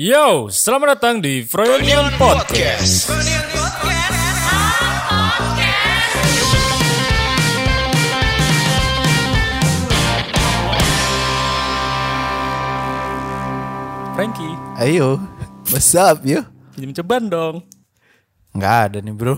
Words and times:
Yo, 0.00 0.48
selamat 0.48 0.96
datang 0.96 1.20
di 1.20 1.44
Froyonion 1.44 2.16
Podcast. 2.16 3.12
Frankie, 14.16 14.52
Ayo, 14.80 15.20
what's 15.68 15.92
up 15.96 16.24
yo? 16.24 16.44
pinjam 16.72 16.92
ceban 16.96 17.28
dong. 17.28 17.60
Nggak 18.56 18.76
ada 18.88 18.98
nih 19.04 19.12
bro. 19.12 19.36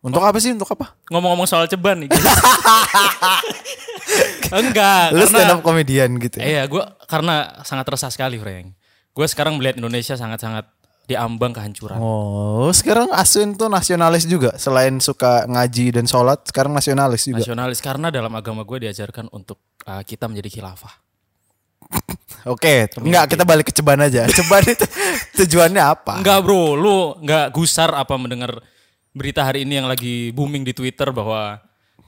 Untuk 0.00 0.24
apa 0.24 0.40
sih? 0.40 0.56
Untuk 0.56 0.72
apa? 0.72 0.96
Ngomong-ngomong 1.12 1.44
soal 1.44 1.68
ceban 1.68 2.00
nih. 2.06 2.08
Enggak, 4.48 5.12
Lu 5.12 5.20
karena 5.20 5.28
stand 5.28 5.52
up 5.52 5.60
comedian 5.60 6.16
gitu. 6.16 6.40
ya? 6.40 6.44
Iya, 6.48 6.62
gue 6.64 6.80
karena 7.04 7.60
sangat 7.60 7.84
resah 7.92 8.08
sekali, 8.08 8.40
Frank. 8.40 8.77
Gue 9.12 9.26
sekarang 9.26 9.58
melihat 9.58 9.78
Indonesia 9.80 10.14
sangat-sangat 10.14 10.68
diambang 11.08 11.56
kehancuran. 11.56 11.96
Oh, 11.96 12.68
sekarang 12.68 13.08
Aswin 13.16 13.56
tuh 13.56 13.72
nasionalis 13.72 14.28
juga. 14.28 14.52
Selain 14.60 14.92
suka 15.00 15.48
ngaji 15.48 15.96
dan 15.96 16.04
sholat, 16.04 16.44
sekarang 16.44 16.76
nasionalis 16.76 17.24
juga. 17.24 17.40
Nasionalis 17.40 17.80
karena 17.80 18.12
dalam 18.12 18.30
agama 18.36 18.60
gue 18.68 18.84
diajarkan 18.84 19.32
untuk 19.32 19.56
uh, 19.88 20.04
kita 20.04 20.28
menjadi 20.28 20.60
khilafah. 20.60 20.94
Oke, 22.52 22.92
enggak 23.00 23.32
kita 23.32 23.48
balik 23.48 23.72
ke 23.72 23.74
ceban 23.74 24.04
aja. 24.04 24.28
Ceban 24.36 24.64
itu 24.68 24.84
tujuannya 25.40 25.80
apa? 25.80 26.20
Enggak 26.20 26.44
bro, 26.44 26.76
lu 26.76 27.16
enggak 27.24 27.56
gusar 27.56 27.88
apa 27.96 28.14
mendengar 28.20 28.60
berita 29.16 29.42
hari 29.42 29.64
ini 29.64 29.80
yang 29.80 29.88
lagi 29.88 30.30
booming 30.36 30.62
di 30.62 30.76
Twitter 30.76 31.08
bahwa 31.10 31.56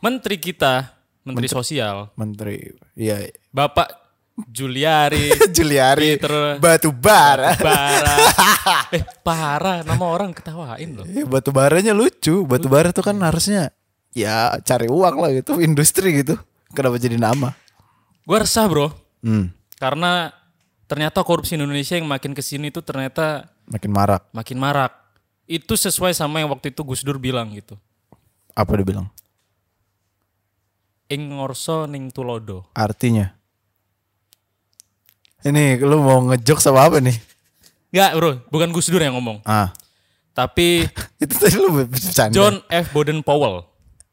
menteri 0.05 0.37
kita, 0.37 0.93
menteri 1.25 1.49
sosial, 1.49 2.13
Menteri, 2.21 2.69
iya. 2.95 3.25
Bapak 3.51 4.00
Juliari 4.49 5.31
Juliari 5.57 6.17
Peter 6.17 6.57
batu 6.57 6.89
bara. 6.95 7.53
Bara. 7.61 8.17
eh 8.97 9.05
parah, 9.21 9.85
nama 9.85 10.05
orang 10.07 10.33
ketawain 10.33 10.97
loh. 10.97 11.05
Ya, 11.05 11.29
batu 11.29 11.53
baranya 11.53 11.93
lucu. 11.93 12.47
Batu 12.49 12.71
bara 12.71 12.91
tuh 12.91 13.05
kan 13.05 13.17
harusnya 13.21 13.75
ya 14.11 14.57
cari 14.65 14.89
uang 14.89 15.17
lah 15.21 15.31
gitu, 15.35 15.61
industri 15.61 16.25
gitu. 16.25 16.41
Kenapa 16.73 16.97
jadi 16.97 17.19
nama? 17.21 17.53
Gue 18.25 18.39
resah 18.39 18.65
bro, 18.71 18.95
Hmm, 19.21 19.53
karena 19.77 20.33
ternyata 20.87 21.21
korupsi 21.21 21.59
Indonesia 21.59 21.99
yang 21.99 22.09
makin 22.09 22.33
ke 22.33 22.41
sini 22.41 22.73
tuh 22.73 22.81
ternyata 22.81 23.51
makin 23.69 23.91
marak. 23.93 24.23
makin 24.33 24.57
marak. 24.57 24.93
Itu 25.45 25.75
sesuai 25.75 26.15
sama 26.15 26.39
yang 26.41 26.49
waktu 26.49 26.71
itu 26.71 26.81
Gus 26.87 27.03
Dur 27.03 27.19
bilang 27.19 27.51
gitu. 27.53 27.75
Apa 28.55 28.79
dia 28.79 28.87
bilang? 28.87 29.07
Ing 31.11 31.35
ngorso 31.35 31.91
ning 31.91 32.09
tulodo. 32.15 32.71
Artinya? 32.71 33.35
Ini 35.41 35.81
lu 35.81 36.01
mau 36.01 36.21
ngejok 36.27 36.59
sama 36.59 36.85
apa 36.85 37.01
nih? 37.01 37.17
Enggak 37.91 38.11
bro, 38.15 38.31
bukan 38.49 38.69
Gus 38.71 38.87
Dur 38.87 39.01
yang 39.01 39.17
ngomong. 39.17 39.41
Ah, 39.43 39.73
Tapi 40.31 40.85
itu 41.23 41.35
tadi 41.35 41.57
lu 41.57 41.85
bercanda. 41.85 42.31
John 42.31 42.61
F. 42.67 42.93
Bowden 42.93 43.21
Powell, 43.21 43.67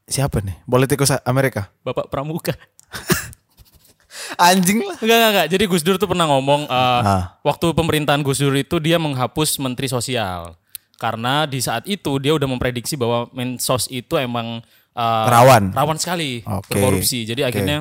Siapa 0.08 0.40
nih? 0.40 0.56
Politikus 0.64 1.12
Amerika. 1.22 1.68
Bapak 1.84 2.08
Pramuka. 2.08 2.56
Anjing 4.40 4.82
lah. 4.82 4.98
Enggak, 4.98 5.18
enggak, 5.18 5.32
enggak. 5.32 5.48
Jadi 5.52 5.64
Gus 5.68 5.84
Dur 5.84 5.96
tuh 5.96 6.08
pernah 6.08 6.28
ngomong 6.28 6.68
uh, 6.68 7.00
Ah. 7.02 7.24
waktu 7.42 7.72
pemerintahan 7.72 8.22
Gus 8.22 8.40
Dur 8.40 8.54
itu 8.54 8.80
dia 8.80 8.96
menghapus 8.98 9.58
menteri 9.58 9.88
sosial. 9.88 10.56
Karena 10.98 11.46
di 11.46 11.62
saat 11.62 11.86
itu 11.86 12.18
dia 12.18 12.34
udah 12.34 12.46
memprediksi 12.46 12.98
bahwa 12.98 13.30
mensos 13.30 13.86
itu 13.88 14.18
emang 14.18 14.64
uh, 14.98 15.26
Rawan. 15.30 15.70
rawan 15.72 15.98
sekali 15.98 16.42
Oke. 16.42 16.74
berkorupsi. 16.74 17.24
Jadi 17.24 17.46
Oke. 17.46 17.50
akhirnya 17.54 17.78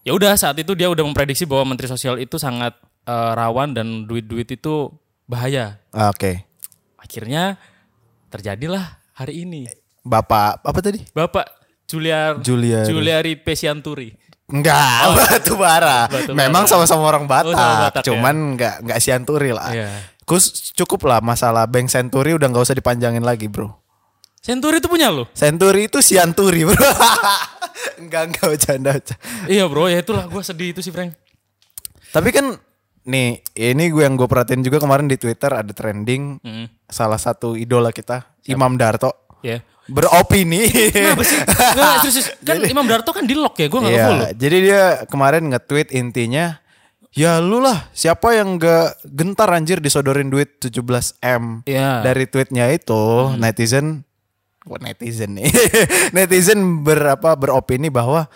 ya 0.00 0.12
udah 0.12 0.32
saat 0.34 0.56
itu 0.56 0.72
dia 0.72 0.88
udah 0.88 1.04
memprediksi 1.04 1.44
bahwa 1.44 1.74
menteri 1.74 1.86
sosial 1.86 2.16
itu 2.16 2.36
sangat 2.36 2.76
uh, 3.04 3.32
rawan 3.34 3.72
dan 3.72 4.04
duit-duit 4.04 4.48
itu 4.48 4.90
bahaya. 5.24 5.78
Ah, 5.90 6.10
Oke. 6.10 6.44
Akhirnya 6.96 7.56
terjadilah 8.28 9.00
hari 9.14 9.42
ini. 9.44 9.66
Bapak 10.00 10.64
apa 10.64 10.78
tadi? 10.80 11.04
Bapak 11.12 11.46
Juliar 11.84 12.38
Juliari. 12.40 12.86
Juliari 12.88 13.32
Pesianturi. 13.36 14.14
Enggak, 14.50 15.10
batu 15.16 15.54
bara. 15.54 16.06
Oh. 16.06 16.14
Batu 16.14 16.32
Memang 16.34 16.66
bara. 16.66 16.70
sama-sama 16.70 17.02
orang 17.06 17.24
Batak, 17.26 17.50
Oh, 17.50 17.54
sama 17.54 17.74
Batak, 17.90 18.02
cuman 18.06 18.36
enggak 18.54 18.74
enggak 18.82 18.98
sianturi 18.98 19.50
lah. 19.54 19.70
Iya. 19.70 19.90
Kus 20.26 20.70
cukup 20.74 21.10
lah 21.10 21.18
masalah 21.18 21.66
Bank 21.66 21.90
Senturi 21.90 22.34
udah 22.38 22.46
nggak 22.46 22.62
usah 22.62 22.78
dipanjangin 22.78 23.26
lagi, 23.26 23.50
Bro. 23.50 23.79
Senturi 24.40 24.80
itu 24.80 24.88
punya 24.88 25.12
lo? 25.12 25.28
Senturi 25.32 25.84
itu 25.84 26.00
sianturi, 26.00 26.64
Bro. 26.64 26.76
enggak 28.00 28.22
enggak 28.28 28.46
bercanda. 28.46 28.92
Iya 29.44 29.64
bro, 29.64 29.84
ya 29.86 30.00
itulah 30.00 30.24
gue 30.24 30.40
sedih 30.40 30.72
itu 30.72 30.80
sih 30.80 30.88
Frank. 30.88 31.12
Tapi 32.10 32.28
kan 32.28 32.56
nih, 33.02 33.40
ini 33.54 33.84
gue 33.88 34.00
yang 34.00 34.16
gue 34.16 34.24
perhatiin 34.24 34.60
juga 34.60 34.76
kemarin 34.78 35.06
di 35.06 35.16
Twitter 35.16 35.48
ada 35.50 35.68
trending 35.70 36.40
Mm. 36.40 36.66
salah 36.84 37.16
satu 37.16 37.52
idola 37.52 37.92
kita, 37.92 38.24
Imam 38.46 38.74
Darto. 38.74 39.12
Ya. 39.40 39.60
beropini. 39.86 40.70
Kenapa 40.88 41.20
sih? 41.20 41.34
Nggak, 41.76 41.94
serius, 42.00 42.14
serius. 42.22 42.28
Kan 42.40 42.62
Imam 42.62 42.86
Darto 42.86 43.10
kan 43.10 43.26
di 43.26 43.34
lock 43.34 43.58
ya, 43.58 43.66
gue 43.66 43.80
gak 43.80 43.90
Iya, 43.90 44.06
follow. 44.06 44.28
jadi 44.32 44.56
dia 44.60 44.82
kemarin 45.04 45.50
nge-tweet 45.50 45.90
intinya, 45.90 46.62
ya 47.10 47.42
lu 47.42 47.58
lah 47.58 47.90
siapa 47.90 48.32
yang 48.32 48.54
gak 48.54 49.02
gentar 49.02 49.50
anjir 49.50 49.82
disodorin 49.82 50.30
duit 50.30 50.62
17M 50.62 51.66
Iya. 51.66 52.06
dari 52.06 52.24
tweetnya 52.24 52.70
itu 52.70 53.34
netizen, 53.34 54.06
kok 54.60 54.80
netizen 54.80 55.40
nih, 55.40 55.48
netizen 56.16 56.84
berapa 56.84 57.32
beropini 57.34 57.88
bahwa 57.88 58.28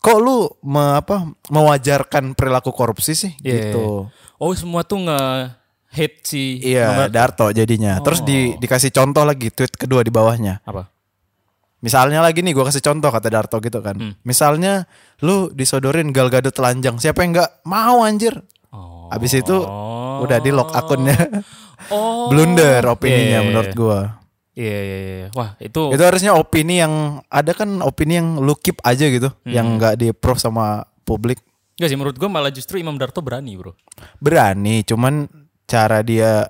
kok 0.00 0.18
lu 0.20 0.48
me, 0.64 0.96
apa 0.96 1.28
mewajarkan 1.48 2.32
perilaku 2.32 2.72
korupsi 2.72 3.12
sih 3.12 3.32
Iya. 3.40 3.72
gitu. 3.72 4.08
Oh 4.40 4.52
semua 4.56 4.80
tuh 4.84 5.04
nge 5.04 5.20
hate 5.90 6.16
si 6.24 6.60
Iya, 6.64 7.08
Darto 7.12 7.50
jadinya. 7.50 8.00
Terus 8.00 8.24
di, 8.24 8.56
dikasih 8.56 8.94
contoh 8.94 9.24
lagi 9.26 9.50
tweet 9.52 9.74
kedua 9.76 10.00
di 10.00 10.08
bawahnya. 10.08 10.62
apa? 10.64 10.88
Misalnya 11.80 12.20
lagi 12.20 12.44
nih 12.44 12.52
gue 12.52 12.64
kasih 12.64 12.84
contoh 12.84 13.08
kata 13.08 13.28
Darto 13.32 13.56
gitu 13.58 13.80
kan. 13.80 13.96
Hmm. 13.96 14.12
Misalnya 14.20 14.84
lu 15.24 15.48
disodorin 15.48 16.12
Gal 16.12 16.28
Gadot 16.28 16.52
telanjang. 16.52 17.00
Siapa 17.00 17.24
yang 17.24 17.40
nggak 17.40 17.64
mau 17.64 18.04
anjir? 18.04 18.36
Oh. 18.68 19.08
Abis 19.08 19.32
itu 19.40 19.56
udah 20.20 20.38
di 20.44 20.52
lock 20.52 20.76
akunnya. 20.76 21.16
Oh. 21.88 22.28
Blunder 22.30 22.84
opininya 22.84 23.40
iya, 23.40 23.46
menurut 23.48 23.72
gua. 23.72 24.19
Iya, 24.60 24.78
iya, 24.78 24.98
iya. 25.00 25.28
Wah 25.32 25.56
itu. 25.56 25.88
Itu 25.88 26.02
harusnya 26.02 26.32
opini 26.32 26.78
yang 26.78 26.92
ada 27.26 27.52
kan 27.52 27.80
opini 27.80 28.20
yang 28.20 28.36
lu 28.36 28.52
keep 28.54 28.76
aja 28.82 29.08
gitu, 29.08 29.32
Hmm. 29.40 29.48
yang 29.48 29.66
nggak 29.74 29.94
di 29.96 30.06
approve 30.08 30.36
sama 30.36 30.66
publik. 31.02 31.40
Gak 31.74 31.88
sih 31.88 31.96
menurut 31.96 32.12
gue 32.14 32.28
malah 32.28 32.52
justru 32.52 32.76
Imam 32.76 32.92
Darto 32.94 33.18
berani 33.18 33.56
bro 33.56 33.72
Berani, 34.18 34.84
cuman 34.84 35.24
cara 35.64 36.04
dia 36.04 36.44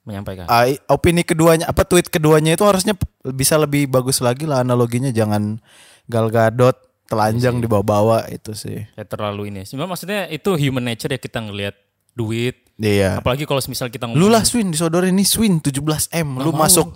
menyampaikan. 0.00 0.46
ah, 0.46 0.62
opini 0.86 1.20
keduanya 1.20 1.66
apa 1.66 1.82
tweet 1.82 2.06
keduanya 2.06 2.54
itu 2.54 2.62
harusnya 2.62 2.94
p- 2.94 3.02
bisa 3.28 3.58
lebih 3.58 3.90
bagus 3.90 4.22
lagi 4.22 4.46
lah 4.46 4.62
analoginya 4.62 5.10
jangan 5.10 5.58
Gal 6.06 6.30
Gadot 6.30 6.78
telanjang 7.06 7.58
dibawa-bawa 7.58 8.30
itu 8.30 8.54
sih. 8.54 8.86
Ya 8.88 9.02
terlalu 9.02 9.50
ini. 9.50 9.66
Cuma 9.66 9.86
maksudnya 9.86 10.26
itu 10.26 10.54
human 10.54 10.82
nature 10.84 11.10
ya 11.10 11.18
kita 11.18 11.38
ngelihat 11.40 11.74
duit. 12.12 12.62
Iya. 12.76 13.18
Apalagi 13.18 13.42
kalau 13.42 13.58
misal 13.64 13.88
kita 13.88 14.06
ngomong 14.06 14.14
Lu 14.16 14.28
lah 14.28 14.42
Swin 14.42 14.68
disodorin 14.68 15.10
nih 15.12 15.24
Swin 15.24 15.58
17M 15.58 16.28
lu 16.36 16.52
masuk 16.52 16.94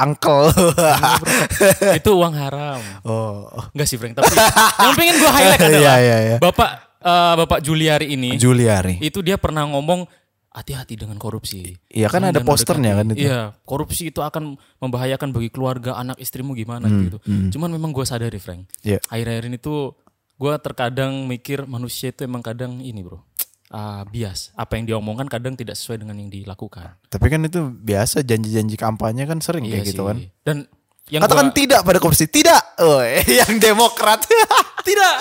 angkel. 0.00 0.48
itu 1.98 2.10
uang 2.10 2.34
haram. 2.34 2.80
oh. 3.02 3.48
Enggak 3.72 3.86
sih 3.86 3.96
Frank, 3.96 4.16
tapi 4.16 4.32
yang 4.80 4.94
pengen 4.94 5.14
gue 5.16 5.30
highlight 5.30 5.60
adalah 5.66 5.80
Iya, 5.80 5.94
iya, 5.98 6.16
iya. 6.20 6.36
Bapak 6.38 6.70
eh, 6.96 7.34
Bapak 7.36 7.58
Juliari 7.60 8.12
ini 8.12 8.36
Juliari. 8.36 8.98
itu 8.98 9.20
dia 9.20 9.36
pernah 9.36 9.64
ngomong 9.64 10.04
hati-hati 10.50 10.98
dengan 10.98 11.14
korupsi. 11.14 11.78
Iya 11.86 12.10
kan 12.10 12.26
ada 12.26 12.42
Jangan 12.42 12.48
posternya 12.48 12.92
kan 12.98 13.06
itu. 13.08 13.22
Iya, 13.22 13.54
korupsi 13.62 14.10
itu 14.10 14.18
akan 14.18 14.58
membahayakan 14.78 15.30
bagi 15.30 15.46
keluarga, 15.46 15.94
anak 15.94 16.18
istrimu 16.18 16.52
gimana 16.52 16.90
gitu. 16.90 17.22
Cuman 17.54 17.70
memang 17.70 17.94
gue 17.94 18.02
sadari 18.02 18.36
Frank, 18.36 18.66
Hmm, 18.66 18.82
Iya. 18.82 18.98
akhir-akhir 19.06 19.44
ini 19.46 19.56
tuh 19.56 19.94
gue 20.34 20.52
terkadang 20.58 21.24
mikir 21.24 21.64
manusia 21.64 22.10
itu 22.10 22.24
emang 22.24 22.40
kadang 22.40 22.80
ini 22.80 22.98
bro, 22.98 23.20
ah, 23.70 24.02
bias. 24.04 24.50
Apa 24.52 24.74
yang 24.74 24.84
diomongkan 24.86 25.26
kadang 25.26 25.54
tidak 25.54 25.74
sesuai 25.74 26.02
dengan 26.02 26.14
yang 26.14 26.28
dilakukan. 26.28 26.98
Tapi 27.06 27.26
kan 27.26 27.40
itu 27.42 27.60
biasa 27.64 28.20
janji-janji 28.20 28.74
kampanye 28.74 29.24
kan 29.24 29.38
sering 29.38 29.64
Iya 29.64 29.78
kayak 29.78 29.86
gitu 29.88 30.02
sih. 30.02 30.08
kan. 30.10 30.16
Dan 30.42 30.56
yang 31.08 31.22
Katakan 31.22 31.48
gua- 31.48 31.56
tidak 31.56 31.80
pada 31.82 31.98
korupsi. 31.98 32.26
Tidak. 32.26 32.62
Oh, 32.78 33.02
yang 33.40 33.54
demokrat. 33.56 34.22
tidak, 34.88 35.14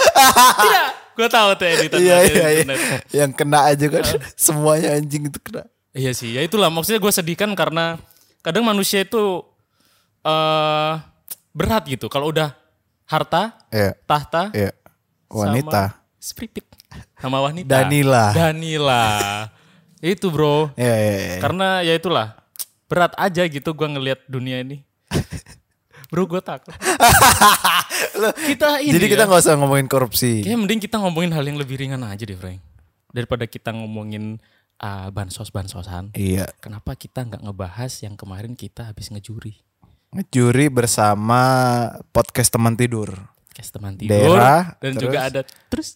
tidak. 0.58 0.86
Gue 1.14 1.28
tahu 1.28 1.50
tuh 1.54 1.68
editan 1.68 2.00
Iya 2.00 2.18
iya 2.24 2.48
iya. 2.54 2.64
Yang 3.12 3.32
kena 3.36 3.60
aja 3.68 3.86
kan. 3.90 4.04
Semuanya 4.40 4.96
anjing 4.96 5.28
itu 5.28 5.40
kena. 5.42 5.68
Iya 5.90 6.14
sih, 6.14 6.38
ya 6.38 6.46
itulah 6.46 6.70
maksudnya 6.70 7.02
gue 7.02 7.10
sedihkan 7.10 7.52
karena 7.58 7.98
kadang 8.40 8.62
manusia 8.64 9.02
itu 9.02 9.42
eh 10.22 10.94
berat 11.52 11.84
gitu. 11.90 12.08
Kalau 12.08 12.30
udah 12.30 12.54
harta, 13.04 13.58
Iya. 13.74 13.98
tahta, 14.06 14.54
Iya. 14.54 14.72
Wanita. 15.28 15.98
sama 16.22 16.46
sama 17.22 17.44
wanita. 17.44 17.70
Danila. 17.70 18.32
Danila. 18.32 19.06
itu 20.00 20.32
bro. 20.32 20.72
Iya 20.80 20.96
iya 20.96 21.14
iya. 21.20 21.38
Karena 21.44 21.68
ya 21.84 21.94
itulah 21.98 22.40
berat 22.88 23.12
aja 23.20 23.44
gitu 23.46 23.76
gue 23.76 23.88
ngelihat 23.88 24.24
dunia 24.32 24.64
ini. 24.64 24.82
bro 26.10 26.26
gue 26.26 26.40
takut. 26.40 26.72
kita 28.50 28.80
ini. 28.80 28.96
Jadi 28.96 29.06
kita 29.12 29.24
ya, 29.24 29.28
nggak 29.28 29.42
usah 29.44 29.56
ngomongin 29.60 29.88
korupsi. 29.92 30.42
kayaknya 30.42 30.60
mending 30.60 30.82
kita 30.82 30.98
ngomongin 31.04 31.32
hal 31.36 31.44
yang 31.44 31.60
lebih 31.60 31.76
ringan 31.76 32.02
aja 32.08 32.24
deh, 32.24 32.40
Frank. 32.40 32.64
Daripada 33.12 33.44
kita 33.46 33.76
ngomongin 33.76 34.40
uh, 34.80 35.08
bansos-bansosan. 35.12 36.16
Iya. 36.16 36.48
Kenapa 36.64 36.96
kita 36.96 37.28
nggak 37.28 37.44
ngebahas 37.44 37.92
yang 38.02 38.16
kemarin 38.16 38.56
kita 38.56 38.88
habis 38.88 39.12
ngejuri? 39.12 39.60
Ngejuri 40.16 40.72
bersama 40.74 41.42
podcast 42.10 42.50
teman 42.50 42.74
tidur. 42.74 43.14
Podcast 43.60 43.76
teman 43.76 43.94
tidur. 43.94 44.16
Daerah, 44.16 44.80
dan 44.80 44.92
terus- 44.96 45.04
juga 45.04 45.20
ada 45.20 45.40
terus 45.44 45.88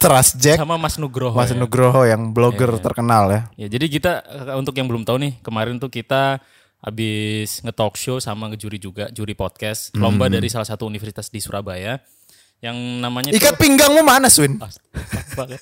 Teras 0.00 0.28
Jack, 0.32 0.56
sama 0.56 0.80
Mas 0.80 0.96
Nugroho. 0.96 1.36
Mas 1.36 1.52
ya. 1.52 1.60
Nugroho 1.60 2.02
yang 2.02 2.32
blogger 2.32 2.72
Iya. 2.72 2.80
terkenal 2.80 3.24
ya. 3.28 3.40
Ya, 3.54 3.66
jadi 3.68 3.84
kita 3.86 4.12
eh, 4.24 4.56
untuk 4.56 4.72
yang 4.72 4.88
belum 4.88 5.04
tahu 5.04 5.20
nih, 5.20 5.32
kemarin 5.44 5.76
tuh 5.76 5.92
kita 5.92 6.40
habis 6.78 7.60
nge-talk 7.60 8.00
show 8.00 8.16
sama 8.16 8.48
ngejuri 8.48 8.80
juga, 8.80 9.12
juri 9.12 9.36
podcast, 9.36 9.92
Hmm. 9.92 10.08
lomba 10.08 10.32
dari 10.32 10.48
salah 10.48 10.64
satu 10.64 10.88
universitas 10.88 11.28
di 11.28 11.36
Surabaya 11.36 12.00
yang 12.56 12.72
namanya 12.96 13.28
tuh- 13.28 13.36
Ikat 13.36 13.60
pinggangmu 13.60 14.00
mana, 14.00 14.32
Swin? 14.32 14.56
Banget. 14.56 14.80
Banget. 15.36 15.60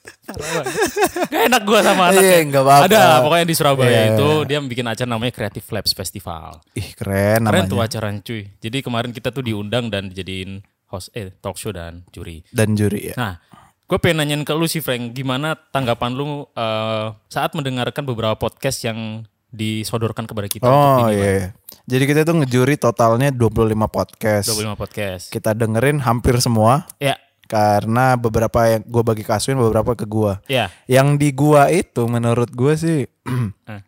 Gak 1.26 1.42
enak 1.50 1.62
gua 1.66 1.82
sama 1.82 2.14
anaknya. 2.14 2.22
Iya, 2.22 2.38
nggak 2.46 2.62
apa-apa. 2.62 2.86
Ada 2.86 3.02
pokoknya 3.20 3.46
di 3.50 3.54
Surabaya 3.58 3.90
Iya, 3.90 4.02
itu 4.14 4.28
dia 4.46 4.58
bikin 4.62 4.86
acara 4.86 5.08
namanya 5.10 5.32
Creative 5.34 5.66
Labs 5.66 5.90
Festival. 5.90 6.62
Ih, 6.78 6.94
keren 6.94 7.42
Keren 7.42 7.66
namanya. 7.66 7.66
tuh 7.66 7.80
acara 7.82 8.06
cuy. 8.22 8.46
Jadi 8.62 8.78
kemarin 8.78 9.10
kita 9.10 9.34
tuh 9.34 9.42
diundang 9.42 9.90
dan 9.90 10.06
dijadiin 10.06 10.62
host 10.94 11.10
eh 11.12 11.34
talk 11.38 11.54
show 11.54 11.70
dan 11.70 12.06
juri. 12.08 12.46
Dan 12.48 12.72
juri 12.72 13.10
ya. 13.10 13.14
Nah, 13.14 13.34
gue 13.84 13.98
pengen 13.98 14.22
nanyain 14.22 14.42
ke 14.42 14.54
lu 14.54 14.64
sih 14.64 14.78
Frank, 14.78 15.12
gimana 15.12 15.58
tanggapan 15.70 16.14
lu 16.14 16.46
eh, 16.48 17.06
saat 17.26 17.52
mendengarkan 17.52 18.02
beberapa 18.02 18.34
podcast 18.34 18.80
yang 18.82 19.26
disodorkan 19.50 20.26
kepada 20.26 20.46
kita 20.46 20.66
Oh 20.66 21.06
iya. 21.06 21.14
iya. 21.14 21.46
Jadi 21.84 22.04
kita 22.06 22.20
tuh 22.22 22.40
ngejuri 22.40 22.74
totalnya 22.74 23.30
25 23.30 23.70
podcast. 23.86 24.50
25 24.50 24.74
podcast. 24.74 25.24
Kita 25.28 25.52
dengerin 25.52 26.00
hampir 26.00 26.40
semua 26.40 26.88
Ya, 26.96 27.14
karena 27.44 28.16
beberapa 28.16 28.56
yang 28.66 28.82
gue 28.82 29.02
bagi 29.04 29.20
ke 29.20 29.30
Aswin, 29.30 29.60
beberapa 29.60 29.92
ke 29.92 30.08
gua. 30.08 30.40
ya. 30.48 30.72
Yang 30.88 31.08
di 31.20 31.28
gua 31.30 31.68
itu 31.68 32.02
menurut 32.08 32.50
gua 32.50 32.74
sih 32.74 33.04
Eh. 33.70 33.80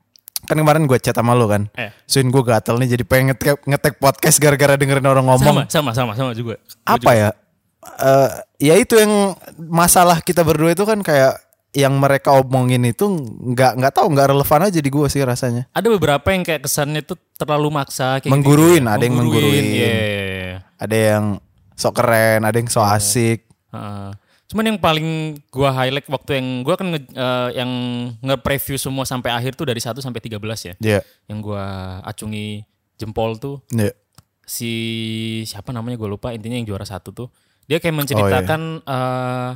Kan 0.46 0.56
kemarin 0.56 0.86
gue 0.86 0.98
chat 1.02 1.12
sama 1.12 1.34
lu 1.34 1.50
kan. 1.50 1.66
Eh. 1.74 1.90
Swin 2.06 2.30
gue 2.30 2.42
gatel 2.42 2.78
nih 2.78 2.94
jadi 2.94 3.04
pengen 3.04 3.34
ngetek, 3.34 3.66
ngetek 3.66 3.94
podcast 3.98 4.38
gara-gara 4.38 4.78
dengerin 4.78 5.04
orang 5.04 5.26
ngomong. 5.26 5.66
Sama, 5.66 5.70
sama, 5.70 5.90
sama, 5.92 6.12
sama 6.14 6.30
juga. 6.32 6.56
Gua 6.62 6.96
Apa 6.96 7.10
ya? 7.12 7.30
Eh 8.02 8.30
ya 8.70 8.74
itu 8.78 8.98
yang 8.98 9.34
masalah 9.58 10.18
kita 10.22 10.42
berdua 10.42 10.74
itu 10.74 10.82
kan 10.82 11.02
kayak 11.04 11.38
yang 11.76 11.92
mereka 12.00 12.32
omongin 12.32 12.88
itu 12.88 13.04
nggak 13.52 13.76
nggak 13.76 13.92
tahu 13.92 14.06
nggak 14.16 14.32
relevan 14.32 14.64
aja 14.64 14.80
di 14.80 14.90
gua 14.90 15.06
sih 15.12 15.20
rasanya. 15.20 15.68
Ada 15.76 15.92
beberapa 15.92 16.24
yang 16.32 16.40
kayak 16.42 16.64
kesannya 16.64 17.04
tuh 17.04 17.20
terlalu 17.36 17.68
maksa 17.68 18.18
kayak 18.24 18.32
Mengguruin, 18.32 18.80
gitu 18.80 18.88
ya. 18.88 18.94
ada 18.96 19.02
yang 19.04 19.16
mengguruin. 19.20 19.64
Iya, 19.64 19.86
iya, 19.92 20.24
iya. 20.24 20.56
Ada 20.80 20.96
yang 20.96 21.24
sok 21.76 21.94
keren, 22.00 22.40
ada 22.48 22.56
yang 22.56 22.68
sok 22.72 22.86
asik. 22.96 23.38
Heeh. 23.76 24.08
Cuman 24.46 24.64
yang 24.64 24.78
paling 24.78 25.08
gua 25.48 25.70
highlight 25.72 26.06
waktu 26.06 26.38
yang 26.38 26.48
gua 26.62 26.74
kan 26.74 26.86
nge- 26.88 27.10
eh, 27.10 27.50
yang 27.54 27.70
nge-preview 28.20 28.76
semua 28.76 29.02
sampai 29.02 29.30
akhir 29.30 29.54
tuh 29.54 29.66
dari 29.66 29.78
1 29.78 29.98
sampai 29.98 30.18
13 30.18 30.38
ya. 30.62 30.74
Iya. 30.78 31.00
Yang 31.26 31.38
gua 31.42 31.64
acungi 32.02 32.62
jempol 32.94 33.36
tuh 33.36 33.60
Iya. 33.70 33.92
si 34.42 34.72
siapa 35.42 35.74
namanya 35.74 35.98
gue 35.98 36.06
lupa 36.06 36.30
intinya 36.30 36.54
yang 36.54 36.64
juara 36.64 36.84
satu 36.84 37.10
tuh. 37.10 37.28
Dia 37.66 37.76
kayak 37.76 37.98
menceritakan 37.98 38.60
eh, 38.80 39.50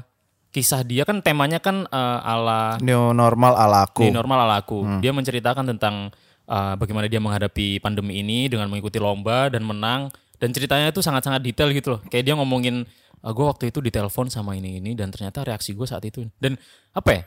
kisah 0.51 0.83
dia 0.83 1.07
kan 1.07 1.23
temanya 1.23 1.63
kan 1.63 1.87
eh, 1.87 2.19
ala 2.27 2.75
New 2.83 3.15
normal 3.15 3.55
ala 3.55 3.87
aku. 3.87 4.03
New 4.03 4.11
normal 4.11 4.39
ala 4.43 4.59
aku. 4.59 4.83
Dia 4.99 5.15
menceritakan 5.15 5.71
tentang 5.71 6.11
uh, 6.51 6.75
bagaimana 6.75 7.07
dia 7.07 7.23
menghadapi 7.23 7.79
pandemi 7.79 8.19
ini 8.19 8.51
dengan 8.51 8.67
mengikuti 8.67 8.99
lomba 8.99 9.47
dan 9.47 9.63
menang. 9.63 10.11
Dan 10.41 10.51
ceritanya 10.51 10.89
itu 10.89 10.99
sangat-sangat 10.99 11.39
detail 11.39 11.69
gitu 11.71 11.89
loh. 11.91 12.01
Kayak 12.03 12.25
dia 12.25 12.35
ngomongin, 12.35 12.89
gue 13.21 13.45
waktu 13.45 13.69
itu 13.69 13.79
ditelepon 13.79 14.27
sama 14.27 14.57
ini 14.57 14.81
ini 14.81 14.97
dan 14.97 15.09
ternyata 15.09 15.45
reaksi 15.45 15.71
gue 15.71 15.85
saat 15.85 16.01
itu. 16.03 16.25
Dan 16.35 16.57
apa 16.91 17.11
ya? 17.13 17.23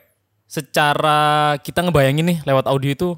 Secara 0.50 1.20
kita 1.58 1.82
ngebayangin 1.82 2.26
nih 2.26 2.38
lewat 2.44 2.66
audio 2.66 2.90
itu, 2.90 3.10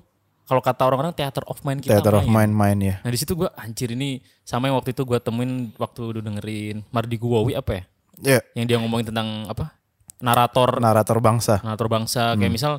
kalau 0.43 0.59
kata 0.59 0.83
orang-orang 0.83 1.11
theater 1.11 1.43
of 1.45 1.59
mind 1.61 1.79
kita 1.79 1.97
Theater 1.97 2.19
of 2.19 2.27
main. 2.27 2.47
mind 2.47 2.53
main 2.53 2.77
ya. 2.79 2.95
Nah 3.01 3.09
di 3.09 3.17
situ 3.17 3.33
gue 3.33 3.49
anjir 3.55 3.91
ini 3.91 4.17
sama 4.41 4.67
yang 4.67 4.75
waktu 4.75 4.91
itu 4.91 5.01
gue 5.01 5.17
temuin 5.17 5.71
waktu 5.75 6.01
udah 6.05 6.21
dengerin 6.21 6.83
Mardi 6.89 7.15
Guwawi 7.15 7.53
apa 7.53 7.71
ya? 7.71 7.83
Iya. 8.17 8.39
Yang 8.53 8.65
dia 8.65 8.77
ngomongin 8.79 9.05
tentang 9.09 9.27
apa? 9.45 9.73
Narator 10.17 10.79
Narator 10.79 11.17
bangsa. 11.19 11.59
narator 11.59 11.87
bangsa 11.87 12.23
Hmm. 12.31 12.39
kayak 12.39 12.53
misal 12.53 12.73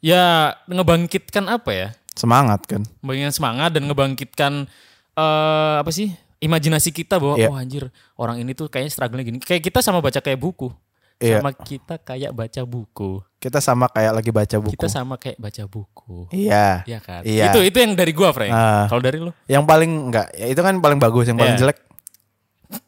ya 0.00 0.54
ngebangkitkan 0.64 1.44
apa 1.46 1.70
ya 1.70 1.88
Semangat 2.14 2.64
kan. 2.64 2.82
ngebangkitkan 3.00 3.32
semangat 3.32 3.70
dan 3.74 3.82
ngebangkitkan 3.84 4.52
eh 5.14 5.74
apa 5.78 5.90
sih 5.90 6.08
imajinasi 6.44 6.92
kita 6.92 7.16
bahwa 7.16 7.34
Iya. 7.34 7.48
oh 7.48 7.56
anjir 7.56 7.88
orang 8.14 8.36
ini 8.38 8.52
tuh 8.52 8.68
kayaknya 8.68 8.92
struggle 8.92 9.18
gini 9.18 9.40
kayak 9.40 9.64
kita 9.64 9.80
sama 9.80 9.98
baca 9.98 10.20
kayak 10.20 10.36
buku 10.36 10.68
Iya. 11.16 11.40
sama 11.40 11.50
kita 11.54 11.94
kayak 11.96 12.30
baca 12.30 12.62
buku 12.62 13.22
Kita 13.38 13.60
sama 13.60 13.86
kayak 13.86 14.12
lagi 14.12 14.30
baca 14.30 14.56
buku. 14.58 14.72
kita 14.72 14.88
sama 14.88 15.14
kayak 15.14 15.38
baca 15.38 15.62
buku 15.64 16.26
Iya. 16.28 16.84
ya 16.84 16.98
kan 16.98 17.22
Iya. 17.22 17.48
itu 17.48 17.60
itu 17.64 17.76
yang 17.78 17.92
dari 17.94 18.12
gua 18.12 18.30
Frank 18.30 18.50
Ah. 18.50 18.84
kalau 18.86 19.00
dari 19.00 19.18
lu 19.18 19.30
Yang 19.46 19.64
paling 19.64 19.90
enggak, 20.10 20.28
ya 20.32 20.46
itu 20.46 20.60
kan 20.60 20.74
paling 20.78 20.98
bagus, 20.98 21.24
yang 21.24 21.36
paling 21.36 21.54
Iya. 21.54 21.60
jelek. 21.64 21.78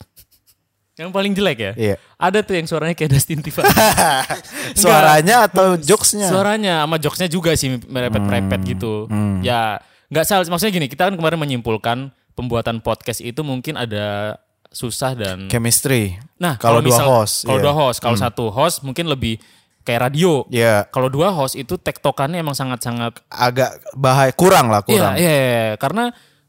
yang 0.96 1.12
paling 1.12 1.32
jelek 1.32 1.58
ya 1.60 1.72
Iya. 1.76 1.94
ada 2.16 2.38
tuh 2.40 2.56
yang 2.56 2.64
suaranya 2.64 2.96
kayak 2.96 3.12
Dustin 3.12 3.40
Tiffany 3.40 3.68
Suaranya 4.80 5.44
atau 5.44 5.76
jokesnya? 5.76 6.26
Suaranya 6.26 6.82
sama 6.82 6.96
jokesnya 6.96 7.28
juga 7.28 7.52
sih 7.54 7.76
merepet-merepet 7.78 8.60
Hmm. 8.60 8.68
gitu. 8.68 8.92
Ya 9.40 9.78
nggak 10.08 10.24
salah. 10.24 10.42
Maksudnya 10.42 10.72
gini, 10.72 10.86
kita 10.86 11.06
kan 11.06 11.14
kemarin 11.14 11.38
menyimpulkan 11.38 12.10
pembuatan 12.36 12.84
podcast 12.84 13.24
itu 13.24 13.40
mungkin 13.40 13.80
ada 13.80 14.36
susah 14.68 15.16
dan. 15.16 15.48
Chemistry. 15.48 16.20
Nah 16.36 16.60
kalau 16.60 16.84
dua 16.84 17.00
host, 17.00 17.48
kalau 17.48 17.58
iya. 17.58 17.64
dua 17.64 17.74
host, 17.74 17.98
kalau 18.04 18.16
satu 18.20 18.52
host 18.52 18.84
mungkin 18.84 19.08
lebih 19.08 19.40
kayak 19.86 20.10
radio. 20.10 20.42
Ya 20.50 20.84
Kalau 20.90 21.06
dua 21.06 21.30
host 21.30 21.54
itu 21.54 21.78
tektokannya 21.78 22.42
emang 22.42 22.58
sangat-sangat. 22.58 23.22
agak 23.30 23.78
bahaya, 23.94 24.34
kurang 24.34 24.66
lah 24.68 24.82
Iya, 24.82 24.90
kurang. 24.90 25.14
iya, 25.16 25.32
iya. 25.32 25.66
karena 25.78 26.04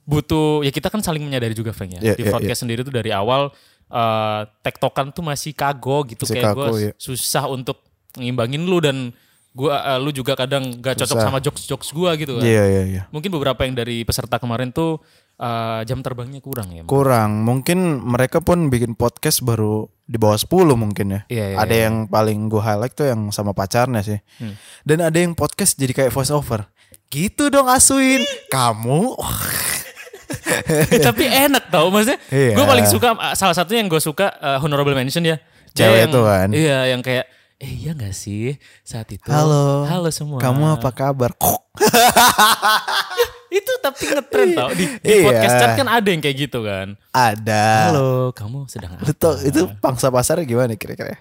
butuh 0.07 0.66
ya 0.66 0.72
kita 0.74 0.89
kan 0.89 1.06
saling 1.06 1.22
menyadari 1.22 1.54
juga 1.54 1.72
Frank 1.72 2.01
ya. 2.01 2.01
Iya, 2.01 2.16
Di 2.18 2.24
iya, 2.25 2.33
podcast 2.33 2.66
sendiri 2.66 2.81
tuh 2.81 2.92
dari 2.92 3.13
awal 3.13 3.54
eh, 3.88 4.42
tektokan 4.66 5.13
tuh 5.13 5.22
masih 5.22 5.54
kagok 5.54 6.18
gitu 6.18 6.25
Masih 6.25 6.33
kayak 6.42 6.51
kaku, 6.51 6.60
gue 6.60 6.69
iya. 6.90 6.94
susah 6.98 7.45
untuk 7.48 7.86
ngimbangin 8.18 8.66
lu 8.66 8.81
dan 8.81 9.13
gua 9.57 9.81
eh, 9.81 9.98
lu 9.98 10.13
juga 10.13 10.38
kadang 10.38 10.77
gak 10.77 11.01
cocok 11.01 11.18
Susah. 11.18 11.25
sama 11.33 11.42
jokes-jokes 11.42 11.89
gua 11.89 12.13
gitu 12.13 12.38
kan. 12.38 12.45
Iya 12.45 12.63
iya 12.69 12.83
iya. 12.86 13.01
Mungkin 13.09 13.33
beberapa 13.33 13.65
yang 13.65 13.74
dari 13.74 14.06
peserta 14.06 14.38
kemarin 14.38 14.69
tuh 14.69 15.01
eh, 15.42 15.81
jam 15.89 16.06
terbangnya 16.06 16.38
kurang 16.38 16.69
ya. 16.69 16.86
Kurang. 16.86 17.42
Mungkin 17.42 18.06
mereka 18.06 18.38
pun 18.38 18.69
bikin 18.69 18.94
podcast 18.94 19.42
baru 19.42 19.89
di 20.06 20.15
bawah 20.15 20.38
10 20.38 20.48
mungkin 20.77 21.06
ya. 21.12 21.21
Iya, 21.27 21.45
iya, 21.51 21.57
ada 21.57 21.75
yang 21.75 22.06
paling 22.07 22.48
gue 22.48 22.62
highlight 22.62 22.94
tuh 22.94 23.09
yang 23.09 23.33
sama 23.33 23.51
pacarnya 23.51 24.06
sih. 24.06 24.21
Hmm. 24.39 24.54
Dan 24.86 25.01
ada 25.01 25.18
yang 25.18 25.33
podcast 25.33 25.74
jadi 25.75 25.92
kayak 25.92 26.13
voice 26.13 26.30
over. 26.31 26.69
Gitu 27.09 27.50
dong 27.50 27.68
Aswin. 27.68 28.21
Kamu 28.48 29.18
Tapi 31.07 31.23
enak 31.23 31.71
tau 31.71 31.87
maksudnya. 31.90 32.19
Iya. 32.30 32.54
Gue 32.56 32.66
paling 32.68 32.87
suka 32.87 33.09
eh, 33.16 33.35
salah 33.35 33.56
satunya 33.56 33.83
yang 33.83 33.90
gue 33.90 33.99
suka 33.99 34.31
eh, 34.37 34.57
honorable 34.61 34.95
mention 34.95 35.23
ya. 35.26 35.37
Cewek 35.76 36.07
yang- 36.07 36.14
tuh 36.14 36.23
kan. 36.26 36.49
Iya 36.52 36.80
yang 36.92 37.02
kayak 37.04 37.26
eh 37.57 37.71
iya 37.73 37.92
gak 37.97 38.14
sih 38.14 38.54
saat 38.85 39.09
itu. 39.09 39.26
Halo. 39.33 39.90
Halo 39.90 40.09
semua. 40.14 40.37
Kamu 40.37 40.78
apa 40.78 40.94
kabar? 40.94 41.33
Kok. 41.33 41.73
Itu 43.57 43.71
tapi 43.81 44.04
ngetren 44.14 44.54
tau 44.54 44.69
di, 44.78 44.85
di 45.02 45.07
Iya. 45.09 45.23
podcast 45.26 45.56
chat 45.57 45.71
kan 45.80 45.87
ada 45.90 46.06
yang 46.06 46.21
kayak 46.21 46.37
gitu 46.37 46.61
kan. 46.61 46.94
Ada. 47.09 47.90
Halo, 47.90 48.30
kamu 48.35 48.69
sedang 48.69 48.99
apa? 48.99 49.09
tau 49.16 49.33
itu 49.42 49.71
pangsa 49.81 50.14
pasarnya 50.14 50.45
gimana 50.45 50.78
kira-kira? 50.78 51.18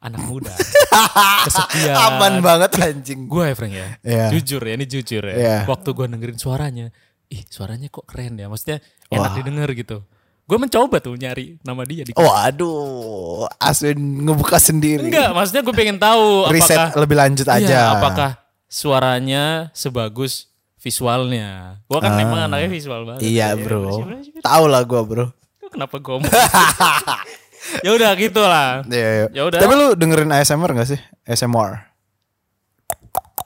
Anak 0.00 0.24
muda. 0.26 0.50
Kesepian. 1.46 1.94
Aman 1.94 2.40
banget 2.40 2.74
anjing. 2.80 3.28
Gue 3.28 3.52
ya 3.52 3.54
Frank 3.54 3.74
ya. 3.76 3.88
Iya. 4.02 4.26
Jujur 4.32 4.62
ya, 4.64 4.72
ini 4.74 4.86
jujur 4.88 5.22
ya. 5.22 5.34
Iya. 5.36 5.56
Waktu 5.68 5.88
gue 5.92 6.06
dengerin 6.08 6.38
suaranya, 6.40 6.86
ih 7.28 7.44
suaranya 7.46 7.86
kok 7.92 8.08
keren 8.08 8.40
ya. 8.40 8.48
Maksudnya 8.48 8.80
enak 9.12 9.30
didengar 9.38 9.68
gitu. 9.76 10.02
Gue 10.50 10.58
mencoba 10.58 10.98
tuh 10.98 11.14
nyari 11.14 11.62
nama 11.62 11.86
dia 11.86 12.02
di 12.02 12.10
Waduh, 12.10 13.46
Aswin 13.62 14.26
ngebuka 14.26 14.58
sendiri. 14.58 15.06
Enggak, 15.06 15.30
maksudnya 15.30 15.62
gue 15.62 15.74
pengen 15.78 15.94
tahu 15.94 16.50
Riset 16.50 16.74
apakah 16.74 16.98
lebih 16.98 17.16
lanjut 17.22 17.46
Iya, 17.46 17.54
aja. 17.62 17.78
apakah 17.94 18.30
suaranya 18.66 19.70
sebagus 19.70 20.50
visualnya. 20.82 21.78
Gue 21.86 22.02
kan 22.02 22.18
memang 22.18 22.50
anaknya 22.50 22.66
visual 22.66 23.06
banget. 23.06 23.30
Iya 23.30 23.54
Ya, 23.54 23.62
bro, 23.62 24.10
tahu 24.42 24.64
lah 24.66 24.82
gue 24.82 25.00
bro. 25.06 25.26
Kenapa 25.70 26.02
gue 26.02 26.18
ya 27.86 27.90
udah 27.94 28.10
gitu 28.18 28.42
lah. 28.42 28.82
Iya, 28.90 29.08
iya. 29.14 29.26
Ya 29.30 29.42
udah. 29.46 29.58
Tapi 29.62 29.72
lu 29.78 29.86
dengerin 29.94 30.34
ASMR 30.34 30.74
gak 30.74 30.90
sih? 30.90 31.00
ASMR? 31.30 31.78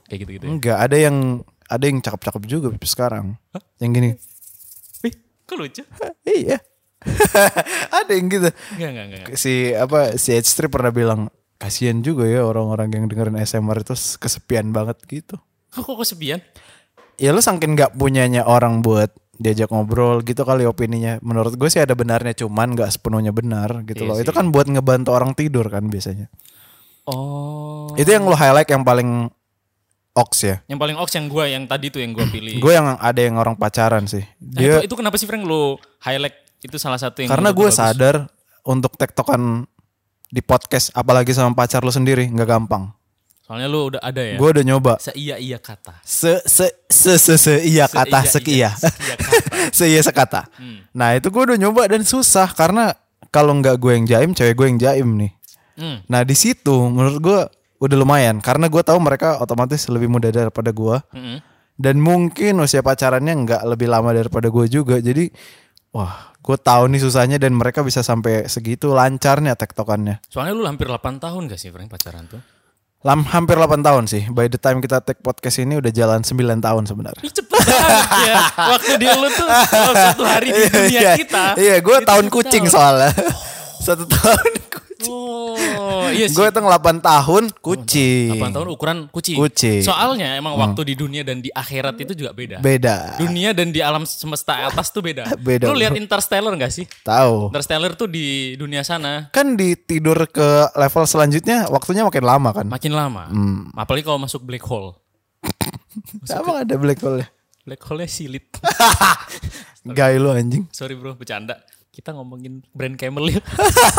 Kayak 0.09 0.19
gitu-gitu. 0.25 0.45
ya. 0.45 0.51
Enggak, 0.57 0.79
ada 0.81 0.97
yang 0.97 1.17
ada 1.69 1.85
yang 1.85 2.01
cakep-cakep 2.01 2.43
juga 2.49 2.73
sekarang. 2.81 3.37
Yang 3.77 3.91
gini. 3.93 4.11
Ih, 5.05 5.15
kok 5.45 5.57
lucu? 5.61 5.83
iya. 6.25 6.57
ada 8.03 8.13
yang 8.13 8.27
gitu. 8.29 8.49
Enggak, 8.77 8.91
enggak, 8.91 9.07
enggak. 9.07 9.27
Si 9.37 9.73
apa 9.73 10.17
si 10.17 10.33
H3 10.33 10.69
pernah 10.73 10.91
bilang 10.91 11.21
kasihan 11.57 12.01
juga 12.01 12.27
ya 12.27 12.45
orang-orang 12.45 12.93
yang 12.93 13.05
dengerin 13.09 13.39
ASMR 13.39 13.81
itu 13.81 13.95
kesepian 14.19 14.73
banget 14.75 14.99
gitu. 15.07 15.37
Kok 15.73 16.01
kesepian? 16.01 16.41
Ya 17.17 17.31
lu 17.31 17.39
sangkin 17.39 17.79
nggak 17.79 17.95
punyanya 17.95 18.43
orang 18.45 18.83
buat 18.83 19.15
diajak 19.39 19.71
ngobrol 19.71 20.23
gitu 20.23 20.43
kali 20.43 20.67
opininya. 20.67 21.19
Menurut 21.23 21.55
gue 21.55 21.69
sih 21.71 21.83
ada 21.83 21.95
benarnya 21.95 22.35
cuman 22.35 22.75
nggak 22.75 22.91
sepenuhnya 22.91 23.31
benar 23.31 23.83
gitu 23.87 24.07
Iya 24.07 24.09
loh. 24.11 24.17
sih. 24.19 24.25
Itu 24.27 24.33
kan 24.35 24.51
buat 24.51 24.67
ngebantu 24.67 25.11
orang 25.15 25.35
tidur 25.35 25.67
kan 25.71 25.87
biasanya. 25.87 26.31
Oh. 27.05 27.93
Itu 27.99 28.09
yang 28.11 28.25
lu 28.27 28.35
highlight 28.35 28.71
yang 28.71 28.83
paling 28.83 29.29
Ox 30.15 30.47
ya. 30.47 30.63
Yang 30.71 30.79
paling 30.79 30.95
ox 30.95 31.11
yang 31.19 31.27
gue 31.27 31.45
yang 31.51 31.67
tadi 31.67 31.91
tuh 31.91 31.99
yang 31.99 32.15
gue 32.15 32.23
pilih. 32.31 32.63
Gue 32.63 32.79
yang 32.79 32.95
ada 33.03 33.19
yang 33.19 33.35
orang 33.35 33.59
pacaran 33.59 34.07
sih. 34.07 34.23
Nah, 34.39 34.63
Dia 34.63 34.79
itu, 34.79 34.87
itu 34.87 34.95
kenapa 34.95 35.19
sih 35.19 35.27
Frank 35.27 35.43
lu 35.43 35.75
highlight 36.07 36.39
itu 36.64 36.80
salah 36.80 36.97
satu 36.97 37.21
yang 37.21 37.28
karena 37.28 37.52
gue 37.52 37.68
sadar 37.68 38.16
untuk 38.64 38.97
tektokan 38.97 39.68
di 40.26 40.40
podcast 40.40 40.88
apalagi 40.97 41.30
sama 41.30 41.52
pacar 41.52 41.85
lu 41.85 41.92
sendiri 41.92 42.26
nggak 42.26 42.49
gampang. 42.49 42.88
Soalnya 43.44 43.68
lu 43.68 43.92
udah 43.92 44.00
ada 44.00 44.25
ya. 44.25 44.40
Gue 44.40 44.56
udah 44.56 44.64
nyoba. 44.64 44.97
Seia 44.97 45.37
iya 45.37 45.61
kata. 45.61 46.00
Se 46.00 46.40
se 46.49 46.73
se 46.88 47.21
se, 47.21 47.35
se 47.37 47.54
iya 47.61 47.85
kata 47.85 48.25
Seia- 48.25 48.33
sekia. 48.33 48.71
se 49.68 49.85
iya 49.85 50.00
sekata. 50.00 50.49
Nah 50.97 51.12
itu 51.12 51.28
gue 51.28 51.42
udah 51.52 51.59
nyoba 51.61 51.85
dan 51.85 52.00
susah 52.02 52.49
karena 52.56 52.97
kalau 53.28 53.52
nggak 53.61 53.76
gue 53.76 53.92
yang 53.92 54.06
jaim, 54.09 54.30
cewek 54.33 54.56
gue 54.56 54.66
yang 54.73 54.80
jaim 54.80 55.09
nih. 55.21 55.33
Hmm. 55.76 56.00
Nah 56.09 56.25
di 56.25 56.33
situ 56.33 56.73
menurut 56.88 57.21
gue 57.21 57.40
udah 57.85 57.97
lumayan 58.00 58.40
karena 58.40 58.64
gue 58.73 58.80
tahu 58.80 58.97
mereka 58.97 59.37
otomatis 59.44 59.85
lebih 59.92 60.09
muda 60.09 60.33
daripada 60.33 60.73
gue 60.73 60.97
Mm-mm. 61.12 61.37
dan 61.76 62.00
mungkin 62.00 62.56
usia 62.64 62.80
pacarannya 62.80 63.35
nggak 63.44 63.62
lebih 63.68 63.92
lama 63.92 64.09
daripada 64.09 64.49
gue 64.49 64.64
juga 64.73 64.97
jadi 64.97 65.28
wah 65.92 66.33
gue 66.45 66.57
tahu 66.57 66.85
nih 66.87 67.01
susahnya 67.01 67.41
dan 67.41 67.57
mereka 67.57 67.81
bisa 67.81 68.01
sampai 68.01 68.45
segitu 68.47 68.93
lancarnya 68.93 69.57
tektokannya 69.57 70.21
Soalnya 70.29 70.53
lu 70.53 70.63
hampir 70.63 70.85
8 70.85 71.01
tahun 71.17 71.49
gak 71.49 71.57
sih 71.57 71.73
Frank 71.73 71.89
pacaran 71.89 72.29
tuh? 72.29 72.37
Lam, 73.01 73.21
hampir 73.27 73.57
8 73.57 73.81
tahun 73.81 74.05
sih 74.05 74.29
by 74.29 74.47
the 74.47 74.57
time 74.57 74.79
kita 74.79 75.01
take 75.01 75.21
podcast 75.21 75.57
ini 75.59 75.77
udah 75.77 75.89
jalan 75.89 76.21
9 76.21 76.37
tahun 76.59 76.83
sebenarnya 76.85 77.21
cepet 77.23 77.49
banget 77.49 78.09
ya. 78.23 78.37
Waktu 78.71 78.93
di 78.97 79.07
lu 79.09 79.29
tuh 79.31 79.49
satu 79.97 80.23
hari 80.23 80.49
di 80.49 80.63
dunia 80.69 81.01
Iya, 81.01 81.13
kita. 81.17 81.45
iya 81.57 81.77
gue 81.81 81.97
tahun 82.03 82.27
kucing 82.29 82.65
tahun. 82.65 82.73
soalnya 82.73 83.11
satu 83.87 84.05
tahun 84.05 84.49
Oh, 85.09 86.07
iya 86.13 86.27
sih. 86.29 86.37
gue 86.37 86.45
hitung 86.47 86.67
8 86.67 87.01
tahun 87.01 87.43
kucing 87.59 88.39
8 88.39 88.55
tahun 88.55 88.69
ukuran 88.73 88.99
kucing. 89.09 89.37
Kucing. 89.37 89.81
Soalnya 89.83 90.37
emang 90.39 90.55
waktu 90.55 90.93
di 90.93 90.95
dunia 90.95 91.23
dan 91.25 91.41
di 91.41 91.49
akhirat 91.51 91.99
itu 92.01 92.13
juga 92.15 92.31
beda. 92.33 92.59
beda 92.61 93.19
Dunia 93.21 93.51
dan 93.53 93.73
di 93.73 93.81
alam 93.81 94.05
semesta 94.05 94.69
atas 94.69 94.91
tuh 94.91 95.03
beda. 95.05 95.27
Beda, 95.45 95.69
Lu 95.69 95.77
lihat. 95.77 95.93
Interstellar 95.99 96.53
gak 96.57 96.73
sih? 96.73 96.87
tahu 97.03 97.53
Interstellar 97.53 97.93
tuh 97.99 98.09
di 98.09 98.55
dunia 98.57 98.81
sana 98.87 99.29
kan 99.33 99.57
di 99.59 99.77
tidur 99.77 100.17
ke 100.31 100.71
level 100.77 101.05
selanjutnya 101.05 101.69
waktunya 101.69 102.05
makin 102.07 102.25
lama 102.25 102.51
kan 102.55 102.67
makin 102.69 102.93
lama. 102.95 103.29
Hmm. 103.29 103.69
Apalagi 103.75 104.05
kalau 104.07 104.21
masuk 104.21 104.45
black 104.45 104.65
hole. 104.65 104.97
Emang 106.33 106.65
ada 106.65 106.75
black 106.81 107.01
hole 107.05 107.25
Black 107.65 107.81
hole-nya 107.81 108.09
silit. 108.13 108.45
Gay 109.97 110.21
lu 110.21 110.33
anjing 110.33 110.69
Sorry 110.69 110.93
bro, 110.97 111.17
bercanda. 111.17 111.61
Kita 111.95 112.11
ngomongin 112.11 112.67
brand 112.71 112.99
Camel 112.99 113.31
ya. 113.31 113.41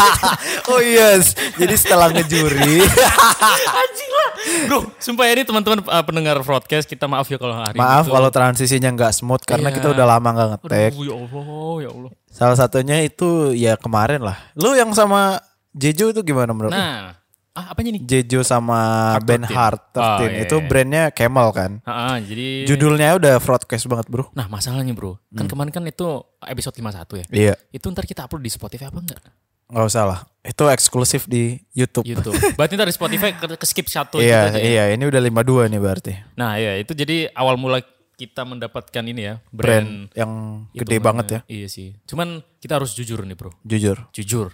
Oh 0.68 0.78
yes 0.78 1.32
Jadi 1.56 1.74
setelah 1.74 2.12
ngejuri 2.12 2.84
Anjing 3.80 4.12
lah. 4.12 4.30
Bro, 4.68 4.80
sumpah 4.98 5.26
ya 5.26 5.34
ini 5.34 5.44
teman-teman 5.44 5.80
uh, 5.82 6.04
pendengar 6.04 6.36
broadcast 6.40 6.86
kita 6.86 7.08
maaf 7.08 7.26
ya 7.26 7.38
kalau 7.38 7.56
hari 7.56 7.76
Maaf 7.76 8.06
itu. 8.06 8.12
kalau 8.12 8.30
transisinya 8.30 8.92
nggak 8.92 9.16
smooth 9.16 9.42
Karena 9.42 9.70
Iya. 9.70 9.76
kita 9.76 9.88
udah 9.90 10.06
lama 10.06 10.28
nggak 10.30 10.50
ngetek 10.54 10.92
Aduh, 10.92 11.02
ya 11.02 11.16
Allah, 11.16 11.48
ya 11.80 11.90
Allah. 11.90 12.12
Salah 12.28 12.58
satunya 12.58 12.98
itu 13.00 13.30
ya 13.54 13.74
kemarin 13.76 14.20
lah 14.20 14.36
Lu 14.54 14.74
yang 14.74 14.92
sama 14.92 15.40
Jejo 15.72 16.08
itu 16.10 16.22
gimana 16.22 16.52
menurut? 16.52 16.72
Nah, 16.72 17.16
ah 17.56 17.72
apanya 17.72 17.96
nih? 17.96 18.04
Jejo 18.04 18.44
sama 18.44 18.78
Ben 19.24 19.42
13. 19.42 19.50
Hart 19.50 19.82
13 19.92 19.98
Oh, 19.98 20.20
iya, 20.22 20.44
Itu 20.44 20.56
iya. 20.56 20.68
brandnya 20.68 21.04
Camel 21.10 21.48
kan 21.50 21.72
Ah, 21.82 22.14
ah, 22.14 22.18
jadi 22.20 22.68
Judulnya 22.68 23.16
udah 23.16 23.40
broadcast 23.40 23.88
banget 23.88 24.06
bro 24.06 24.28
Nah, 24.32 24.46
masalahnya 24.46 24.92
bro, 24.92 25.16
kan 25.32 25.48
kemarin 25.48 25.72
kan 25.72 25.82
itu 25.82 26.06
episode 26.42 26.76
51 26.76 27.16
ya. 27.16 27.26
Iya 27.32 27.54
Itu 27.72 27.88
ntar 27.90 28.04
kita 28.04 28.28
upload 28.28 28.44
di 28.44 28.52
Spotify 28.52 28.88
apa 28.88 29.00
enggak? 29.00 29.24
nggak 29.66 29.82
usah 29.82 30.04
lah 30.06 30.20
Itu 30.40 30.68
eksklusif 30.68 31.26
di 31.26 31.58
Youtube 31.72 32.06
YouTube. 32.06 32.38
Berarti 32.60 32.76
ntar 32.76 32.86
di 32.86 32.94
Spotify 32.94 33.34
ke, 33.34 33.56
ke 33.56 33.66
skip 33.66 33.88
satu 33.88 34.20
Iya 34.20 34.54
aja 34.54 34.60
ya? 34.60 34.62
iya 34.62 34.84
ini 34.94 35.04
udah 35.04 35.18
52 35.18 35.72
nih 35.74 35.80
berarti 35.80 36.14
Nah, 36.36 36.60
ya 36.60 36.76
itu 36.76 36.92
jadi 36.92 37.32
awal 37.32 37.56
mula 37.56 37.82
kita 38.14 38.44
mendapatkan 38.44 39.04
ini 39.04 39.22
ya, 39.26 39.36
Brand 39.50 40.08
brand, 40.08 40.16
yang 40.16 40.32
gede 40.72 40.98
banget 41.00 41.26
ya 41.28 41.40
Iya 41.48 41.68
sih. 41.68 41.98
Cuman 42.04 42.40
kita 42.60 42.78
harus 42.78 42.94
jujur 42.94 43.20
nih, 43.22 43.34
Bro. 43.34 43.52
Jujur 43.64 44.08
Jujur. 44.12 44.54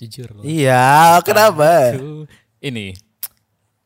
Jujur 0.00 0.28
loh. 0.34 0.42
Iya 0.42 1.22
kenapa? 1.22 1.94
Aduh. 1.94 2.26
Ini 2.58 2.96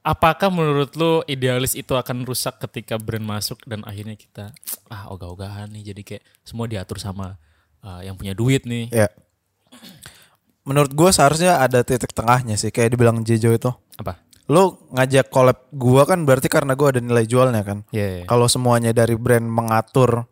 apakah 0.00 0.48
menurut 0.48 0.96
lo 0.96 1.20
idealis 1.28 1.76
itu 1.76 1.92
akan 1.92 2.24
rusak 2.24 2.56
ketika 2.64 2.96
brand 2.96 3.26
masuk 3.26 3.60
dan 3.68 3.84
akhirnya 3.84 4.16
kita 4.16 4.56
ah 4.88 5.12
ogah-ogahan 5.12 5.68
nih 5.68 5.92
jadi 5.92 6.02
kayak 6.02 6.24
semua 6.46 6.64
diatur 6.64 6.96
sama 6.96 7.36
uh, 7.84 8.00
yang 8.00 8.16
punya 8.16 8.32
duit 8.32 8.64
nih. 8.64 8.88
Ya 8.88 9.08
Menurut 10.68 10.92
gue 10.92 11.10
seharusnya 11.12 11.64
ada 11.64 11.80
titik 11.80 12.12
tengahnya 12.12 12.60
sih 12.60 12.68
Kayak 12.68 12.92
dibilang 12.92 13.24
Jejo 13.24 13.56
itu 13.56 13.72
Apa? 13.96 14.20
Lu 14.52 14.76
ngajak 14.92 15.32
collab 15.32 15.68
gua 15.72 16.04
kan 16.04 16.28
berarti 16.28 16.48
karena 16.52 16.76
gua 16.76 16.92
ada 16.92 17.00
nilai 17.00 17.24
jualnya 17.24 17.64
kan 17.64 17.78
Iya. 17.88 18.28
Kalau 18.28 18.48
semuanya 18.52 18.92
dari 18.92 19.16
brand 19.16 19.48
mengatur 19.48 20.28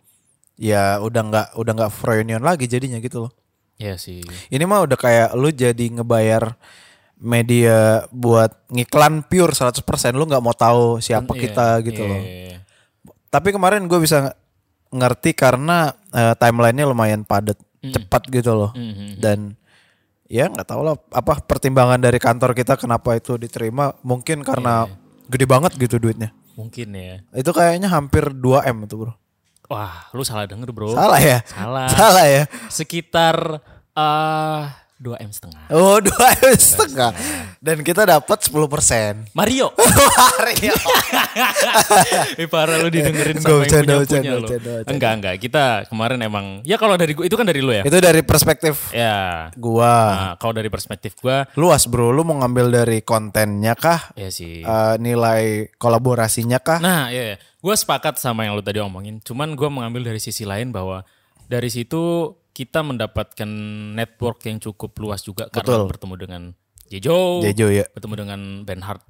Ya 0.61 1.01
udah 1.01 1.23
nggak 1.25 1.49
udah 1.57 1.73
nggak 1.73 1.93
Froyonion 1.93 2.45
lagi 2.45 2.69
jadinya 2.69 3.01
gitu 3.01 3.29
loh 3.29 3.33
Iya 3.77 4.01
sih. 4.01 4.25
Ini 4.49 4.65
mah 4.65 4.85
udah 4.85 4.97
kayak 4.97 5.29
lu 5.37 5.53
jadi 5.53 5.85
ngebayar 5.93 6.57
media 7.17 8.05
buat 8.13 8.53
ngiklan 8.69 9.25
pure 9.25 9.53
100% 9.53 9.81
lu 10.13 10.25
nggak 10.25 10.45
mau 10.45 10.53
tahu 10.53 11.01
siapa 11.01 11.33
Iya, 11.33 11.41
kita 11.41 11.67
gitu 11.85 12.03
iya, 12.05 12.11
loh. 12.13 12.21
iya, 12.21 12.37
iya. 12.53 12.59
Tapi 13.29 13.49
kemarin 13.53 13.85
gue 13.85 13.97
bisa 13.97 14.21
ng- 14.21 14.37
ngerti 14.97 15.33
karena 15.33 15.93
eh, 16.13 16.33
timelinenya 16.37 16.89
lumayan 16.89 17.25
padat, 17.25 17.57
cepat 17.83 18.29
gitu 18.29 18.53
loh. 18.53 18.71
Mhm. 18.73 19.21
Dan 19.21 19.57
ya 20.27 20.49
nggak 20.49 20.67
tahu 20.67 20.81
lah 20.83 20.97
apa 21.13 21.41
pertimbangan 21.45 22.01
dari 22.01 22.17
kantor 22.17 22.57
kita 22.57 22.77
kenapa 22.77 23.17
itu 23.17 23.37
diterima. 23.37 23.93
Mungkin 24.01 24.41
karena 24.41 24.89
gede 25.29 25.45
banget 25.45 25.77
gitu 25.77 25.97
duitnya. 25.97 26.33
Mungkin 26.57 26.89
ya. 26.97 27.21
Itu 27.37 27.53
kayaknya 27.53 27.93
hampir 27.93 28.33
2 28.33 28.65
m 28.65 28.89
itu 28.89 28.97
bro. 28.97 29.13
Wah, 29.67 30.07
lu 30.15 30.23
salah 30.23 30.47
denger 30.47 30.71
bro. 30.71 30.95
Salah 30.95 31.19
ya? 31.19 31.39
Salah. 31.43 31.89
Salah 31.91 32.27
ya? 32.27 32.43
Sekitar 32.71 33.59
eh 33.93 34.63
2 34.97 35.13
m 35.21 35.29
setengah. 35.29 35.61
Oh 35.75 36.01
2 36.01 36.09
m 36.41 36.55
setengah. 36.57 37.11
Dan 37.61 37.83
kita 37.83 38.09
dapat 38.09 38.39
10 38.41 38.55
persen. 38.71 39.27
Mario. 39.35 39.75
Eh 42.37 42.49
parah 42.53 42.81
lu 42.81 42.89
didengerin 42.89 43.37
sama 43.37 43.67
yang 43.67 43.85
punya 43.85 43.97
punya 44.07 44.33
bercanda. 44.41 44.73
Enggak 44.89 45.13
enggak. 45.21 45.35
Kita 45.37 45.65
kemarin 45.85 46.19
emang 46.25 46.65
ya 46.65 46.81
kalau 46.81 46.97
dari 46.97 47.13
gua 47.13 47.29
itu 47.29 47.37
kan 47.37 47.45
dari 47.45 47.61
lu 47.61 47.73
ya. 47.75 47.83
Itu 47.85 47.99
dari 48.01 48.25
perspektif 48.25 48.95
Ya. 48.95 49.51
gua. 49.59 49.93
Nah, 49.93 50.33
kalau 50.41 50.57
dari 50.57 50.73
perspektif 50.73 51.19
gua 51.21 51.45
Luas 51.59 51.85
bro, 51.85 52.09
lu 52.09 52.25
mau 52.25 52.41
ngambil 52.41 52.73
dari 52.73 52.99
kontennya 53.03 53.77
kah? 53.77 54.15
ya 54.17 54.33
sih. 54.33 54.65
Eh, 54.65 54.95
nilai 54.97 55.73
kolaborasinya 55.77 56.57
kah? 56.57 56.79
Nah, 56.81 57.13
ya, 57.13 57.37
gue 57.67 57.75
sepakat 57.75 58.15
sama 58.23 58.47
yang 58.47 58.55
lu 58.55 58.63
tadi 58.63 58.79
omongin. 58.79 59.19
Cuman 59.19 59.59
gue 59.59 59.67
mengambil 59.67 60.07
dari 60.07 60.23
sisi 60.23 60.47
lain 60.47 60.71
bahwa 60.71 61.03
dari 61.51 61.67
situ 61.67 62.31
kita 62.55 62.87
mendapatkan 62.87 63.51
network 63.99 64.47
yang 64.47 64.63
cukup 64.63 64.95
luas 65.03 65.27
juga 65.27 65.51
karena 65.51 65.83
Betul. 65.83 65.91
bertemu 65.91 66.15
dengan 66.15 66.43
Jejo, 66.87 67.43
Jejo 67.43 67.67
ya. 67.75 67.83
bertemu 67.91 68.15
dengan 68.15 68.41
Ben 68.63 68.79
Hart, 68.79 69.03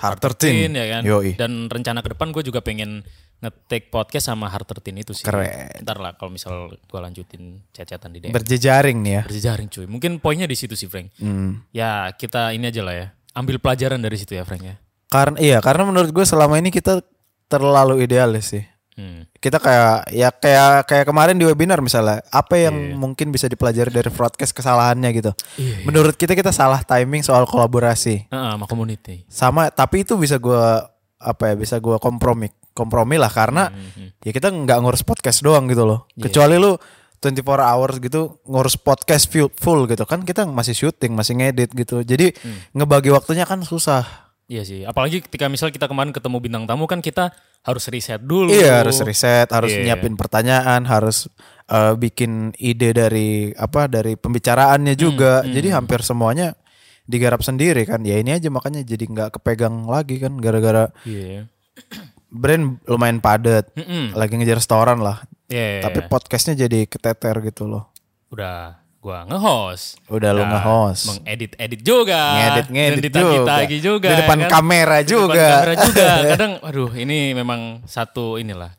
Hard 0.00 0.40
Tin, 0.40 0.72
13 0.72 0.80
ya 0.80 0.86
kan. 0.88 1.02
Yoi. 1.04 1.36
Dan 1.36 1.68
rencana 1.68 2.00
ke 2.00 2.16
depan 2.16 2.32
gue 2.32 2.40
juga 2.40 2.64
pengen 2.64 3.04
nge-take 3.44 3.92
podcast 3.92 4.32
sama 4.32 4.48
Hard 4.48 4.64
13 4.64 5.04
itu 5.04 5.12
sih. 5.12 5.28
Keren. 5.28 5.84
Ntar 5.84 6.00
lah 6.00 6.16
kalau 6.16 6.32
misal 6.32 6.72
gue 6.72 7.00
lanjutin 7.00 7.60
chat-chatan 7.76 8.16
di 8.16 8.24
DM. 8.24 8.32
Berjejaring 8.32 8.98
nih 9.04 9.12
ya. 9.12 9.22
Berjejaring 9.28 9.68
cuy. 9.68 9.84
Mungkin 9.84 10.16
poinnya 10.24 10.48
di 10.48 10.56
situ 10.56 10.72
sih 10.72 10.88
Frank. 10.88 11.12
Hmm. 11.20 11.60
Ya 11.76 12.08
kita 12.16 12.56
ini 12.56 12.72
aja 12.72 12.80
lah 12.80 12.96
ya. 12.96 13.06
Ambil 13.36 13.60
pelajaran 13.60 14.00
dari 14.00 14.16
situ 14.16 14.32
ya 14.32 14.48
Frank 14.48 14.64
ya. 14.64 14.80
Karena 15.12 15.36
iya, 15.42 15.58
karena 15.60 15.84
menurut 15.84 16.08
gue 16.14 16.24
selama 16.24 16.56
ini 16.56 16.72
kita 16.72 17.04
terlalu 17.50 18.06
idealis 18.06 18.54
sih. 18.54 18.64
Hmm. 18.94 19.24
Kita 19.40 19.56
kayak 19.56 20.12
ya 20.12 20.28
kayak 20.28 20.84
kayak 20.84 21.04
kemarin 21.08 21.34
di 21.34 21.48
webinar 21.48 21.80
misalnya, 21.80 22.20
apa 22.28 22.60
yang 22.60 22.76
Iya. 22.76 22.94
mungkin 22.94 23.32
bisa 23.32 23.48
dipelajari 23.48 23.88
dari 23.88 24.12
broadcast 24.12 24.52
kesalahannya 24.52 25.10
gitu. 25.16 25.32
Iya. 25.56 25.88
Menurut 25.88 26.14
kita 26.14 26.36
kita 26.36 26.52
salah 26.52 26.84
timing 26.84 27.24
soal 27.24 27.48
kolaborasi. 27.48 28.28
Ah, 28.28 28.54
sama 28.54 28.68
community. 28.68 29.24
Sama 29.26 29.72
tapi 29.72 30.04
itu 30.04 30.20
bisa 30.20 30.36
gua 30.36 30.84
apa 31.16 31.50
ya, 31.50 31.54
bisa 31.56 31.80
gua 31.80 31.96
kompromi. 31.96 32.52
Kompromi 32.70 33.16
lah 33.16 33.32
karena 33.32 33.72
Mhm. 33.72 34.20
ya 34.20 34.30
kita 34.30 34.52
nggak 34.52 34.78
ngurus 34.84 35.02
podcast 35.02 35.40
doang 35.40 35.64
gitu 35.66 35.88
loh. 35.88 36.04
Iya. 36.14 36.28
Kecuali 36.28 36.60
lu 36.60 36.76
24 37.20 37.60
hours 37.60 38.00
gitu 38.00 38.40
ngurus 38.48 38.80
podcast 38.80 39.28
full, 39.32 39.80
gitu 39.88 40.04
kan 40.04 40.24
kita 40.24 40.44
masih 40.44 40.72
syuting, 40.72 41.12
masih 41.12 41.36
ngedit 41.36 41.72
gitu. 41.72 42.00
Jadi 42.00 42.32
Hmm. 42.36 42.64
ngebagi 42.76 43.12
waktunya 43.12 43.44
kan 43.44 43.60
susah. 43.60 44.29
Iya 44.50 44.62
sih, 44.66 44.82
apalagi 44.82 45.22
ketika 45.22 45.46
misal 45.46 45.70
kita 45.70 45.86
kemarin 45.86 46.10
ketemu 46.10 46.42
bintang 46.42 46.66
tamu 46.66 46.90
kan 46.90 46.98
kita 46.98 47.30
harus 47.62 47.86
riset 47.86 48.18
dulu. 48.18 48.50
Iya 48.50 48.82
harus 48.82 48.98
riset, 48.98 49.46
harus 49.46 49.70
Iya. 49.70 49.94
nyiapin 49.94 50.18
pertanyaan, 50.18 50.82
harus 50.90 51.30
eh, 51.70 51.94
bikin 51.94 52.50
ide 52.58 52.90
dari 52.90 53.54
apa 53.54 53.86
dari 53.86 54.18
pembicaraannya 54.18 54.98
Hmm, 54.98 55.02
juga. 55.06 55.46
Jadi 55.46 55.70
hampir 55.70 56.02
semuanya 56.02 56.58
digarap 57.06 57.46
sendiri 57.46 57.86
kan. 57.86 58.02
Ya 58.02 58.18
ini 58.18 58.34
aja 58.34 58.50
makanya 58.50 58.82
jadi 58.82 59.06
nggak 59.06 59.38
kepegang 59.38 59.86
lagi 59.86 60.18
kan 60.18 60.34
gara-gara 60.34 60.90
Iya. 61.06 61.46
brand 62.26 62.82
lumayan 62.86 63.22
padat, 63.22 63.70
Mm-mm. 63.74 64.18
lagi 64.18 64.34
ngejar 64.34 64.58
restoran 64.58 64.98
lah. 64.98 65.22
Iya. 65.46 65.86
Tapi 65.86 66.10
podcastnya 66.10 66.58
jadi 66.58 66.86
keteter 66.86 67.38
gitu 67.44 67.70
loh. 67.70 67.86
udah 68.30 68.78
gua 69.00 69.24
nge-host. 69.24 69.96
Udah 70.12 70.30
lu 70.30 70.44
nge-host. 70.44 71.04
Mengedit-edit 71.08 71.80
juga. 71.80 72.20
Ngedit-ngedit 72.36 73.00
dan 73.00 73.04
ditagi-tagi 73.08 73.76
juga. 73.80 74.08
Di 74.12 74.16
depan 74.20 74.38
kan. 74.44 74.50
kamera 74.52 74.98
Di 75.00 75.08
juga. 75.08 75.32
depan 75.32 75.48
kamera 75.56 75.74
juga. 75.80 76.08
Kadang 76.36 76.52
aduh 76.60 76.90
ini 76.94 77.18
memang 77.32 77.80
satu 77.88 78.36
inilah 78.36 78.70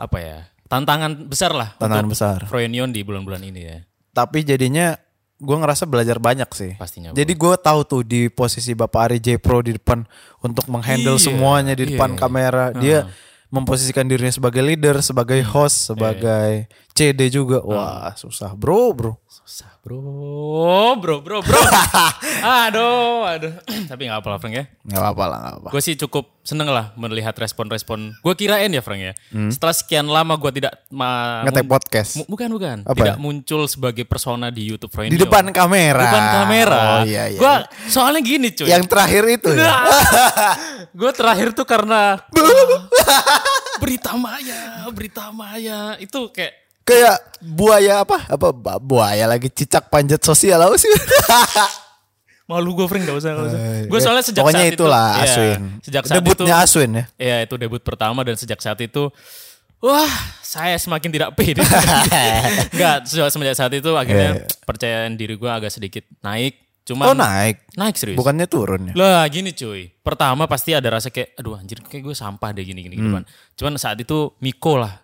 apa 0.00 0.18
ya? 0.18 0.38
Tantangan 0.68 1.28
besar 1.28 1.52
lah 1.56 1.76
Tantangan 1.76 2.04
untuk 2.08 2.12
besar. 2.16 2.38
Froynion 2.48 2.92
di 2.92 3.00
bulan-bulan 3.04 3.44
ini 3.44 3.60
ya. 3.60 3.78
Tapi 4.12 4.44
jadinya 4.44 4.96
gue 5.38 5.56
ngerasa 5.56 5.86
belajar 5.86 6.18
banyak 6.18 6.50
sih. 6.50 6.72
Pastinya. 6.74 7.14
Jadi 7.14 7.32
gue 7.32 7.54
tahu 7.56 7.80
tuh 7.86 8.02
di 8.02 8.26
posisi 8.28 8.74
Bapak 8.74 9.00
Ari 9.12 9.18
J 9.22 9.38
Pro 9.38 9.62
di 9.62 9.76
depan 9.76 10.02
untuk 10.42 10.66
menghandle 10.66 11.14
Iya, 11.14 11.24
semuanya 11.30 11.72
di 11.78 11.94
depan 11.94 12.16
iya. 12.16 12.18
kamera. 12.18 12.64
Dia 12.74 13.06
memposisikan 13.48 14.04
dirinya 14.04 14.28
sebagai 14.34 14.60
leader, 14.60 15.00
sebagai 15.00 15.40
Iya. 15.40 15.48
host, 15.48 15.88
sebagai 15.94 16.68
CD 16.98 17.30
juga. 17.30 17.62
Wah 17.62 18.10
susah 18.12 18.58
bro 18.58 18.90
bro. 18.90 19.14
Susah 19.28 19.70
bro, 19.80 20.98
bro, 21.00 21.24
bro, 21.24 21.40
bro. 21.40 21.60
aduh, 22.66 23.24
aduh. 23.24 23.54
Tapi 23.90 24.04
nggak 24.04 24.20
apa-apa 24.20 24.36
Frank 24.36 24.54
ya. 24.56 24.64
Nggak 24.84 25.00
apa-apa 25.00 25.24
lah 25.24 25.38
nggak 25.38 25.54
apa. 25.62 25.68
Gue 25.72 25.80
sih 25.80 25.96
cukup 25.96 26.44
seneng 26.44 26.68
lah 26.68 26.92
melihat 27.00 27.32
respon-respon. 27.32 28.12
Gue 28.20 28.34
kirain 28.34 28.68
ya 28.68 28.84
Frank 28.84 29.00
ya. 29.00 29.14
Setelah 29.48 29.72
sekian 29.72 30.04
lama 30.04 30.36
gue 30.36 30.50
tidak 30.52 30.84
ma- 30.90 31.40
Hmm. 31.40 31.44
Ngetek 31.48 31.64
podcast 31.64 32.10
bukan 32.26 32.48
bukan. 32.52 32.76
Apa 32.84 32.96
tidak 32.98 33.16
ya? 33.16 33.22
muncul 33.22 33.62
sebagai 33.64 34.04
persona 34.04 34.52
di 34.52 34.68
YouTube 34.68 34.92
Frank. 34.92 35.08
Di 35.08 35.16
depan 35.16 35.48
kamera. 35.54 35.96
Di 35.96 36.04
depan 36.04 36.26
kamera. 36.44 36.80
Oh 36.82 37.00
iya 37.06 37.24
iya. 37.32 37.38
Gue 37.40 37.54
soalnya 37.88 38.20
gini 38.20 38.52
cuy. 38.52 38.68
Yang 38.68 38.84
terakhir 38.90 39.22
itu 39.28 39.50
ya. 39.56 39.72
gue 41.00 41.10
terakhir 41.16 41.56
tuh 41.56 41.64
karena 41.64 42.20
berita 43.78 44.12
maya, 44.18 44.84
berita 44.90 45.30
maya 45.30 45.94
itu 46.02 46.28
kayak 46.34 46.67
Kayak 46.88 47.16
buaya 47.38 48.00
apa? 48.00 48.24
Apa 48.26 48.48
buaya 48.78 49.24
lagi 49.24 49.48
cicak 49.48 49.86
panjat 49.86 50.20
sosial 50.20 50.58
apa 50.58 50.74
sih? 50.74 50.88
malu 52.48 52.72
gue 52.72 52.88
Frank 52.88 53.04
gak 53.04 53.12
usah 53.14 53.30
gak 53.30 53.44
usah. 53.46 53.60
Eh, 53.60 53.80
Gue 53.86 54.00
soalnya 54.00 54.24
sejak 54.24 54.40
Pokoknya 54.40 54.64
saat 54.64 54.72
itulah 54.72 55.06
itu, 55.06 55.20
iya, 55.20 55.28
Aswin. 55.28 55.62
sejak 55.84 56.02
saat 56.02 56.16
Debutnya 56.16 56.54
itu, 56.54 56.64
Aswin 56.64 56.90
ya. 56.90 57.04
Iya 57.20 57.36
itu 57.44 57.54
debut 57.54 57.82
pertama 57.84 58.24
dan 58.24 58.34
sejak 58.34 58.56
saat 58.58 58.80
itu 58.80 59.12
Wah, 59.78 60.10
saya 60.42 60.74
semakin 60.74 61.06
tidak 61.06 61.30
pede. 61.38 61.62
Enggak, 62.74 63.06
sejak 63.06 63.30
semenjak 63.30 63.54
saat 63.54 63.70
itu 63.70 63.94
akhirnya 63.94 64.42
percayaan 64.66 65.14
diri 65.14 65.38
gue 65.38 65.46
agak 65.46 65.70
sedikit 65.70 66.02
naik. 66.18 66.58
Cuman 66.82 67.04
Oh 67.04 67.14
naik. 67.14 67.62
naik 67.76 67.94
serius. 67.94 68.18
Bukannya 68.18 68.48
turun 68.48 68.90
ya? 68.90 68.92
Lah 68.96 69.22
gini 69.28 69.52
cuy. 69.52 69.86
Pertama 70.02 70.48
pasti 70.48 70.74
ada 70.74 70.88
rasa 70.88 71.12
kayak 71.12 71.36
aduh 71.36 71.54
anjir 71.54 71.78
kayak 71.80 72.00
gue 72.00 72.16
sampah 72.16 72.50
deh 72.50 72.64
gini 72.64 72.80
gini 72.80 72.96
Hmm. 72.96 73.22
gini. 73.22 73.28
Cuman 73.54 73.76
saat 73.76 74.00
itu 74.00 74.34
Miko 74.40 74.80
lah. 74.80 74.98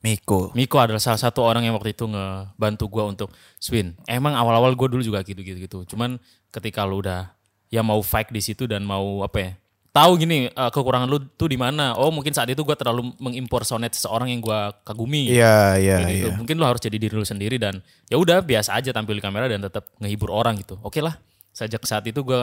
Miko. 0.00 0.48
Miko 0.56 0.80
adalah 0.80 1.00
salah 1.00 1.20
satu 1.20 1.44
orang 1.44 1.68
yang 1.68 1.76
waktu 1.76 1.92
itu 1.92 2.08
ngebantu 2.08 2.88
gue 2.88 3.04
untuk 3.04 3.28
swing. 3.60 3.92
Emang 4.08 4.32
awal-awal 4.32 4.72
gue 4.72 4.88
dulu 4.88 5.02
juga 5.04 5.20
gitu-gitu 5.20 5.60
gitu. 5.60 5.78
Cuman 5.92 6.16
ketika 6.48 6.88
lu 6.88 7.04
udah 7.04 7.36
ya 7.68 7.84
mau 7.84 8.00
fight 8.00 8.32
di 8.32 8.40
situ 8.40 8.64
dan 8.64 8.80
mau 8.80 9.20
apa 9.20 9.38
ya? 9.38 9.50
Tahu 9.90 10.22
gini 10.22 10.48
eh, 10.48 10.70
kekurangan 10.72 11.04
lu 11.04 11.20
tuh 11.36 11.52
di 11.52 11.60
mana? 11.60 11.92
Oh 12.00 12.08
mungkin 12.08 12.32
saat 12.32 12.48
itu 12.48 12.64
gue 12.64 12.76
terlalu 12.78 13.12
mengimpersonate 13.20 13.92
seseorang 13.92 14.32
yang 14.32 14.40
gue 14.40 14.60
kagumi. 14.88 15.36
Iya 15.36 15.76
iya 15.76 15.96
gitu. 16.08 16.32
iya. 16.32 16.34
Mungkin 16.38 16.56
lu 16.56 16.64
harus 16.64 16.80
jadi 16.80 16.96
diri 16.96 17.12
lu 17.12 17.26
sendiri 17.26 17.60
dan 17.60 17.84
ya 18.08 18.16
udah 18.16 18.40
biasa 18.40 18.80
aja 18.80 18.96
tampil 18.96 19.20
di 19.20 19.22
kamera 19.22 19.52
dan 19.52 19.60
tetap 19.60 19.84
ngehibur 20.00 20.32
orang 20.32 20.56
gitu. 20.56 20.80
Oke 20.80 21.04
lah. 21.04 21.20
Sejak 21.52 21.84
saat 21.84 22.06
itu 22.08 22.24
gue 22.24 22.40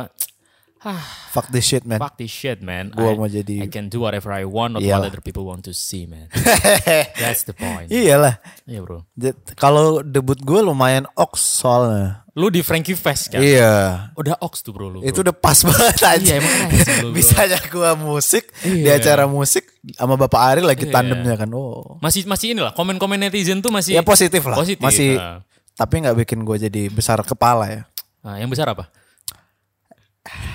Fuck 1.34 1.50
this 1.50 1.66
shit 1.66 1.84
man. 1.84 1.98
fuck 1.98 2.16
this 2.16 2.30
shit 2.30 2.60
man. 2.60 2.90
Gua 2.90 3.14
I, 3.14 3.16
mau 3.16 3.28
jadi- 3.28 3.62
I 3.62 3.68
can 3.68 3.88
do 3.88 4.02
whatever 4.02 4.30
I 4.30 4.44
want, 4.44 4.74
not 4.74 4.82
Iyalah. 4.82 5.06
what 5.06 5.12
other 5.12 5.22
people 5.22 5.44
want 5.44 5.66
to 5.66 5.74
see 5.74 6.06
man. 6.06 6.30
That's 7.22 7.44
the 7.44 7.54
point. 7.54 7.90
Iyalah. 7.90 8.42
Iya 8.64 8.82
bro. 8.82 9.06
Kalau 9.54 10.02
debut 10.02 10.36
gue 10.36 10.60
lumayan 10.60 11.06
ox 11.14 11.62
soalnya. 11.62 12.26
Lu 12.34 12.50
di 12.50 12.62
Frankie 12.62 12.94
Fest 12.94 13.30
kan? 13.30 13.42
Iya. 13.42 14.10
Udah 14.14 14.38
ox 14.38 14.62
tuh 14.62 14.74
bro 14.74 14.90
lu. 14.90 15.00
Itu 15.02 15.22
udah 15.22 15.34
pas 15.34 15.58
banget 15.62 15.98
aja. 16.00 16.18
Iya, 16.18 16.34
emang 16.38 16.54
bro. 16.70 17.10
Bisanya 17.12 17.58
gue 17.60 17.90
musik 17.98 18.50
di 18.62 18.86
Iya. 18.86 18.98
acara 18.98 19.26
musik 19.26 19.66
sama 19.94 20.14
Bapak 20.16 20.42
Ari 20.56 20.62
lagi 20.62 20.86
Iya. 20.86 20.94
tandemnya 20.94 21.34
kan. 21.36 21.50
Oh. 21.54 21.98
Masih 22.00 22.26
masih 22.26 22.54
inilah 22.54 22.74
komen-komen 22.74 23.18
netizen 23.18 23.62
tuh 23.62 23.70
masih 23.70 23.98
Ya 23.98 24.02
positif 24.02 24.42
lah. 24.46 24.58
Positif. 24.58 24.82
Masih 24.82 25.18
Nah. 25.18 25.42
tapi 25.74 26.02
nggak 26.02 26.18
bikin 26.26 26.42
gue 26.42 26.58
jadi 26.60 26.82
besar 26.90 27.22
kepala 27.22 27.66
ya. 27.68 27.82
Nah, 28.22 28.38
yang 28.38 28.50
besar 28.50 28.68
apa? 28.68 28.90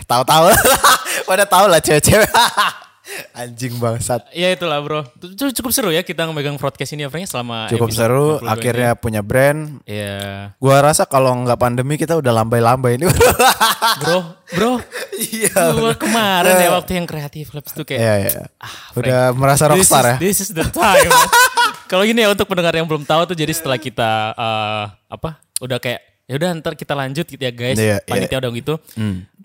Tahu-tahu 0.06 0.52
pada 1.28 1.44
tahu 1.48 1.66
lah 1.68 1.80
cewek-cewek. 1.80 2.28
Anjing 3.34 3.76
bangsat. 3.82 4.30
Ya 4.30 4.54
itulah 4.54 4.78
bro. 4.78 5.02
Itu 5.18 5.50
cukup 5.50 5.74
seru 5.74 5.90
ya 5.90 6.06
kita 6.06 6.22
memegang 6.30 6.54
broadcast 6.54 6.94
ini 6.94 7.04
Frank 7.10 7.26
selama 7.26 7.66
Cukup 7.68 7.90
seru 7.90 8.38
22 8.40 8.46
akhirnya 8.46 8.90
punya 8.94 9.20
brand. 9.20 9.82
ini. 9.84 9.98
Ya 9.98 10.54
Gua 10.62 10.78
rasa 10.80 11.02
kalau 11.04 11.34
nggak 11.42 11.58
pandemi 11.58 11.98
kita 11.98 12.14
udah 12.14 12.30
lambai-lambai 12.30 13.02
ini. 13.02 13.10
bro, 14.00 14.18
bro. 14.54 14.72
Iya. 15.18 15.74
Gua 15.76 15.92
kemarin 15.98 16.54
ya 16.62 16.70
waktu 16.78 16.92
yang 17.02 17.06
kreatif 17.10 17.50
labs 17.52 17.74
tuh 17.74 17.84
kayak 17.84 18.00
Iya 18.00 18.14
iya. 18.22 18.42
Udah 18.94 19.20
merasa 19.34 19.66
this 19.68 19.82
rockstar 19.90 20.04
is, 20.04 20.08
ya. 20.08 20.16
This 20.22 20.38
is 20.46 20.50
the 20.54 20.64
time. 20.70 21.10
Kalau 21.90 22.06
gini 22.06 22.24
ya 22.24 22.30
untuk 22.32 22.48
pendengar 22.48 22.72
yang 22.72 22.86
belum 22.88 23.04
tahu 23.04 23.28
tuh 23.28 23.36
jadi 23.36 23.52
setelah 23.52 23.76
kita 23.76 24.32
eh, 24.32 24.84
apa? 25.10 25.42
Udah 25.58 25.82
kayak 25.82 26.11
ya 26.26 26.34
udah 26.38 26.48
ntar 26.58 26.74
kita 26.78 26.94
lanjut 26.94 27.26
gitu 27.26 27.42
ya 27.42 27.52
guys. 27.52 27.76
Iya, 27.76 27.98
iya. 28.00 28.08
Panitia 28.08 28.38
udah 28.38 28.50
gitu. 28.54 28.74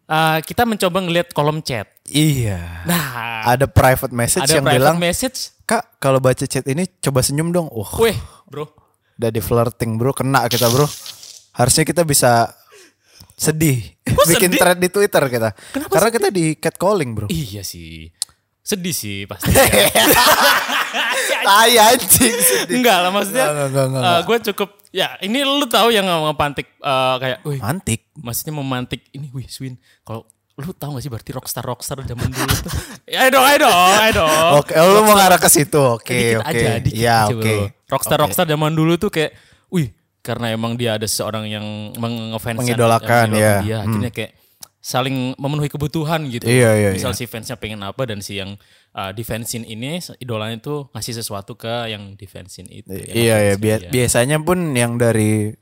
Eh, 0.07 0.39
kita 0.47 0.63
mencoba 0.63 0.97
ngelihat 1.03 1.35
kolom 1.35 1.59
chat. 1.59 1.91
Iya. 2.07 2.87
Nah, 2.87 3.43
Ada 3.43 3.67
private 3.67 4.15
message 4.15 4.47
ada 4.47 4.55
yang 4.55 4.63
private 4.63 4.79
bilang, 4.79 4.97
message. 4.99 5.51
"Kak, 5.67 5.99
kalau 5.99 6.23
baca 6.23 6.47
chat 6.47 6.63
ini 6.63 6.87
coba 7.03 7.19
senyum 7.19 7.51
dong." 7.51 7.67
Wah, 7.67 7.91
Weh, 7.99 8.15
bro. 8.47 8.71
udah 9.19 9.29
di 9.33 9.41
flirting, 9.43 9.99
Bro. 9.99 10.15
Kena 10.15 10.47
kita, 10.47 10.71
Bro. 10.71 10.87
Harusnya 11.57 11.83
kita 11.83 12.07
bisa 12.07 12.47
sedih. 13.35 13.83
Bikin 14.05 14.53
sedih? 14.55 14.59
thread 14.61 14.79
di 14.79 14.89
Twitter 14.93 15.23
kita. 15.27 15.49
Karena 15.91 16.09
kita 16.13 16.27
di 16.31 16.55
catcalling, 16.55 17.11
Bro. 17.11 17.27
Iya 17.27 17.67
sih. 17.67 18.07
Sedih 18.63 18.95
sih 18.95 19.27
pasti. 19.27 19.51
Tai 21.43 21.71
anjing 21.73 22.35
sedih. 22.35 22.77
enggak 22.79 22.97
lah 23.03 23.11
maksudnya. 23.11 23.45
Enggak, 23.47 23.67
enggak, 23.67 23.85
enggak, 23.87 24.19
gue 24.23 24.37
cukup 24.51 24.69
ya 24.89 25.07
ini 25.19 25.39
lu 25.41 25.67
tahu 25.67 25.91
yang 25.91 26.07
ngepantik 26.07 26.67
eh, 26.75 27.15
kayak, 27.19 27.39
wih, 27.43 27.59
Mantik. 27.59 28.01
maksudnya 28.15 28.53
memantik 28.55 29.01
ini, 29.11 29.27
wih, 29.31 29.47
Swin. 29.47 29.75
Kalau 30.01 30.23
lu 30.57 30.73
tahu 30.73 30.97
gak 30.97 31.03
sih 31.05 31.11
berarti 31.13 31.31
rockstar 31.37 31.61
rockstar 31.61 32.01
zaman 32.01 32.33
dulu 32.33 32.53
tuh? 32.65 32.73
ayo 33.13 33.29
dong, 33.29 33.45
ayo 33.45 33.57
dong, 33.69 33.89
ayo 34.01 34.11
dong. 34.17 34.49
Oke, 34.57 34.73
oh, 34.73 34.85
lu 34.89 35.05
mau 35.05 35.13
ngarah 35.13 35.37
ke 35.37 35.45
situ. 35.47 35.77
Oke, 35.77 36.33
oke. 36.33 36.49
aja, 36.49 36.69
dikit 36.81 36.97
Ya, 36.97 37.29
aja, 37.29 37.35
oke. 37.35 37.37
bro. 37.37 37.69
Rockstar 37.87 38.17
Oke. 38.17 38.23
rockstar 38.25 38.45
zaman 38.49 38.73
dulu 38.73 38.97
tuh 38.97 39.13
kayak, 39.13 39.37
wih, 39.69 39.93
karena 40.25 40.49
emang 40.49 40.73
dia 40.73 40.97
ada 40.97 41.05
seorang 41.05 41.45
yang 41.45 41.61
mengefans 41.95 42.57
Mengidolakan, 42.57 43.37
ya. 43.37 43.61
dia, 43.61 43.77
akhirnya 43.85 44.09
kayak 44.09 44.31
saling 44.81 45.35
memenuhi 45.37 45.69
kebutuhan 45.69 46.25
gitu. 46.25 46.47
Iya, 46.47 46.71
iya, 46.73 46.89
Misal 46.95 47.11
si 47.13 47.27
fansnya 47.27 47.53
pengen 47.53 47.83
apa 47.83 48.07
dan 48.07 48.23
si 48.23 48.39
yang 48.39 48.55
uh, 48.97 49.11
defensin 49.11 49.61
ini 49.61 50.01
idolanya 50.17 50.57
tuh 50.57 50.89
ngasih 50.91 51.13
sesuatu 51.15 51.53
ke 51.53 51.87
yang 51.87 52.13
defensin 52.13 52.65
itu. 52.67 52.89
yang 52.89 53.13
Iya 53.13 53.35
ya 53.43 53.55
bia- 53.55 53.79
dia. 53.79 53.89
biasanya 53.93 54.41
pun 54.41 54.73
yang 54.73 54.97
dari 54.97 55.53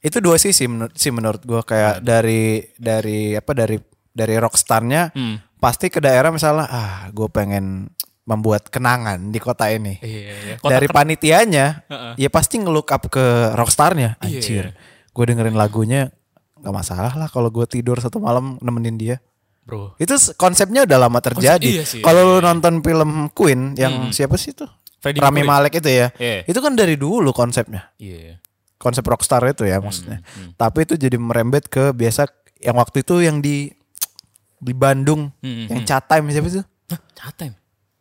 itu 0.00 0.16
dua 0.18 0.36
sisi 0.36 0.64
menurut 0.64 0.94
sih 0.94 1.12
menurut 1.12 1.44
gua 1.44 1.60
kayak 1.60 2.00
dari 2.00 2.64
dari 2.74 3.36
apa 3.36 3.52
dari 3.52 3.76
dari 4.10 4.34
rockstarnya 4.34 5.12
Hmm. 5.12 5.36
pasti 5.56 5.86
ke 5.86 6.00
daerah 6.00 6.32
misalnya 6.32 6.66
ah 6.66 6.92
gue 7.08 7.28
pengen 7.28 7.92
membuat 8.22 8.66
kenangan 8.66 9.28
di 9.28 9.36
kota 9.36 9.68
ini 9.68 10.00
Iya, 10.00 10.32
iya. 10.32 10.54
Kota 10.56 10.72
dari 10.72 10.86
panitianya 10.88 11.66
Heeh. 11.84 12.12
ya 12.16 12.28
pasti 12.28 12.56
ngelook 12.56 12.88
up 12.88 13.04
ke 13.06 13.22
rockstarnya 13.52 14.16
Iya, 14.18 14.40
anjir 14.40 14.64
gue 15.06 15.24
dengerin 15.26 15.52
lagunya 15.52 16.08
nggak 16.56 16.74
masalah 16.74 17.12
lah 17.12 17.28
kalau 17.28 17.48
gue 17.48 17.66
tidur 17.66 17.96
satu 17.98 18.18
malam 18.18 18.56
nemenin 18.58 18.96
dia 18.96 19.16
bro. 19.62 19.94
itu 19.96 20.10
konsepnya 20.34 20.82
udah 20.82 20.98
lama 21.00 21.18
terjadi 21.18 21.62
iya 21.62 21.84
sih, 21.84 22.00
kalau 22.00 22.36
lu 22.36 22.38
nonton 22.40 22.80
film 22.80 23.28
Queen 23.30 23.74
yang 23.74 24.10
siapa 24.10 24.34
sih 24.34 24.50
itu 24.50 24.64
Freddie 24.98 25.18
Rami 25.18 25.40
Mercury. 25.40 25.48
Malek 25.48 25.72
itu 25.78 25.90
ya 25.90 26.06
Iya. 26.14 26.44
itu 26.44 26.58
kan 26.58 26.72
dari 26.74 26.94
dulu 26.94 27.30
konsepnya 27.30 27.88
Iya. 27.96 28.36
konsep 28.76 29.00
rockstar 29.02 29.44
itu 29.44 29.64
ya 29.64 29.76
maksudnya. 29.76 30.24
Tapi 30.54 30.84
itu 30.84 30.96
jadi 30.96 31.16
merembet 31.16 31.68
ke 31.68 31.92
biasa 31.92 32.24
yang 32.58 32.76
waktu 32.76 33.00
itu 33.00 33.20
yang 33.20 33.38
di 33.38 33.72
di 34.56 34.72
Bandung 34.72 35.32
Hmm, 35.40 35.68
yang 35.68 35.84
chat 35.84 36.04
time 36.04 36.28
siapa 36.28 36.48
itu? 36.48 36.62
Hah, 36.88 37.00
catem. 37.14 37.52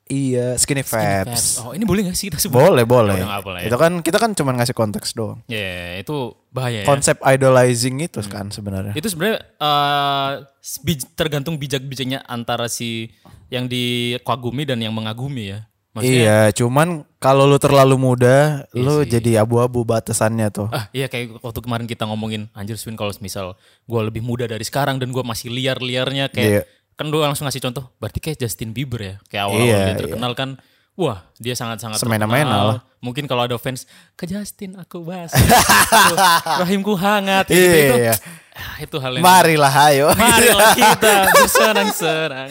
Iya, 0.09 0.57
Skinny 0.57 0.81
Fabs. 0.81 1.29
Fabs. 1.29 1.45
Oh, 1.61 1.71
ini 1.71 1.85
boleh 1.85 2.09
gak 2.09 2.17
sih 2.17 2.33
kita 2.33 2.41
sebut? 2.41 2.57
Boleh, 2.57 2.81
boleh. 2.81 3.21
Nggak 3.21 3.43
boleh 3.45 3.61
ya. 3.61 3.67
Itu 3.69 3.77
kan 3.77 3.91
kita 4.01 4.17
kan 4.17 4.33
cuma 4.33 4.57
ngasih 4.57 4.73
konteks 4.73 5.13
doang. 5.13 5.45
Iya, 5.45 6.01
itu 6.01 6.33
bahaya 6.49 6.81
ya. 6.81 6.87
Konsep 6.89 7.21
idolizing 7.21 8.01
itu 8.01 8.17
kan 8.25 8.49
sebenarnya. 8.49 8.97
Itu 8.97 9.05
sebenarnya 9.05 9.37
bij- 10.81 11.09
tergantung 11.13 11.55
bijak-bijaknya 11.55 12.25
antara 12.25 12.65
si 12.65 13.13
yang 13.47 13.69
dikagumi 13.69 14.65
dan 14.65 14.81
yang 14.81 14.91
mengagumi 14.91 15.53
ya. 15.53 15.69
Maksudnya, 15.89 16.21
Iya, 16.21 16.39
cuman 16.53 17.01
kalau 17.17 17.49
lu 17.49 17.57
terlalu 17.57 17.97
muda, 17.97 18.61
Iya 18.69 18.77
lu 18.79 19.01
jadi 19.03 19.41
abu-abu 19.41 19.81
batasannya 19.81 20.49
tuh. 20.49 20.69
Ah 20.69 20.85
iya 20.89 21.05
kayak 21.05 21.41
waktu 21.41 21.59
kemarin 21.59 21.85
kita 21.85 22.05
ngomongin 22.05 22.45
anjir 22.53 22.77
Swin 22.77 22.93
kalau 22.93 23.09
misal 23.19 23.57
gue 23.85 24.01
lebih 24.05 24.21
muda 24.21 24.45
dari 24.45 24.61
sekarang 24.61 24.97
dan 24.97 25.09
gue 25.09 25.21
masih 25.21 25.49
liar-liarnya 25.49 26.29
kayak 26.29 26.45
Iya. 26.45 26.63
Kan 26.99 27.07
gue 27.07 27.15
langsung 27.17 27.47
ngasih 27.47 27.63
contoh 27.63 27.87
berarti 27.95 28.19
kayak 28.19 28.37
Justin 28.37 28.75
Bieber 28.75 28.99
ya 28.99 29.15
kayak 29.25 29.43
awal-awal 29.47 29.63
Iya, 29.65 29.79
dia 29.79 29.87
iya. 29.87 29.99
terkenal 30.03 30.31
kan 30.35 30.49
wah 30.93 31.23
dia 31.39 31.55
sangat-sangat 31.55 31.95
Semena-mena 31.95 32.43
terkenal. 32.43 32.67
lah. 32.67 32.79
Mungkin 32.99 33.23
kalau 33.23 33.47
ada 33.47 33.55
fans 33.55 33.87
ke 34.13 34.27
Justin 34.27 34.75
aku 34.75 34.99
bahas. 34.99 35.31
Rahimku 36.59 36.91
hangat 36.93 37.47
gitu 37.47 37.55
itu. 37.55 37.95
Iya. 38.03 38.15
ah, 38.51 38.75
itu 38.83 38.95
hal 38.99 39.15
yang 39.15 39.23
Marilah 39.23 39.73
ayo. 39.87 40.07
Marilah 40.11 40.75
kita 40.83 41.13
bersenang-senang. 41.31 42.49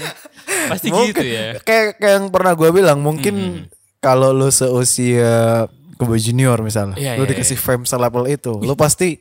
Pasti 0.73 0.89
Mungkin, 0.89 1.13
gitu 1.13 1.25
ya. 1.29 1.61
Kayak, 1.61 2.01
kayak 2.01 2.15
yang 2.17 2.27
pernah 2.33 2.57
gue 2.57 2.69
bilang 2.73 3.05
mungkin 3.05 3.69
kalau 4.01 4.33
lu 4.33 4.49
seusia 4.49 5.69
Kobe 5.99 6.17
Junior 6.17 6.57
misalnya, 6.63 6.97
Iya, 6.97 7.19
lu 7.19 7.27
iya, 7.27 7.31
dikasih 7.35 7.59
fame 7.59 7.83
selevel 7.83 8.31
itu, 8.31 8.55
lu 8.57 8.73
pasti 8.73 9.19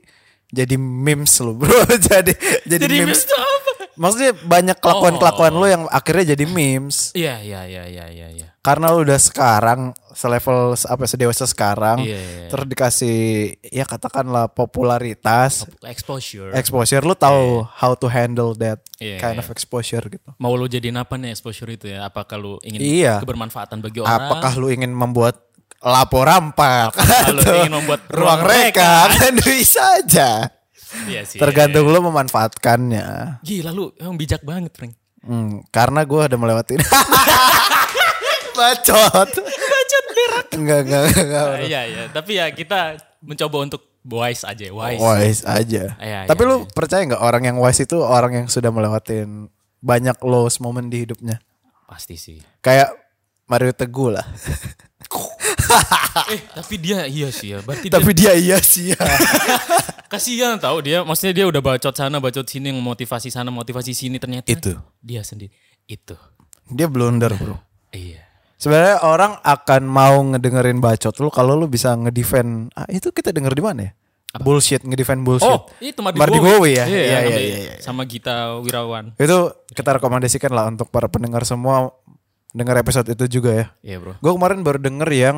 jadi 0.48 0.78
memes 0.78 1.34
lu 1.42 1.58
bro, 1.58 1.74
jadi 2.08 2.32
jadi, 2.63 2.86
Jadi 2.86 2.96
memes. 3.04 3.26
memes? 3.26 3.57
Maksudnya 3.98 4.32
banyak 4.38 4.78
kelakuan-kelakuan 4.78 5.50
Oh. 5.50 5.60
lu 5.60 5.66
yang 5.66 5.84
akhirnya 5.88 6.32
jadi 6.32 6.46
memes 6.46 7.12
Iya, 7.12 7.42
iya, 7.42 7.62
iya, 7.64 7.84
iya, 7.84 8.06
iya, 8.08 8.28
iya. 8.30 8.48
karena 8.60 8.90
lu 8.90 9.02
udah 9.02 9.18
sekarang 9.18 9.80
selevel 10.12 10.58
apa 10.76 11.04
sedewasa 11.04 11.44
sekarang, 11.44 12.00
Iya, 12.00 12.14
iya, 12.14 12.30
iya. 12.38 12.48
terus 12.48 12.66
dikasih 12.66 13.18
ya 13.64 13.84
katakanlah 13.84 14.48
popularitas, 14.48 15.66
Exposure. 15.84 16.54
exposure, 16.54 17.02
lu 17.02 17.14
tahu 17.14 17.66
how 17.66 17.94
to 17.94 18.06
handle 18.06 18.54
that 18.54 18.78
Iya, 18.98 19.18
kind 19.18 19.36
iya. 19.36 19.42
of 19.42 19.48
exposure 19.48 20.04
gitu. 20.04 20.30
Mau 20.38 20.54
lu 20.54 20.66
jadiin 20.66 20.96
apa 20.96 21.16
nih 21.16 21.32
exposure 21.32 21.70
itu 21.70 21.88
ya? 21.88 22.06
Apakah 22.06 22.38
lu 22.38 22.58
ingin 22.62 22.78
Iya. 22.78 23.20
kebermanfaatan 23.20 23.80
bagi 23.80 24.00
orang? 24.00 24.14
Apakah 24.16 24.54
lu 24.56 24.68
ingin 24.68 24.90
membuat 24.90 25.42
lapor 25.78 26.26
rampak 26.26 26.98
Kalau 26.98 27.38
atau 27.38 27.54
ingin 27.62 27.74
membuat 27.74 28.02
ruang 28.10 28.42
ruang 28.42 28.42
reka 28.44 28.94
kan 29.16 29.34
bisa 29.38 29.84
aja. 29.96 30.30
Iya 31.08 31.21
sih. 31.28 31.39
Tergantung 31.39 31.89
lu 31.91 32.00
memanfaatkannya. 32.08 33.39
Gila 33.43 33.71
lu 33.76 33.91
emang 34.00 34.15
bijak 34.15 34.41
banget, 34.43 34.71
Frank. 34.76 34.93
Hmm, 35.28 35.65
karena 35.73 36.08
gue 36.08 36.21
udah 36.23 36.39
melewati 36.39 36.80
bacot. 38.58 39.30
Bacot 39.43 40.06
berak. 40.08 40.47
Enggak, 40.56 40.80
enggak, 40.88 41.02
enggak. 41.04 41.26
enggak. 41.26 41.45
Ah, 41.45 41.60
iya, 41.62 41.82
iya. 41.86 42.04
Tapi 42.10 42.32
ya 42.39 42.47
kita 42.56 42.95
mencoba 43.19 43.58
untuk 43.67 43.82
wise 44.08 44.43
aja, 44.47 44.65
wise. 44.71 45.02
Wise 45.02 45.41
aja. 45.43 45.84
Iya, 46.00 46.19
Tapi 46.26 46.41
iya, 46.47 46.50
lu 46.50 46.56
percaya 46.71 47.02
nggak 47.04 47.23
orang 47.23 47.43
yang 47.43 47.58
wise 47.60 47.84
itu 47.84 47.97
orang 48.00 48.32
yang 48.43 48.47
sudah 48.47 48.71
melewatin 48.71 49.52
banyak 49.84 50.15
lows 50.23 50.63
moment 50.63 50.88
di 50.88 51.04
hidupnya? 51.04 51.43
Pasti 51.88 52.15
sih. 52.15 52.39
Kayak 52.63 52.95
Mario 53.47 53.76
Teguh 53.76 54.15
lah. 54.15 54.26
eh, 56.34 56.42
tapi 56.54 56.76
dia 56.80 57.06
iya 57.06 57.30
sih 57.30 57.54
ya. 57.54 57.60
Berarti 57.62 57.88
Tapi 57.92 58.12
dia 58.16 58.32
iya 58.34 58.58
sih 58.60 58.92
ya. 58.92 59.00
dia 59.00 59.58
kasihan 60.12 60.56
tahu 60.56 60.80
dia 60.88 61.04
maksudnya 61.04 61.44
dia 61.44 61.46
udah 61.46 61.60
bacot 61.60 61.94
sana, 61.94 62.18
bacot 62.24 62.48
sini, 62.48 62.72
motivasi 62.72 63.28
sana, 63.28 63.52
motivasi 63.52 63.92
sini 63.92 64.18
ternyata 64.18 64.48
Itu. 64.48 64.80
dia 65.04 65.22
sendiri. 65.22 65.52
Itu. 65.88 66.16
Dia 66.68 66.88
blunder 66.88 67.32
bro. 67.36 67.60
Iya. 67.92 68.24
Sebenarnya 68.58 69.06
orang 69.06 69.38
akan 69.46 69.82
mau 69.86 70.18
ngedengerin 70.34 70.82
bacot 70.82 71.14
lu 71.22 71.30
kalau 71.30 71.54
lu 71.54 71.70
bisa 71.70 71.94
ngedefend. 71.94 72.74
Ah, 72.74 72.90
itu 72.90 73.14
kita 73.14 73.30
denger 73.30 73.54
di 73.54 73.62
mana 73.62 73.82
ya? 73.86 73.92
Bullshit, 74.38 74.84
ngedefend 74.86 75.26
bullshit. 75.26 75.50
Oh, 75.50 75.66
itu 75.82 75.98
Mardi, 76.04 76.20
Mardi 76.20 76.38
Bowie. 76.38 76.52
Bowie 76.58 76.74
ya? 76.78 76.86
Iya, 76.86 77.00
Iya, 77.00 77.20
iya, 77.26 77.38
iya, 77.40 77.58
iya. 77.58 77.74
Sama 77.82 78.06
Gita 78.06 78.60
Wirawan. 78.62 79.18
Itu 79.18 79.56
kita 79.74 79.98
rekomendasikan 79.98 80.52
lah 80.54 80.70
untuk 80.70 80.92
para 80.94 81.10
pendengar 81.10 81.42
semua 81.48 81.90
denger 82.52 82.76
episode 82.80 83.08
itu 83.08 83.40
juga 83.40 83.52
ya. 83.52 83.66
Iya, 83.84 83.98
Bro. 84.00 84.14
Gue 84.20 84.32
kemarin 84.34 84.60
baru 84.62 84.80
denger 84.80 85.10
yang 85.12 85.38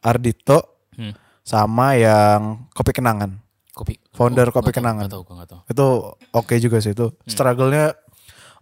Ardito 0.00 0.86
Hmm. 0.94 1.10
sama 1.42 1.98
yang 1.98 2.70
Kopi 2.70 2.94
Kenangan. 2.94 3.42
Kopi. 3.74 3.98
Founder 4.14 4.48
Oh, 4.48 4.54
Kopi 4.54 4.70
tahu, 4.70 4.78
Kenangan. 4.78 5.10
nggak 5.10 5.14
tahu, 5.18 5.22
nggak 5.26 5.48
tahu. 5.50 5.60
Itu 5.66 5.86
oke 6.30 6.54
juga 6.58 6.78
sih 6.78 6.94
itu. 6.94 7.10
Hmm. 7.10 7.26
Struggle-nya 7.26 7.98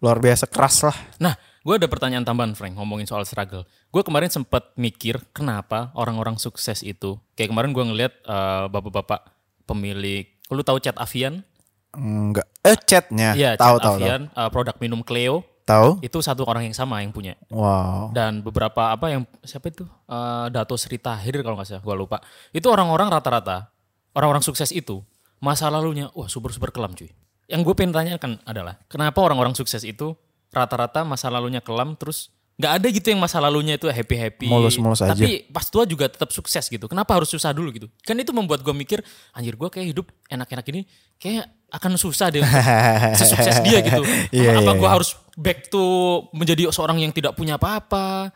luar 0.00 0.16
biasa 0.18 0.48
keras 0.48 0.80
lah. 0.80 0.96
Nah, 1.20 1.36
gue 1.60 1.74
ada 1.76 1.84
pertanyaan 1.84 2.24
tambahan, 2.24 2.56
Frank, 2.56 2.74
ngomongin 2.74 3.04
soal 3.04 3.22
struggle. 3.22 3.62
Gue 3.88 4.00
kemarin 4.00 4.32
sempat 4.32 4.72
mikir 4.74 5.20
kenapa 5.30 5.92
orang-orang 5.92 6.40
sukses 6.40 6.80
itu, 6.80 7.20
kayak 7.34 7.52
kemarin 7.52 7.70
gue 7.70 7.84
ngeliat 7.84 8.12
eh, 8.18 8.64
bapak-bapak 8.66 9.28
pemilik, 9.62 10.26
lu 10.48 10.64
tahu 10.64 10.80
Chat 10.80 10.96
Avian? 10.96 11.44
Enggak. 11.92 12.48
Eh 12.64 12.72
chatnya. 12.78 13.36
Iya, 13.36 13.50
tahu 13.54 13.76
Chat 13.76 13.78
tahu 13.78 13.78
tahu. 13.78 13.94
Avian, 14.00 14.22
eh, 14.26 14.48
produk 14.48 14.76
minum 14.80 15.04
Cleo, 15.04 15.44
Tahu? 15.62 16.02
itu 16.02 16.18
satu 16.18 16.42
orang 16.42 16.66
yang 16.66 16.74
sama 16.74 17.06
yang 17.06 17.14
punya. 17.14 17.38
Wow. 17.46 18.10
Dan 18.10 18.42
beberapa 18.42 18.90
apa 18.90 19.14
yang 19.14 19.22
siapa 19.46 19.70
itu? 19.70 19.86
Eh, 20.10 20.46
Dato 20.50 20.74
Sri 20.74 20.98
Tahir 20.98 21.38
kalau 21.40 21.54
nggak 21.54 21.68
salah, 21.70 21.82
gue 21.86 21.94
lupa. 21.94 22.18
Itu 22.50 22.66
orang-orang 22.74 23.06
rata-rata, 23.08 23.70
orang-orang 24.18 24.42
sukses 24.42 24.74
itu 24.74 25.06
masa 25.38 25.70
lalunya, 25.70 26.10
wah 26.18 26.26
super-super 26.26 26.74
kelam 26.74 26.98
cuy. 26.98 27.10
Yang 27.46 27.60
gue 27.62 27.74
pengen 27.78 27.94
tanyakan 27.94 28.32
adalah, 28.42 28.78
kenapa 28.90 29.22
orang-orang 29.22 29.54
sukses 29.54 29.86
itu 29.86 30.18
rata-rata 30.50 31.06
masa 31.06 31.30
lalunya 31.30 31.62
kelam, 31.62 31.94
terus 31.94 32.34
nggak 32.62 32.78
ada 32.78 32.86
gitu 32.94 33.10
yang 33.10 33.18
masa 33.18 33.42
lalunya 33.42 33.74
itu 33.74 33.90
happy-happy. 33.90 34.46
Mulus-mulus 34.46 35.02
aja. 35.02 35.18
Tapi 35.18 35.50
pas 35.50 35.66
tua 35.66 35.82
juga 35.82 36.06
tetap 36.06 36.30
sukses 36.30 36.62
gitu. 36.70 36.86
Kenapa 36.86 37.18
harus 37.18 37.26
susah 37.26 37.50
dulu 37.50 37.74
gitu? 37.74 37.90
Kan 38.06 38.14
itu 38.22 38.30
membuat 38.30 38.62
gue 38.62 38.70
mikir, 38.70 39.02
anjir 39.34 39.58
gue 39.58 39.66
kayak 39.66 39.90
hidup 39.90 40.06
enak-enak 40.30 40.66
ini, 40.70 40.86
kayak 41.18 41.50
akan 41.74 41.98
susah 41.98 42.30
deh 42.30 42.38
sesukses 43.18 43.58
dia 43.66 43.82
gitu. 43.82 44.06
Iya, 44.30 44.62
apa 44.62 44.70
iya, 44.70 44.78
gue 44.78 44.88
harus 44.88 45.18
back 45.34 45.66
to 45.74 45.82
menjadi 46.30 46.70
seorang 46.70 47.02
yang 47.02 47.10
tidak 47.10 47.34
punya 47.34 47.58
apa-apa? 47.58 48.30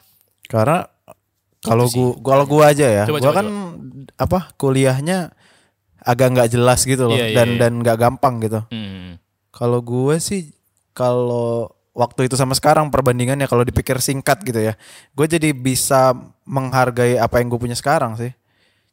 Karena 0.50 0.82
kalau 1.62 1.86
gua 1.90 2.10
kalau 2.22 2.44
gua 2.46 2.62
aja 2.70 2.86
ya, 2.86 3.04
Coba, 3.06 3.18
gua 3.18 3.24
coba, 3.30 3.36
kan 3.38 3.46
apa 4.16 4.38
kuliahnya 4.58 5.34
agak 6.06 6.28
nggak 6.38 6.50
jelas 6.54 6.86
gitu 6.86 7.10
loh 7.10 7.18
Iya, 7.18 7.34
iya, 7.34 7.36
dan 7.36 7.48
iya. 7.54 7.58
dan 7.62 7.72
nggak 7.82 7.98
gampang 7.98 8.34
gitu. 8.42 8.62
Hmm. 8.70 9.18
Kalau 9.50 9.82
gue 9.82 10.16
sih 10.22 10.54
kalau 10.94 11.75
waktu 11.96 12.28
itu 12.28 12.36
sama 12.36 12.52
sekarang 12.52 12.92
perbandingannya 12.92 13.48
kalau 13.48 13.64
dipikir 13.64 13.96
singkat 13.98 14.44
gitu 14.44 14.60
ya, 14.60 14.76
gue 15.16 15.26
jadi 15.26 15.56
bisa 15.56 16.12
menghargai 16.44 17.16
apa 17.16 17.40
yang 17.40 17.48
gue 17.48 17.56
punya 17.56 17.72
sekarang 17.74 18.20
sih. 18.20 18.30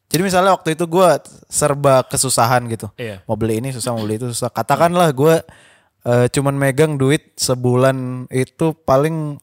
Jadi 0.08 0.20
misalnya 0.24 0.56
waktu 0.56 0.72
itu 0.72 0.88
gue 0.88 1.08
serba 1.48 2.00
kesusahan 2.08 2.64
gitu, 2.72 2.88
Iya. 2.96 3.20
mau 3.28 3.36
beli 3.36 3.60
ini 3.60 3.76
susah, 3.76 3.92
mau 3.92 4.04
beli 4.04 4.16
itu 4.16 4.32
susah. 4.32 4.48
Katakanlah 4.48 5.12
gue 5.12 5.44
eh, 6.04 6.26
cuman 6.32 6.56
megang 6.56 6.96
duit 6.96 7.36
sebulan 7.36 8.28
itu 8.32 8.72
paling 8.84 9.36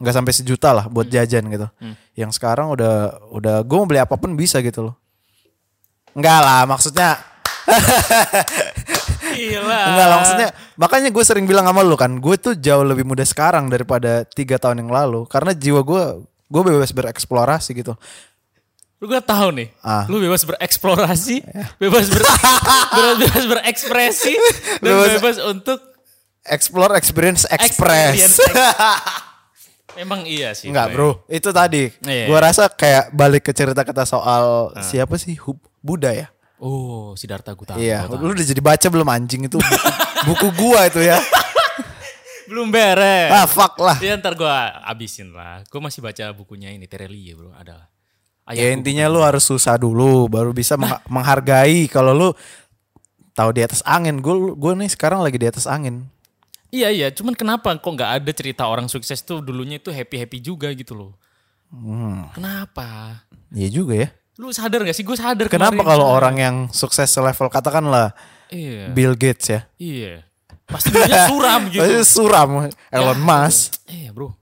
nggak 0.00 0.14
sampai 0.16 0.32
sejuta 0.32 0.72
lah 0.72 0.88
buat 0.88 1.08
jajan 1.08 1.48
gitu. 1.48 1.68
Yang 2.16 2.36
sekarang 2.36 2.72
udah 2.72 3.16
udah 3.32 3.60
gue 3.64 3.76
mau 3.76 3.88
beli 3.88 4.00
apa 4.00 4.16
pun 4.16 4.32
bisa 4.36 4.60
gitu 4.60 4.88
loh. 4.88 4.94
Enggak 6.12 6.40
lah, 6.40 6.64
maksudnya 6.66 7.20
Gila. 9.42 9.80
Enggak 9.86 10.06
lah 10.06 10.16
maksudnya 10.18 10.48
makanya 10.74 11.08
gue 11.08 11.24
sering 11.24 11.44
bilang 11.44 11.64
sama 11.64 11.80
lu 11.80 11.94
kan 11.94 12.12
gue 12.12 12.36
tuh 12.36 12.54
jauh 12.54 12.82
lebih 12.82 13.02
muda 13.02 13.22
sekarang 13.22 13.66
daripada 13.66 14.22
tiga 14.26 14.56
tahun 14.56 14.80
yang 14.80 14.90
lalu 14.90 15.24
karena 15.24 15.52
jiwa 15.52 15.80
gue 15.80 16.02
gue 16.44 16.62
bebas 16.62 16.90
bereksplorasi 16.90 17.72
gitu 17.74 17.94
Lu 18.96 19.08
gak 19.08 19.24
tahu 19.24 19.48
nih, 19.50 19.72
Ah. 19.80 20.04
lu 20.04 20.20
bebas 20.20 20.44
bereksplorasi, 20.44 21.40
bebas, 21.80 22.04
ber, 22.06 22.20
bebas 23.16 23.44
berekspresi, 23.48 24.36
dan 24.84 24.92
Bebas- 24.92 25.16
bebas, 25.16 25.36
untuk 25.42 25.80
explore 26.42 26.92
experience 26.92 27.48
experience. 27.48 28.36
express 28.36 28.60
Emang 29.96 30.22
iya 30.22 30.52
sih. 30.52 30.68
Enggak 30.68 30.92
bro 30.92 31.24
itu 31.26 31.48
tadi 31.50 31.90
Iya. 31.98 32.28
gue 32.28 32.38
rasa 32.38 32.68
kayak 32.68 33.10
balik 33.10 33.42
ke 33.42 33.52
cerita 33.52 33.82
kita 33.82 34.04
soal 34.04 34.70
siapa 34.80 35.16
sih 35.16 35.34
Hub- 35.38 35.64
Buddha 35.80 36.12
ya 36.12 36.28
Oh, 36.60 37.16
Siddhartha 37.16 37.56
Gautama. 37.56 37.80
iya 37.80 38.04
Gautama. 38.04 38.20
lu 38.22 38.32
udah 38.32 38.44
jadi 38.44 38.60
baca 38.60 38.86
belum 38.86 39.08
anjing 39.08 39.48
itu 39.48 39.56
buku, 39.56 39.88
buku 40.28 40.46
gua 40.54 40.84
itu 40.84 41.00
ya 41.00 41.16
Belum 42.44 42.68
beres. 42.68 43.30
ah 43.30 43.46
fuck 43.46 43.78
lah 43.78 43.96
Ya 43.98 44.12
ntar 44.14 44.34
gue 44.34 44.50
abisin 44.82 45.30
lah. 45.30 45.62
Gue 45.64 45.78
masih 45.78 46.02
baca 46.02 46.24
bukunya 46.32 46.68
ini, 46.68 46.84
Terelie 46.84 47.32
bro. 47.32 47.54
Ada. 47.54 47.86
ya 48.50 48.66
intinya 48.68 49.06
lu 49.06 49.22
harus 49.22 49.40
susah 49.40 49.78
dulu 49.78 50.26
baru 50.26 50.50
bisa 50.50 50.74
mengha- 50.74 50.98
menghargai 51.14 51.86
kalau 51.86 52.10
lu 52.10 52.28
tahu 53.30 53.54
di 53.54 53.62
atas 53.62 53.78
angin 53.80 54.18
gue 54.18 54.34
gue 54.52 54.72
nih 54.74 54.90
sekarang 54.90 55.22
lagi 55.22 55.38
di 55.38 55.46
atas 55.46 55.64
angin 55.64 56.10
Iya 56.68 56.86
iya, 56.88 57.08
cuman 57.08 57.34
kenapa 57.34 57.74
kok 57.74 57.86
nggak 57.88 58.12
ada 58.18 58.30
cerita 58.30 58.62
orang 58.64 58.86
sukses 58.86 59.18
tuh 59.20 59.38
dulunya 59.38 59.78
itu 59.78 59.88
happy 59.88 60.18
happy 60.18 60.38
juga 60.38 60.70
gitu 60.70 60.94
loh. 60.94 61.12
Hmm. 61.66 62.30
Kenapa? 62.30 63.22
Iya 63.50 63.68
juga 63.72 63.94
ya. 63.96 64.08
Lu 64.40 64.48
sadar 64.56 64.80
gak 64.88 64.96
sih? 64.96 65.04
Gue 65.04 65.20
sadar. 65.20 65.52
Kenapa 65.52 65.84
kalau 65.84 66.08
orang 66.08 66.40
yang 66.40 66.56
sukses 66.72 67.12
selevel 67.12 67.52
katakanlah 67.52 68.16
Iya. 68.48 68.88
Bill 68.90 69.12
Gates 69.14 69.46
ya? 69.52 69.60
Iya. 69.76 70.24
Pasti 70.64 70.88
dulunya 70.90 71.28
suram 71.28 71.60
gitu. 71.68 71.82
Pasti 71.84 71.96
suram 72.08 72.48
Elon 72.88 73.18
Ya, 73.20 73.26
Musk. 73.26 73.76
Iya 73.84 74.10
bro. 74.16 74.32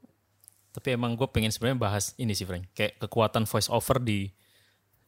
Tapi 0.71 0.95
emang 0.95 1.19
gue 1.19 1.27
pengen 1.27 1.51
sebenarnya 1.51 1.83
bahas 1.83 2.15
ini 2.15 2.33
sih 2.33 2.47
Frank. 2.47 2.71
Kayak 2.73 3.01
kekuatan 3.03 3.45
voice 3.51 3.67
over 3.67 3.99
di 3.99 4.31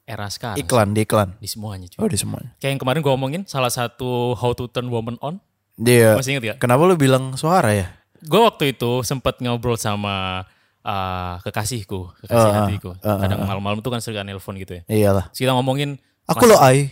era 0.02 0.26
sekarang. 0.26 0.58
Iklan 0.58 0.90
di 0.90 1.06
iklan. 1.06 1.38
Di 1.38 1.46
semuanya 1.46 1.86
cuy. 1.86 2.00
Oh 2.02 2.10
di 2.10 2.18
semuanya. 2.18 2.50
Kayak 2.58 2.74
yang 2.74 2.80
kemarin 2.82 3.00
gue 3.06 3.12
omongin 3.14 3.42
salah 3.46 3.70
satu 3.70 4.34
how 4.34 4.50
to 4.58 4.66
turn 4.66 4.90
woman 4.90 5.14
on. 5.22 5.38
Dia. 5.78 6.18
Masih 6.18 6.36
inget 6.36 6.56
gak? 6.56 6.66
Kenapa 6.66 6.82
lu 6.84 6.98
bilang 6.98 7.38
suara 7.38 7.70
ya? 7.72 7.86
Gue 8.20 8.42
waktu 8.42 8.74
itu 8.76 9.00
sempat 9.06 9.38
ngobrol 9.40 9.78
sama 9.80 10.44
uh, 10.82 11.36
kekasihku. 11.42 12.12
Kekasih 12.24 12.48
Uh, 12.50 12.54
hatiku. 12.64 12.90
uh, 12.94 13.06
uh, 13.06 13.18
Kadang 13.22 13.40
malam-malam 13.44 13.78
tuh 13.80 13.90
kan 13.90 14.00
sering 14.00 14.22
nelpon 14.24 14.56
gitu 14.56 14.78
ya. 14.78 14.82
Iyalah. 14.86 15.28
Terus 15.32 15.40
kita 15.44 15.52
ngomongin. 15.54 15.96
Aku 16.26 16.46
lo 16.46 16.56
ai. 16.58 16.90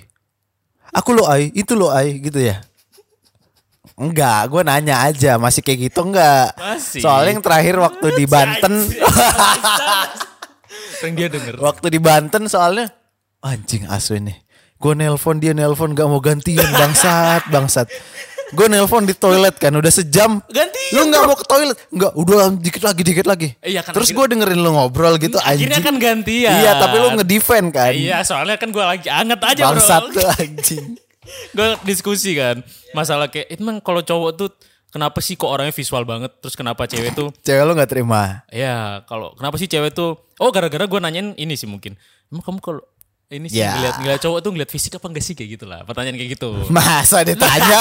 Aku 0.90 1.12
lo 1.12 1.24
ai. 1.26 1.52
Itu 1.52 1.76
lo 1.76 1.88
ai 1.88 2.18
gitu 2.18 2.40
ya. 2.40 2.60
Enggak, 3.98 4.46
gue 4.46 4.62
nanya 4.62 5.10
aja 5.10 5.42
masih 5.42 5.58
kayak 5.58 5.90
gitu 5.90 6.06
enggak? 6.06 6.54
Masih. 6.54 7.02
Soalnya 7.02 7.34
yang 7.34 7.42
terakhir 7.42 7.74
waktu 7.82 8.06
di 8.14 8.24
Banten, 8.30 8.74
Frank 11.02 11.14
dia 11.18 11.26
denger. 11.26 11.58
Waktu 11.58 11.86
di 11.90 11.98
Banten 11.98 12.46
soalnya 12.46 12.86
anjing 13.42 13.90
asu 13.90 14.14
ini. 14.14 14.34
Gue 14.78 14.94
nelpon 14.94 15.42
dia 15.42 15.50
nelpon 15.50 15.98
gak 15.98 16.06
mau 16.06 16.22
gantian 16.22 16.62
bangsat 16.70 17.50
bangsat. 17.50 17.90
Gue 18.48 18.66
nelpon 18.66 19.04
di 19.04 19.12
toilet 19.12 19.56
kan 19.60 19.72
udah 19.72 19.92
sejam. 19.92 20.40
Gantian, 20.48 20.92
Lu 20.96 21.12
nggak 21.12 21.22
mau 21.28 21.36
ke 21.36 21.44
toilet? 21.44 21.76
Nggak. 21.92 22.12
Udah 22.16 22.48
dikit 22.56 22.82
lagi 22.84 23.02
dikit 23.04 23.26
lagi. 23.28 23.48
Iya, 23.60 23.80
kan 23.84 23.92
Terus 23.92 24.08
gue 24.12 24.24
dengerin 24.24 24.60
lu 24.60 24.70
ngobrol 24.72 25.20
gitu 25.20 25.36
anjing. 25.40 25.68
Akhirnya 25.68 25.80
kan 25.84 25.94
gantian. 26.00 26.52
Iya 26.64 26.72
tapi 26.80 26.96
lu 26.96 27.08
ngedefend 27.20 27.68
kan. 27.76 27.92
Iya, 27.92 28.24
soalnya 28.24 28.56
kan 28.56 28.72
gue 28.72 28.84
lagi 28.84 29.08
anget 29.12 29.40
aja 29.44 29.62
Bangsat 29.68 30.02
bro. 30.08 30.22
anjing. 30.40 30.84
gue 31.56 31.68
diskusi 31.84 32.32
kan. 32.32 32.64
Masalah 32.96 33.28
kayak, 33.28 33.52
itu 33.52 33.60
emang 33.60 33.84
kalau 33.84 34.00
cowok 34.00 34.30
tuh 34.32 34.48
kenapa 34.88 35.20
sih 35.20 35.36
kok 35.36 35.52
orangnya 35.52 35.76
visual 35.76 36.08
banget? 36.08 36.32
Terus 36.40 36.56
kenapa 36.56 36.88
cewek 36.88 37.12
tuh 37.12 37.28
Cewek 37.46 37.62
lu 37.68 37.76
gak 37.76 37.90
terima. 37.92 38.48
Ya, 38.48 39.04
kalau 39.04 39.36
kenapa 39.36 39.60
sih 39.60 39.68
cewek 39.68 39.92
tuh? 39.92 40.16
Oh, 40.40 40.48
gara-gara 40.48 40.88
gue 40.88 41.00
nanyain 41.00 41.36
ini 41.36 41.52
sih 41.52 41.68
mungkin. 41.68 42.00
Emang 42.32 42.40
kamu 42.44 42.58
kalau 42.64 42.80
ini 43.28 43.44
sih 43.46 43.60
Ya. 43.60 43.76
ngeliat, 43.76 43.94
ngeliat 44.00 44.20
cowok 44.24 44.38
tuh 44.40 44.50
ngeliat 44.50 44.70
fisik 44.72 44.96
apa 44.96 45.04
enggak 45.04 45.20
sih 45.20 45.36
kayak 45.36 45.50
gitu 45.54 45.64
lah. 45.64 45.84
Pertanyaan 45.84 46.16
kayak 46.16 46.30
gitu. 46.32 46.48
Masa 46.72 47.20
ditanya? 47.22 47.78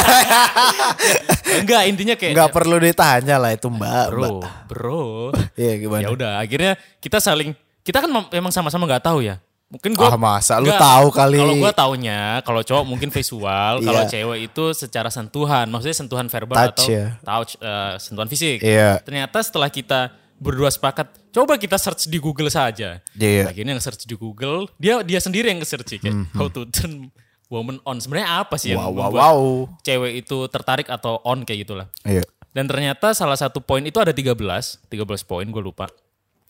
enggak, 1.64 1.82
intinya 1.88 2.16
kayak 2.16 2.34
Nggak 2.36 2.52
perlu 2.52 2.76
ditanya 2.78 3.36
lah 3.38 3.52
itu 3.52 3.68
mbak. 3.68 4.06
bro, 4.12 4.20
Mbak. 4.20 4.52
bro. 4.68 5.08
Iya 5.58 5.74
gimana? 5.80 6.04
ya 6.04 6.10
udah, 6.12 6.32
akhirnya 6.38 6.72
kita 7.00 7.18
saling 7.18 7.56
kita 7.82 8.04
kan 8.04 8.12
mem- 8.12 8.28
memang 8.30 8.52
sama-sama 8.52 8.84
nggak 8.86 9.04
tahu 9.04 9.24
ya. 9.24 9.40
Mungkin 9.68 9.96
gua 9.96 10.12
Ah, 10.12 10.16
masa? 10.16 10.60
Lu 10.60 10.68
Nggak, 10.68 10.80
tahu 10.80 11.08
kali. 11.12 11.38
Kalau 11.38 11.56
gua 11.58 11.72
taunya, 11.74 12.20
kalau 12.42 12.62
cowok 12.62 12.84
mungkin 12.84 13.08
visual, 13.08 13.74
kalau 13.78 14.04
Iya. 14.04 14.08
cewek 14.10 14.40
itu 14.48 14.64
secara 14.74 15.08
sentuhan, 15.08 15.68
maksudnya 15.68 15.92
sentuhan 15.94 16.28
verbal 16.28 16.56
Touch 16.72 16.84
atau 16.84 16.88
ya. 16.88 17.06
touch 17.20 17.52
eh, 17.58 17.94
sentuhan 17.98 18.28
fisik. 18.28 18.60
Iya. 18.60 19.00
Ternyata 19.00 19.40
setelah 19.40 19.68
kita 19.68 20.12
berdua 20.38 20.70
sepakat, 20.70 21.10
coba 21.34 21.58
kita 21.58 21.76
search 21.82 22.08
di 22.08 22.22
Google 22.22 22.54
saja. 22.54 23.02
Iya. 23.18 23.50
Akhirnya 23.50 23.74
yang 23.78 23.84
search 23.84 24.06
di 24.06 24.14
Google, 24.14 24.70
dia 24.78 25.02
dia 25.02 25.18
sendiri 25.18 25.50
yang 25.50 25.60
nge-search 25.62 25.98
kayak 25.98 26.30
how 26.38 26.48
to 26.48 26.70
turn 26.70 27.10
woman 27.50 27.82
on. 27.84 27.98
Sebenarnya 27.98 28.46
apa 28.46 28.56
sih 28.56 28.74
yang. 28.74 28.80
Wow 28.80 28.94
wow 28.94 29.04
membuat 29.10 29.24
wow. 29.24 29.42
cewek 29.82 30.14
itu 30.26 30.38
tertarik 30.54 30.88
atau 30.88 31.20
on 31.26 31.42
kayak 31.44 31.68
gitulah. 31.68 31.88
Iya. 32.06 32.24
Dan 32.54 32.66
ternyata 32.66 33.14
salah 33.14 33.38
satu 33.38 33.62
poin 33.62 33.86
itu 33.86 33.98
ada 34.02 34.10
13, 34.10 34.34
13 34.34 34.90
poin 35.30 35.46
gue 35.46 35.64
lupa. 35.64 35.86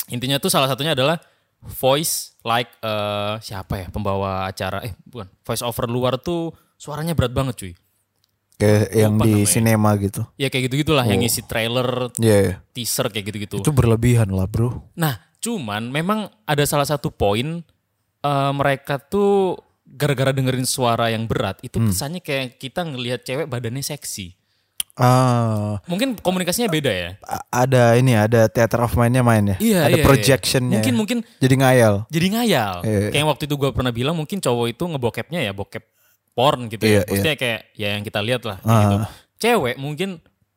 Intinya 0.08 0.39
tuh 0.39 0.47
salah 0.47 0.71
satunya 0.71 0.95
adalah 0.95 1.19
voice 1.60 2.38
like 2.45 2.69
eh 2.80 3.36
siapa 3.43 3.73
ya 3.82 3.88
pembawa 3.89 4.45
acara 4.47 4.86
eh 4.86 4.93
bukan 5.04 5.28
voice 5.41 5.65
over 5.65 5.89
luar 5.89 6.15
tuh 6.21 6.54
suaranya 6.80 7.17
berat 7.17 7.34
banget 7.34 7.56
cuy. 7.60 7.73
Kayak 8.58 8.89
yang 8.89 9.13
Lupa 9.13 9.24
di 9.24 9.32
namanya. 9.38 9.48
sinema 9.48 9.89
gitu. 9.98 10.22
Ya 10.34 10.50
kayak 10.50 10.63
gitu-gitulah 10.65 11.06
yang 11.06 11.22
ngisi 11.22 11.46
trailer, 11.46 12.10
Iya. 12.17 12.38
iya. 12.41 12.54
teaser 12.74 13.06
kayak 13.08 13.26
gitu-gitu. 13.30 13.62
Itu 13.62 13.70
berlebihan 13.70 14.30
lah 14.30 14.46
bro. 14.46 14.82
Nah, 14.93 15.13
cuman 15.38 15.88
memang 15.88 16.26
ada 16.43 16.65
salah 16.65 16.86
satu 16.86 17.10
poin 17.10 17.62
eh, 18.20 18.52
mereka 18.52 18.98
tuh 18.98 19.62
gara-gara 19.86 20.34
dengerin 20.34 20.65
suara 20.65 21.08
yang 21.08 21.24
berat 21.26 21.62
itu 21.62 21.78
kesannya 21.80 22.20
kayak 22.20 22.58
kita 22.58 22.82
ngelihat 22.82 23.22
cewek 23.24 23.46
badannya 23.46 23.80
seksi. 23.80 24.34
Ah, 24.98 25.78
Mungkin 25.86 26.17
komunikasinya 26.17 26.65
beda 26.67 26.89
ya. 26.89 27.10
ada 27.48 27.93
ini 27.93 28.17
ada 28.17 28.50
theater 28.50 28.82
of 28.82 28.98
mind-nya 28.98 29.22
main 29.22 29.46
ya. 29.46 29.58
Iya, 29.62 29.80
ada 29.86 29.89
iya, 29.93 29.98
iya. 30.02 30.04
projectionnya. 30.04 30.82
Mungkin 30.82 30.96
mungkin 30.98 31.17
Jadi 31.38 31.56
ngayal. 31.56 32.10
jadi 32.10 32.28
ngayal. 32.34 32.74
Iya. 32.82 33.00
Kayak 33.13 33.26
waktu 33.30 33.43
itu 33.46 33.56
gue 33.56 33.70
pernah 33.70 33.93
bilang 33.93 34.17
mungkin 34.17 34.41
cowok 34.41 34.65
itu 34.67 34.84
ngebokepnya 34.84 35.39
ya 35.39 35.54
bokep 35.54 35.86
porn 36.38 36.69
gitu 36.69 36.86
Iya, 36.86 37.02
ya. 37.02 37.10
Maksudnya 37.10 37.36
kayak 37.36 37.60
ya 37.73 37.88
yang 37.97 38.04
kita 38.06 38.19
lihat 38.21 38.41
lah. 38.45 38.58
kayak 38.62 38.86
gitu. 38.86 38.97
Cewek 39.38 39.76
mungkin 39.78 40.10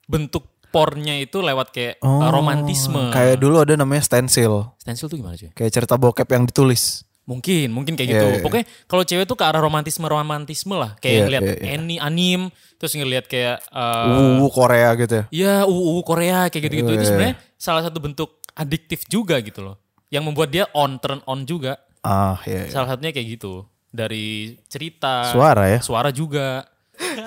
bentuk 0.05 0.45
pornnya 0.69 1.19
itu 1.19 1.41
lewat 1.41 1.73
kayak 1.73 1.99
uh, 1.99 2.29
romantisme. 2.31 3.09
Oh, 3.09 3.11
Kayak 3.11 3.41
dulu 3.41 3.57
ada 3.59 3.75
namanya 3.75 4.05
stencil. 4.05 4.77
Stencil 4.77 5.09
tuh 5.09 5.17
gimana 5.17 5.35
cuy? 5.35 5.51
Kayak 5.51 5.73
cerita 5.73 5.97
bokep 5.97 6.29
yang 6.29 6.45
ditulis. 6.45 7.03
Mungkin, 7.27 7.71
mungkin 7.71 7.95
kayak 7.95 8.09
Iya, 8.09 8.15
gitu. 8.15 8.27
iya. 8.29 8.43
Pokoknya 8.43 8.65
kalau 8.87 9.03
cewek 9.03 9.25
tuh 9.25 9.35
ke 9.35 9.45
arah 9.47 9.63
romantisme-romantisme 9.63 10.75
lah. 10.75 10.95
Kayak 10.99 11.11
Iya, 11.15 11.23
ngeliat 11.27 11.43
iya, 11.43 11.55
iya. 11.55 11.69
any 11.75 11.97
anim, 11.97 12.41
terus 12.75 12.93
ngeliat 12.93 13.25
kayak 13.27 13.63
uh, 13.71 14.43
Uh, 14.43 14.51
Korea 14.51 14.91
gitu 14.95 15.15
ya. 15.15 15.25
ya 15.31 15.55
UU 15.65 16.03
Korea 16.03 16.51
kayak 16.51 16.63
gitu-gitu. 16.67 16.91
Itu 16.91 17.03
Iya. 17.03 17.07
sebenarnya 17.07 17.35
salah 17.55 17.83
satu 17.83 17.99
bentuk 17.99 18.39
adiktif 18.55 19.07
juga 19.07 19.39
gitu 19.39 19.63
loh. 19.63 19.77
Yang 20.11 20.23
membuat 20.27 20.49
dia 20.51 20.65
on 20.75 20.99
turn 20.99 21.23
on 21.25 21.47
juga. 21.47 21.79
Ah, 22.03 22.39
iya. 22.47 22.67
iya. 22.67 22.73
Salah 22.73 22.95
satunya 22.95 23.11
kayak 23.11 23.39
gitu. 23.39 23.63
Dari 23.91 24.55
cerita, 24.67 25.27
Suara 25.29 25.67
ya. 25.67 25.83
suara 25.83 26.11
juga. 26.11 26.63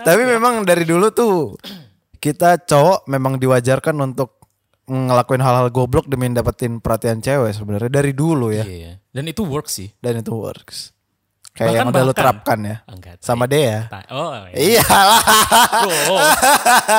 Tapi 0.02 0.22
memang 0.24 0.64
dari 0.64 0.84
dulu 0.84 1.12
tuh 1.12 1.60
kita 2.18 2.56
cowok 2.58 3.04
memang 3.06 3.36
diwajarkan 3.36 3.96
untuk 4.00 4.40
ngelakuin 4.84 5.40
hal-hal 5.40 5.68
goblok 5.70 6.08
demi 6.08 6.28
dapetin 6.30 6.80
perhatian 6.80 7.20
cewek 7.20 7.52
sebenarnya 7.52 7.92
dari 7.92 8.12
dulu 8.12 8.48
ya. 8.50 8.64
Iya. 8.64 8.92
Dan 9.10 9.28
itu 9.28 9.44
work 9.44 9.68
sih. 9.68 9.92
Dan 9.98 10.20
itu 10.20 10.32
works. 10.32 10.96
Kayak 11.52 11.68
Bahkan- 11.68 11.76
yang 11.76 11.88
udah 11.88 12.02
lu 12.02 12.08
bahkan- 12.08 12.18
terapkan 12.18 12.60
ya. 12.64 12.78
Enggak. 12.88 13.16
Sama 13.20 13.46
dia. 13.46 13.86
Ta- 13.88 14.08
Oh, 14.10 14.34
iya. 14.50 14.80
Iyalah. 14.80 15.22
Oh, 16.10 16.20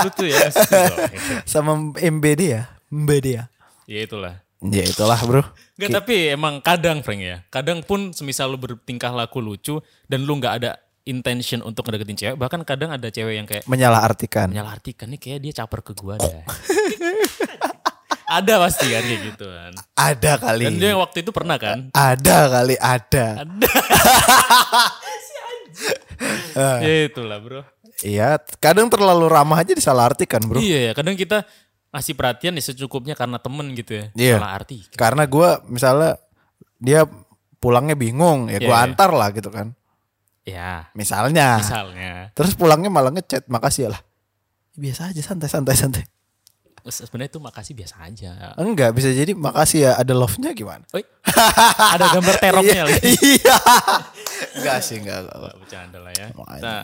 lu 0.05 0.11
tuh 0.12 0.29
ya. 0.29 0.46
Sama 1.44 1.72
MB 1.94 2.24
dia. 2.35 2.68
MB 2.87 3.11
dia. 3.18 3.42
ya 3.85 4.00
itulah. 4.00 4.43
Ya 4.64 4.81
itulah 4.81 5.20
bro. 5.20 5.44
Enggak, 5.77 6.00
tapi 6.00 6.33
emang 6.33 6.64
kadang 6.64 7.05
Frank 7.05 7.20
ya. 7.20 7.37
Kadang 7.53 7.85
pun 7.85 8.16
semisal 8.16 8.48
lu 8.48 8.57
bertingkah 8.57 9.12
laku 9.12 9.44
lucu 9.44 9.77
dan 10.09 10.24
lu 10.24 10.40
nggak 10.40 10.55
ada 10.64 10.81
intention 11.05 11.61
untuk 11.61 11.85
ngedeketin 11.85 12.16
cewek, 12.16 12.37
bahkan 12.40 12.64
kadang 12.64 12.88
ada 12.88 13.12
cewek 13.12 13.37
yang 13.37 13.44
kayak 13.44 13.68
Menyalahartikan. 13.68 14.48
menyalahartikan 14.48 15.12
nih 15.12 15.20
kayak 15.20 15.38
dia 15.44 15.53
caper 15.53 15.85
ke 15.85 15.92
gua 15.92 16.16
deh. 16.16 16.33
ada 18.40 18.55
pasti 18.64 18.88
kan 18.88 19.05
kayak 19.05 19.20
gitu 19.37 19.44
kan. 19.44 19.72
Ada 20.00 20.33
kali. 20.40 20.64
Dan 20.64 20.81
dia 20.81 20.96
waktu 20.96 21.20
itu 21.20 21.29
pernah 21.29 21.61
kan? 21.61 21.92
Ada 21.92 22.38
kali 22.48 22.77
ada. 22.81 23.27
Ya 26.55 27.11
itulah 27.11 27.42
bro. 27.42 27.62
Iya, 28.03 28.38
kadang 28.62 28.87
terlalu 28.87 29.27
ramah 29.27 29.59
aja 29.62 29.74
disalahartikan 29.74 30.42
bro. 30.46 30.62
Iya 30.62 30.90
ya, 30.90 30.92
kadang 30.94 31.18
kita 31.18 31.42
ngasih 31.94 32.14
perhatian 32.18 32.59
ya 32.59 32.62
secukupnya 32.66 33.14
karena 33.14 33.38
temen 33.38 33.70
gitu 33.78 33.94
ya. 33.94 34.04
Iya. 34.18 34.37
Salah 34.42 34.52
arti. 34.59 34.78
Karena 34.98 35.22
gua 35.30 35.62
misalnya 35.70 36.18
dia 36.83 37.07
pulangnya 37.62 37.94
bingung 37.94 38.50
ya 38.50 38.59
Iya, 38.59 38.66
gua 38.66 38.76
iya. 38.83 38.85
antar 38.90 39.11
lah 39.14 39.30
gitu 39.30 39.48
kan. 39.54 39.70
Ya, 40.44 40.92
Misalnya. 40.92 41.57
misalnya. 41.57 42.28
Terus 42.37 42.52
pulangnya 42.52 42.92
malah 42.92 43.09
ngechat 43.16 43.48
makasih 43.48 43.88
ya 43.88 43.90
lah. 43.96 44.00
Biasa 44.76 45.09
aja 45.14 45.22
santai 45.24 45.48
santai 45.48 45.72
santai. 45.72 46.04
Sebenarnya 46.85 47.33
itu 47.33 47.40
makasih 47.40 47.72
biasa 47.72 47.96
aja. 48.04 48.52
Enggak 48.61 48.92
bisa 48.92 49.09
jadi 49.09 49.33
makasih 49.33 49.88
ya 49.88 49.92
ada 49.96 50.12
love-nya 50.12 50.52
gimana? 50.52 50.85
Oi, 50.92 51.00
ada 51.96 52.12
gambar 52.12 52.35
teroknya 52.44 52.85
lagi. 52.85 53.16
Iya. 53.40 53.57
Enggak 54.61 54.78
sih 54.85 55.00
enggak. 55.00 55.24
bercanda 55.64 55.98
lah 56.04 56.12
ya. 56.12 56.28
Makanya. 56.37 56.61
Nah, 56.61 56.83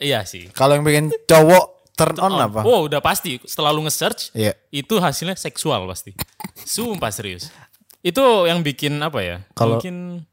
iya 0.00 0.24
sih. 0.24 0.48
Kalau 0.56 0.72
yang 0.72 0.88
bikin 0.88 1.12
cowok 1.28 1.81
turn 1.92 2.16
on 2.18 2.32
apa? 2.34 2.60
Oh, 2.62 2.84
udah 2.84 2.98
pasti. 2.98 3.38
Setelah 3.42 3.70
lu 3.70 3.82
nge-search, 3.82 4.32
Iya. 4.32 4.52
itu 4.70 4.96
hasilnya 4.96 5.34
seksual 5.34 5.82
pasti. 5.84 6.12
Sumpah 6.58 7.08
serius. 7.08 7.48
Itu 8.00 8.44
yang 8.44 8.60
bikin 8.60 8.96
apa 8.98 9.18
ya? 9.20 9.36
Kalau- 9.52 9.78
Mungkin 9.78 10.24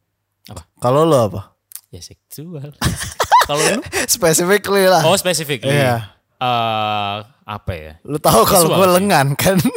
apa? 0.48 0.62
Kalau 0.80 1.04
lo 1.04 1.18
apa? 1.20 1.42
Ya 1.90 2.00
seksual. 2.00 2.72
Kalau 3.50 3.62
lu? 3.66 3.82
Specifically 4.06 4.86
lah. 4.86 5.02
Oh, 5.04 5.14
specifically. 5.14 5.74
Iya. 5.74 6.14
Eh, 6.38 7.18
apa 7.44 7.72
ya? 7.74 7.94
Lu 8.06 8.16
tahu 8.16 8.46
kalau 8.46 8.72
gue 8.72 8.88
lengan 8.96 9.34
kan? 9.34 9.58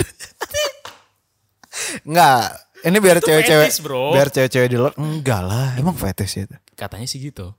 Enggak. 2.06 2.42
Ini 2.82 2.98
biar 2.98 3.18
cewek-cewek 3.22 3.68
biar 4.10 4.28
cewek-cewek 4.28 4.66
di 4.66 4.76
luar 4.76 4.90
enggak 4.98 5.40
lah. 5.40 5.78
Emang 5.78 5.94
fetish 5.94 6.42
itu. 6.42 6.56
Katanya 6.74 7.06
sih 7.06 7.22
gitu. 7.22 7.54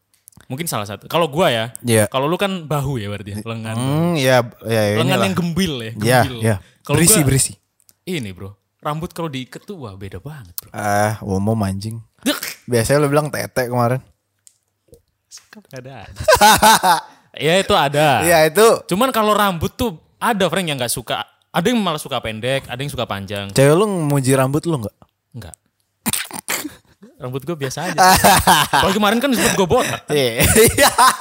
Mungkin 0.45 0.67
salah 0.67 0.83
satu. 0.83 1.07
Kalau 1.07 1.27
gua 1.27 1.47
ya, 1.47 1.65
Iya. 1.81 2.05
kalau 2.07 2.27
lu 2.27 2.35
kan 2.35 2.63
bahu 2.63 2.99
ya 2.99 3.07
berarti 3.07 3.31
ya, 3.31 3.37
lengan. 3.41 3.75
Hmm, 3.75 4.13
ya 4.15 4.43
ya 4.61 4.81
lengan 4.97 5.07
inilah. 5.15 5.25
yang 5.25 5.35
gembil 5.35 5.73
ya, 5.75 5.91
Ya, 5.95 6.21
gembil. 6.21 6.37
ya. 6.41 6.55
Kalau 6.81 6.97
Berisi 6.99 7.19
gua, 7.19 7.27
berisi. 7.27 7.53
Ini 8.03 8.29
bro, 8.31 8.51
rambut 8.79 9.09
kalau 9.09 9.27
diikat 9.27 9.63
tuh 9.63 9.79
wah 9.79 9.95
beda 9.95 10.19
banget 10.19 10.51
bro. 10.57 10.69
Ah, 10.69 11.15
umum 11.21 11.55
anjing. 11.59 12.03
Dek, 12.21 12.39
Biasanya 12.65 12.99
lu 12.99 13.09
bilang 13.09 13.27
tete 13.27 13.67
kemarin. 13.67 14.03
ada. 15.71 16.07
ya 17.47 17.53
itu 17.57 17.73
ada. 17.73 18.07
Iya, 18.21 18.37
itu 18.47 18.67
Cuman 18.85 19.09
kalau 19.09 19.33
rambut 19.33 19.73
tuh 19.73 19.95
ada 20.17 20.45
Frank 20.47 20.65
yang 20.65 20.77
nggak 20.77 20.91
suka. 20.91 21.23
Ada 21.49 21.69
yang 21.69 21.79
malah 21.79 22.01
suka 22.01 22.17
pendek, 22.17 22.65
ada 22.65 22.77
yang 22.77 22.89
suka 22.89 23.05
panjang. 23.05 23.53
cewek 23.53 23.75
lu 23.75 23.85
muji 23.85 24.33
rambut 24.33 24.65
lu 24.65 24.81
enggak? 24.81 24.95
Enggak. 25.31 25.55
Rambut 27.23 27.39
gue 27.39 27.55
biasa 27.55 27.87
aja. 27.87 27.95
Kalau 28.67 28.91
kemarin 28.99 29.23
kan 29.23 29.31
disebut 29.31 29.55
gue 29.55 29.67
botak. 29.69 30.03
Iya. 30.11 30.43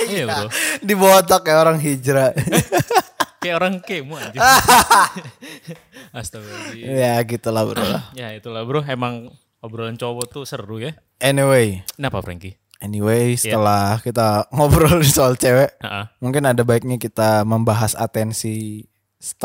Iya 0.02 0.22
bro. 0.26 0.50
Dibotak 0.82 1.46
kayak 1.46 1.58
orang 1.62 1.78
hijrah. 1.78 2.34
Kayak 3.42 3.58
orang 3.58 3.74
kemo 3.82 4.14
aja. 4.14 4.38
Astagfirullahaladzim. 6.14 6.86
ya 6.94 7.18
gitulah 7.22 7.62
bro. 7.66 7.82
Ya 8.18 8.30
itulah 8.34 8.62
bro, 8.62 8.82
emang 8.82 9.34
obrolan 9.58 9.98
cowok 9.98 10.30
tuh 10.30 10.44
seru 10.46 10.78
ya. 10.78 10.94
Anyway, 11.18 11.82
Kenapa 11.94 12.22
Frankie? 12.22 12.54
anyway 12.78 13.34
Iya. 13.34 13.54
setelah 13.54 13.98
kita 13.98 14.46
ngobrol 14.50 15.02
soal 15.02 15.34
cewek, 15.34 15.74
Heeh. 15.78 16.04
mungkin 16.18 16.46
ada 16.46 16.62
baiknya 16.62 16.98
kita 16.98 17.42
membahas 17.42 17.94
atensi 17.94 18.86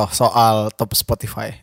soal 0.10 0.74
top 0.74 0.93
Spotify 0.93 1.54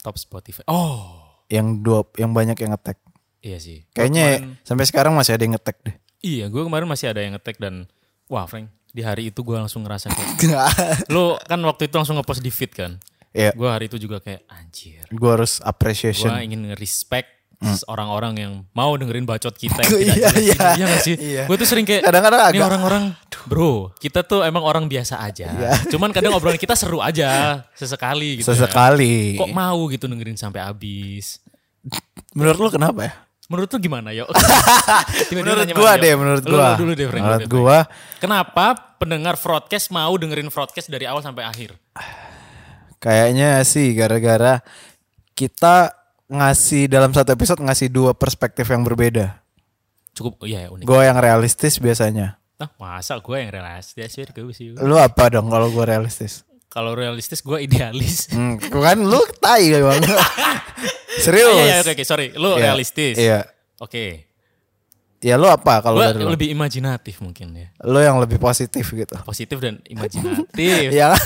Top 0.00 0.16
Spotify. 0.16 0.64
Oh, 0.68 1.18
yang 1.48 1.80
dua 1.80 2.04
yang 2.14 2.30
banyak 2.30 2.56
yang 2.56 2.72
ngetek. 2.72 3.00
Iya 3.46 3.58
sih. 3.58 3.86
Kayaknya 3.88 4.26
sampai 4.60 4.84
sekarang 4.84 5.14
masih 5.14 5.32
ada 5.32 5.42
yang 5.42 5.54
ngetek 5.54 5.78
deh. 5.80 5.94
Iya, 6.18 6.50
gue 6.50 6.60
kemarin 6.60 6.84
masih 6.84 7.06
ada 7.06 7.22
yang 7.22 7.38
ngetek 7.38 7.56
dan 7.56 7.86
wah 8.26 8.42
Frank, 8.44 8.66
di 8.90 9.00
hari 9.00 9.30
itu 9.30 9.38
gue 9.40 9.54
langsung 9.54 9.86
ngerasa 9.86 10.10
kayak 10.10 10.34
lo 11.14 11.38
kan 11.38 11.62
waktu 11.62 11.86
itu 11.86 11.94
langsung 11.94 12.18
ngepost 12.18 12.40
di 12.40 12.50
feed 12.50 12.74
kan. 12.74 12.98
Iya, 13.30 13.52
Gue 13.52 13.68
hari 13.68 13.86
itu 13.86 14.00
juga 14.00 14.16
kayak 14.18 14.48
anjir. 14.48 15.04
gue 15.06 15.30
harus 15.30 15.60
Gue 15.60 15.68
appreciation. 15.68 16.32
ingin 16.40 16.66
nge-respect 16.66 17.36
orang-orang 17.84 18.34
yang 18.34 18.52
mau 18.72 18.96
dengerin 18.96 19.24
bacot 19.24 19.52
kita 19.52 19.76
yang 19.84 19.92
Iya, 19.92 20.12
tidak 20.12 20.16
jelas 20.16 20.40
iya. 20.40 20.56
ini. 20.56 20.72
Iya 20.72 20.84
gak 20.88 21.02
sih? 21.04 21.16
Iya. 21.16 21.42
Gue 21.44 21.56
tuh 21.56 21.68
sering 21.68 21.84
kayak 21.84 22.02
Kadang-kadang 22.02 22.40
ini 22.42 22.48
agak- 22.56 22.66
orang-orang 22.66 23.04
bro, 23.46 23.92
kita 23.94 24.24
tuh 24.24 24.40
emang 24.40 24.60
orang 24.60 24.88
biasa 24.88 25.20
aja. 25.20 25.52
Cuman 25.86 26.10
kadang 26.10 26.32
obrolan 26.32 26.56
kita 26.56 26.72
seru 26.72 26.98
aja 26.98 27.60
sesekali 27.72 28.40
gitu. 28.40 28.48
ya. 28.48 28.56
Sesekali. 28.56 29.36
Kok 29.36 29.52
mau 29.52 29.84
gitu 29.86 30.04
dengerin 30.04 30.34
sampai 30.34 30.64
habis? 30.64 31.38
Menurut 32.32 32.56
lu 32.58 32.68
kenapa 32.70 33.00
ya? 33.04 33.12
Menurut 33.46 33.70
lu 33.70 33.78
gimana 33.78 34.10
yo? 34.10 34.26
Menurut 35.36 35.70
gua 35.70 35.94
deh, 35.94 36.12
menurut 36.18 36.42
Lu 36.42 36.58
gua. 36.58 36.74
dulu 36.74 36.92
deh, 36.98 37.06
Frank. 37.06 37.22
Menurut 37.22 37.46
gua 37.46 37.78
Kenapa 38.18 38.74
pendengar 38.98 39.38
broadcast 39.38 39.94
mau 39.94 40.10
dengerin 40.18 40.50
broadcast 40.50 40.90
dari 40.90 41.06
awal 41.06 41.22
sampai 41.22 41.46
akhir? 41.46 41.78
kayaknya 42.96 43.62
sih 43.62 43.92
gara-gara 43.94 44.58
kita 45.36 45.94
ngasih 46.26 46.90
dalam 46.90 47.14
satu 47.14 47.38
episode 47.38 47.60
ngasih 47.62 47.86
dua 47.86 48.16
perspektif 48.16 48.66
yang 48.66 48.82
berbeda. 48.82 49.38
Cukup, 50.16 50.42
iya 50.48 50.66
ya, 50.66 50.68
unik. 50.72 50.82
Gue 50.88 51.00
yang 51.06 51.20
realistis 51.20 51.76
biasanya. 51.78 52.40
Nah, 52.56 52.72
masa 52.80 53.20
gue 53.20 53.36
yang 53.36 53.52
realistis 53.52 54.10
sih? 54.10 54.24
Gue 54.32 54.56
sih. 54.56 54.72
Lu 54.74 54.96
apa 54.96 55.28
dong 55.28 55.52
kalau 55.52 55.68
gue 55.70 55.84
realistis? 55.86 56.42
Kalau 56.72 56.96
realistis 56.96 57.44
gue 57.44 57.62
idealis. 57.62 58.32
Hmm, 58.32 58.56
kan 58.58 58.96
lu 58.98 59.20
tai 59.38 59.76
bang. 59.76 60.02
Serius? 61.18 61.54
Iya, 61.54 61.64
iya, 61.64 61.76
oke, 61.80 61.90
oke, 61.92 62.04
sorry. 62.04 62.26
Lu 62.34 62.54
Iya, 62.54 62.62
realistis. 62.70 63.14
Iya. 63.16 63.40
Oke. 63.78 64.24
Ya 65.16 65.34
lu 65.34 65.48
apa 65.48 65.80
kalau 65.80 65.96
dari 65.98 66.22
lu? 66.22 66.28
lebih 66.28 66.52
imajinatif 66.52 67.18
mungkin 67.18 67.56
ya. 67.56 67.68
Lu 67.82 67.98
yang 67.98 68.20
lebih 68.20 68.36
positif 68.36 68.84
gitu. 68.86 69.16
Positif 69.24 69.56
dan 69.58 69.80
imajinatif. 69.82 70.92
Yang 71.00 71.16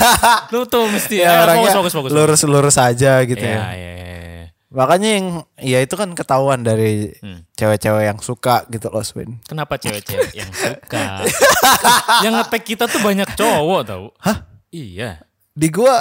Lu 0.49 0.63
tuh 0.65 0.87
mesti 0.87 1.19
ya, 1.19 1.43
orangnya 1.43 1.69
fokus, 1.69 1.91
fokus, 1.91 1.93
fokus. 1.93 2.11
lurus-lurus 2.11 2.77
aja 2.77 3.19
gitu 3.21 3.43
Iya, 3.43 3.51
ya. 3.51 3.63
iya, 3.75 3.91
iya. 3.93 4.45
Makanya 4.71 5.09
yang 5.11 5.27
ya 5.59 5.83
itu 5.83 5.99
kan 5.99 6.07
ketahuan 6.11 6.63
dari 6.63 7.11
Hmm. 7.19 7.43
cewek-cewek 7.53 8.03
yang 8.07 8.19
suka 8.23 8.63
gitu 8.71 8.87
loh 8.87 9.03
Swin. 9.03 9.43
Kenapa 9.43 9.75
cewek-cewek 9.75 10.31
yang 10.33 10.47
suka? 10.49 11.27
yang 12.25 12.33
ngetek 12.33 12.63
kita 12.65 12.87
tuh 12.87 13.03
banyak 13.03 13.27
cowok 13.35 13.81
tau. 13.83 14.15
Hah? 14.17 14.47
Iya. 14.71 15.27
Di 15.51 15.67
gua 15.67 15.99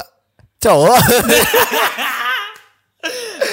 cowok. 0.57 0.95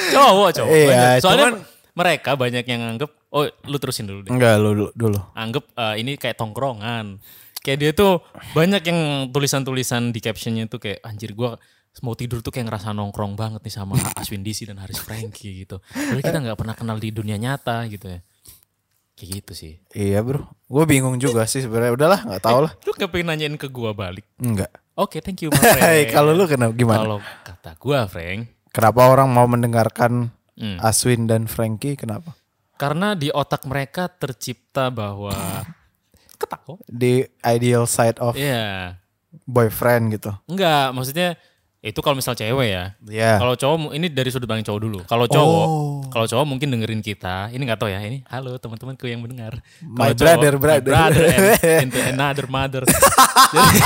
Cowok, 0.09 0.49
cowok. 0.53 0.69
Iya, 0.69 0.87
banyak. 0.87 1.21
Soalnya 1.21 1.47
cuman- 1.49 1.63
mereka 1.93 2.31
banyak 2.33 2.63
yang 2.63 2.81
nganggep, 2.83 3.09
oh 3.29 3.43
lu 3.65 3.77
terusin 3.77 4.05
dulu 4.05 4.21
deh. 4.21 4.29
Enggak 4.29 4.53
lu 4.57 4.69
dulu. 4.71 4.89
dulu. 4.93 5.19
Anggap 5.33 5.63
eh, 5.73 5.95
ini 5.97 6.13
kayak 6.13 6.37
tongkrongan. 6.37 7.17
Kayak 7.57 7.77
dia 7.77 7.91
tuh 7.91 8.21
banyak 8.53 8.79
yang 8.81 8.99
tulisan-tulisan 9.29 10.09
di 10.09 10.19
captionnya 10.19 10.65
tuh 10.65 10.79
kayak 10.79 11.01
anjir 11.01 11.33
gua 11.33 11.57
mau 11.97 12.13
tidur 12.13 12.45
tuh 12.45 12.53
kayak 12.53 12.69
ngerasa 12.69 12.93
nongkrong 12.93 13.33
banget 13.33 13.57
nih 13.59 13.73
sama 13.73 13.97
Aswin 14.21 14.45
DC 14.45 14.69
dan 14.69 14.77
Haris 14.77 15.01
Franky 15.01 15.65
gitu. 15.65 15.81
Padahal 15.89 16.21
kita 16.21 16.37
nggak 16.39 16.55
pernah 16.55 16.75
kenal 16.77 16.95
di 16.95 17.09
dunia 17.09 17.35
nyata 17.35 17.89
gitu 17.89 18.05
ya. 18.07 18.21
Kayak 19.17 19.29
gitu 19.41 19.51
sih. 19.57 19.73
Iya 19.91 20.21
bro, 20.21 20.45
gue 20.45 20.83
bingung 20.85 21.17
juga 21.17 21.49
sih 21.49 21.57
sebenarnya. 21.57 21.97
Udahlah, 21.97 22.21
nggak 22.21 22.37
tahu 22.39 22.59
lah. 22.61 22.71
Lu 22.85 22.93
gak 22.93 23.09
pengen 23.09 23.33
nanyain 23.33 23.57
ke 23.57 23.65
gua 23.65 23.89
balik? 23.89 24.29
Enggak. 24.37 24.69
Oke, 24.93 25.25
thank 25.25 25.41
you, 25.41 25.49
my 25.49 25.57
friend. 25.73 26.13
Kalau 26.13 26.31
lu 26.31 26.45
kenapa 26.45 26.69
gimana? 26.71 27.01
Kalau 27.01 27.17
kata 27.41 27.71
gua, 27.75 28.05
Frank, 28.05 28.45
Kenapa 28.77 29.09
orang 29.09 29.25
mau 29.27 29.49
mendengarkan 29.49 30.29
Hmm. 30.53 30.77
Aswin 30.79 31.25
dan 31.25 31.45
Frankie? 31.45 31.93
Kenapa? 31.93 32.37
karena 32.77 33.17
di 33.17 33.29
otak 33.29 33.65
mereka 33.65 34.05
tercipta 34.05 34.93
bahwa 34.93 35.33
ketawa. 36.37 36.77
Di 36.85 37.25
ideal 37.43 37.89
side 37.89 38.17
of 38.17 38.37
Iya. 38.37 38.93
boyfriend 39.43 40.13
gitu. 40.13 40.29
Enggak, 40.45 40.93
maksudnya 40.93 41.33
itu 41.79 41.97
kalau 41.99 42.13
misal 42.13 42.33
cewek 42.33 42.69
ya. 42.69 42.85
Iya. 43.01 43.37
Kalau 43.37 43.53
cowok 43.53 43.93
ini 43.93 44.09
dari 44.09 44.29
sudut 44.29 44.45
pandang 44.45 44.61
cowok 44.63 44.81
dulu. 44.81 44.99
Kalau 45.05 45.25
cowok, 45.25 45.65
Oh. 45.65 46.01
kalau 46.09 46.25
cowok 46.25 46.45
mungkin 46.45 46.69
dengerin 46.69 47.01
kita. 47.01 47.49
Ini 47.49 47.57
nggak 47.59 47.81
tahu 47.81 47.89
ya. 47.89 47.97
Ini 47.97 48.21
halo 48.29 48.57
teman-temanku 48.57 49.05
yang 49.05 49.21
mendengar. 49.21 49.57
My 49.81 50.13
Kalau 50.13 50.17
brother, 50.17 50.53
my 50.53 50.61
brother. 50.61 50.91
brother 50.93 51.23
and, 51.25 51.81
into 51.89 51.97
another 51.97 52.45
mother. 52.45 52.85
Jadi, 53.53 53.77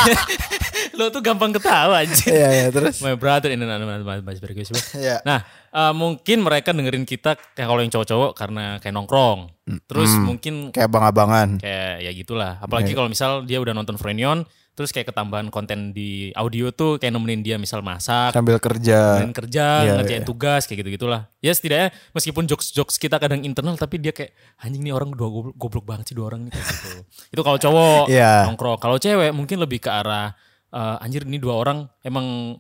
lo 1.02 1.10
tuh 1.10 1.20
gampang 1.20 1.50
ketawa 1.52 2.06
aja. 2.06 2.14
Iya, 2.30 2.50
iya, 2.54 2.68
terus. 2.70 3.02
My 3.02 3.18
brother 3.18 3.50
and 3.50 3.62
another 3.62 3.84
mother. 3.84 4.50
Iya. 4.94 5.20
Nah, 5.22 5.42
eh, 5.68 5.94
mungkin 5.94 6.38
mereka 6.40 6.72
dengerin 6.72 7.04
kita 7.04 7.36
kayak 7.52 7.66
kalau 7.66 7.82
yang 7.82 7.90
cowok-cowok 7.90 8.32
karena 8.32 8.64
kayak 8.78 8.94
nongkrong. 8.94 9.50
Terus 9.88 10.12
mungkin 10.18 10.70
Kayak 10.70 10.88
abang-abangan. 10.88 11.50
kayak 11.58 11.94
ya 12.02 12.12
gitulah. 12.12 12.54
Apalagi 12.60 12.92
kalau 12.92 13.08
misal 13.08 13.42
dia 13.44 13.58
udah 13.58 13.72
nonton 13.72 13.96
Frenion, 13.96 14.44
terus 14.72 14.90
kayak 14.90 15.08
ketambahan 15.08 15.48
konten 15.48 15.92
di 15.92 16.32
audio 16.32 16.72
tuh 16.72 16.96
kayak 16.96 17.12
nemenin 17.12 17.40
dia 17.40 17.56
misal 17.56 17.80
masak, 17.80 18.32
Sambil 18.32 18.56
kerja. 18.58 19.20
nemenin 19.20 19.32
kerja, 19.32 19.66
Iya, 19.84 19.92
ngerjain 19.96 20.24
tugas 20.24 20.64
kayak 20.64 20.80
gitu-gitulah. 20.82 21.28
Ya 21.40 21.52
setidaknya 21.52 21.92
meskipun 22.12 22.44
jokes-jokes 22.46 22.96
kita 22.98 23.16
kadang 23.16 23.44
internal 23.44 23.76
tapi 23.76 23.96
dia 23.98 24.12
kayak 24.12 24.32
anjing 24.58 24.82
nih 24.82 24.92
orang 24.92 25.12
dua 25.12 25.28
goblok, 25.30 25.56
goblok 25.56 25.86
banget 25.86 26.12
sih 26.12 26.16
dua 26.16 26.28
orang 26.28 26.48
nih 26.48 26.52
kayak 26.52 26.68
gitu. 26.68 26.90
Itu 27.30 27.42
kalau 27.42 27.58
cowok 27.58 28.04
Iya. 28.08 28.48
nongkrong. 28.48 28.78
Kalau 28.78 28.98
cewek 28.98 29.32
mungkin 29.32 29.58
lebih 29.58 29.80
ke 29.80 29.90
arah 29.90 30.36
eh, 30.72 31.04
anjir 31.04 31.24
ini 31.24 31.38
dua 31.38 31.56
orang 31.56 31.86
emang 32.02 32.58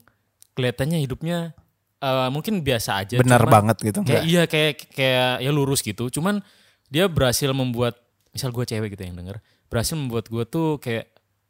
kelihatannya 0.54 1.00
hidupnya 1.00 1.56
eh, 1.98 2.30
mungkin 2.30 2.62
biasa 2.62 3.02
aja. 3.02 3.16
Benar 3.18 3.42
cuman- 3.42 3.54
banget 3.54 3.78
gitu. 3.82 4.00
kayak 4.04 4.24
iya 4.26 4.44
kayak 4.46 4.72
kayak 4.92 5.32
ya 5.42 5.52
lurus 5.52 5.82
gitu 5.82 6.12
cuman 6.12 6.44
dia 6.92 7.08
berhasil 7.08 7.48
membuat 7.52 7.96
misal 8.32 8.52
gue 8.52 8.64
cewek 8.64 8.96
gitu 8.96 9.04
yang 9.04 9.16
denger 9.16 9.40
berhasil 9.68 9.96
membuat 9.96 10.28
gue 10.28 10.44
tuh 10.46 10.80
kayak 10.80 11.08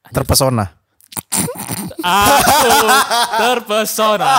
Terpesona. 0.10 0.66
Aku 2.02 2.70
terpesona 3.38 4.34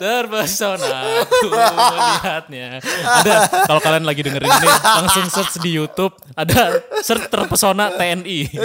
terpesona 0.00 0.98
aku 1.22 1.48
melihatnya 1.52 2.68
ada 3.04 3.34
kalau 3.68 3.80
kalian 3.80 4.04
lagi 4.04 4.20
dengerin 4.24 4.48
ini 4.48 4.68
langsung 4.82 5.26
search 5.28 5.60
di 5.60 5.76
YouTube 5.76 6.16
ada 6.34 6.82
search 7.04 7.28
terpesona 7.28 7.94
TNI 7.94 8.40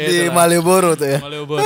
Di 0.00 0.32
Malioboro 0.32 0.96
tuh 0.96 1.06
ya. 1.06 1.18
Malioboro 1.20 1.62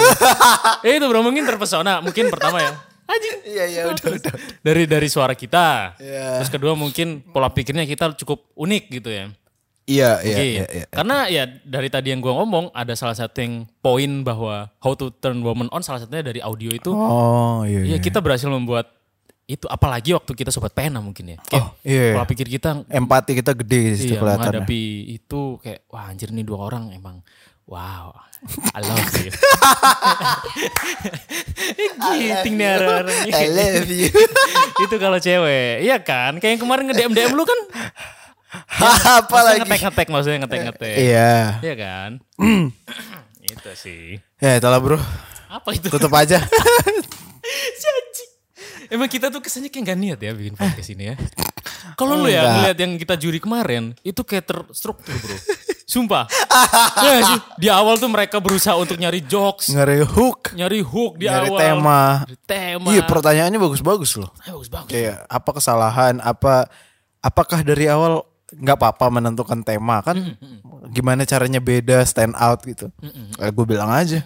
eh 0.83 0.99
itu 0.99 1.07
bro 1.07 1.21
mungkin 1.23 1.47
terpesona 1.47 2.03
mungkin 2.03 2.29
pertama 2.29 2.61
ya 2.61 2.73
Anjing. 3.05 3.37
Iya, 3.45 3.65
iya, 3.69 3.83
udah, 3.85 4.17
udah. 4.17 4.35
dari 4.65 4.89
dari 4.89 5.09
suara 5.13 5.37
kita. 5.37 5.93
Iya. 6.01 6.41
Terus 6.41 6.49
kedua 6.49 6.73
mungkin 6.73 7.21
pola 7.21 7.53
pikirnya 7.53 7.85
kita 7.85 8.17
cukup 8.17 8.49
unik 8.57 8.85
gitu 8.89 9.13
ya. 9.13 9.29
Iya, 9.85 10.17
iya, 10.21 10.33
Oke. 10.35 10.49
iya, 10.49 10.65
iya. 10.73 10.87
Karena 10.89 11.17
ya 11.29 11.45
dari 11.61 11.89
tadi 11.89 12.09
yang 12.09 12.19
gua 12.19 12.41
ngomong 12.41 12.73
ada 12.73 12.97
salah 12.97 13.13
satu 13.13 13.37
yang 13.37 13.69
poin 13.79 14.25
bahwa 14.25 14.73
how 14.81 14.93
to 14.93 15.13
turn 15.15 15.45
woman 15.45 15.69
on 15.69 15.85
salah 15.85 16.01
satunya 16.01 16.25
dari 16.25 16.41
audio 16.41 16.73
itu. 16.73 16.89
Oh, 16.89 17.63
iya, 17.63 17.85
Ya 17.85 17.89
iya. 17.93 17.99
kita 17.99 18.19
berhasil 18.19 18.49
membuat 18.49 18.89
itu 19.45 19.69
apalagi 19.69 20.17
waktu 20.17 20.33
kita 20.33 20.49
sobat 20.49 20.73
pena 20.73 21.05
mungkin 21.05 21.37
ya. 21.37 21.39
Kayak 21.45 21.61
Oh, 21.61 21.69
iya. 21.85 22.17
pola 22.17 22.25
pikir 22.25 22.49
kita 22.49 22.81
Empati 22.89 23.37
kita 23.37 23.53
gede 23.53 23.81
di 23.93 23.97
situ 24.01 24.17
iya, 24.17 24.21
kelihatannya. 24.25 24.65
menghadapi 24.65 24.83
itu 25.13 25.41
kayak 25.61 25.85
wah 25.87 26.09
anjir 26.09 26.33
nih 26.33 26.45
dua 26.45 26.65
orang 26.65 26.89
emang 26.91 27.21
wow. 27.69 28.17
I 28.73 28.81
love 28.81 29.05
you. 29.21 29.33
Giting 32.15 32.55
nih 32.57 32.69
orang-orang. 32.73 33.17
I 33.29 33.47
love 33.49 33.89
you. 33.89 34.09
itu 34.85 34.97
kalau 34.97 35.19
cewek. 35.19 35.85
Iya 35.85 35.97
kan? 36.01 36.37
Kayak 36.41 36.53
yang 36.57 36.63
kemarin 36.65 36.85
nge-DM 36.89 37.13
DM 37.13 37.33
lu 37.33 37.45
kan 37.45 37.61
Apa 39.21 39.39
lagi? 39.43 39.59
ngetek-ngetek 39.63 40.07
maksudnya 40.09 40.39
ngetek-ngetek. 40.47 40.95
Iya. 40.97 41.35
Iya 41.61 41.75
kan? 41.77 42.11
itu 43.55 43.71
sih. 43.77 44.05
Ya, 44.39 44.57
itulah 44.57 44.79
bro. 44.79 44.99
Apa 45.49 45.75
itu? 45.75 45.87
Tutup 45.89 46.13
aja. 46.13 46.39
Si 47.75 47.85
anjing. 47.87 48.31
Emang 48.89 49.05
kita 49.07 49.29
tuh 49.29 49.39
kesannya 49.39 49.69
kayak 49.69 49.85
gak 49.85 49.99
niat 50.01 50.19
ya 50.19 50.33
bikin 50.33 50.57
podcast 50.57 50.89
ini 50.91 51.13
ya. 51.13 51.15
Kalau 51.95 52.17
lu 52.17 52.27
ya 52.27 52.41
ngeliat 52.57 52.79
yang 52.81 52.97
kita 52.97 53.15
juri 53.15 53.37
kemarin, 53.37 53.93
itu 54.01 54.25
kayak 54.25 54.49
terstruktur 54.49 55.13
bro. 55.13 55.37
Sumpah. 55.85 56.25
ya 56.99 57.21
sih? 57.23 57.39
Di 57.61 57.69
awal 57.69 58.01
tuh 58.01 58.09
mereka 58.09 58.41
berusaha 58.41 58.73
untuk 58.75 58.97
nyari 58.97 59.21
jokes, 59.23 59.69
Ngeri 59.71 60.01
hook. 60.03 60.57
nyari 60.57 60.81
hook 60.81 61.21
di 61.21 61.29
Nyari 61.29 61.49
awal. 61.53 61.61
tema. 61.61 62.01
Nyari 62.25 62.37
tema. 62.49 62.89
Iya, 62.91 63.03
pertanyaannya 63.05 63.61
bagus-bagus 63.61 64.11
loh. 64.17 64.33
Eh, 64.43 64.51
bagus 64.51 64.71
bagus. 64.73 64.89
Kayak 64.91 65.17
apa 65.29 65.51
kesalahan, 65.53 66.15
apa 66.25 66.55
apakah 67.21 67.61
dari 67.61 67.87
awal 67.87 68.25
nggak 68.55 68.77
apa-apa 68.77 69.07
menentukan 69.11 69.61
tema 69.61 69.99
kan? 70.01 70.37
Gimana 70.89 71.23
caranya 71.23 71.59
beda 71.59 72.03
stand 72.03 72.35
out 72.35 72.63
gitu? 72.63 72.89
Eh, 73.37 73.51
gue 73.51 73.65
bilang 73.65 73.89
aja, 73.89 74.23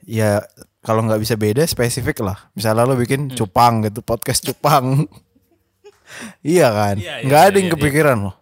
ya 0.00 0.42
kalau 0.80 1.00
nggak 1.02 1.18
bisa 1.18 1.34
beda 1.34 1.64
spesifik 1.64 2.20
lah. 2.20 2.36
Misalnya 2.52 2.84
lo 2.84 2.94
bikin 2.94 3.30
Mm. 3.30 3.34
cupang 3.34 3.82
gitu, 3.82 4.00
podcast 4.00 4.42
cupang. 4.42 5.04
iya 6.44 6.68
kan? 6.68 6.96
Iya, 6.96 7.14
iya, 7.18 7.24
Nggak 7.24 7.42
ada 7.42 7.56
yang 7.56 7.68
iya, 7.68 7.74
kepikiran 7.74 8.18
loh. 8.20 8.34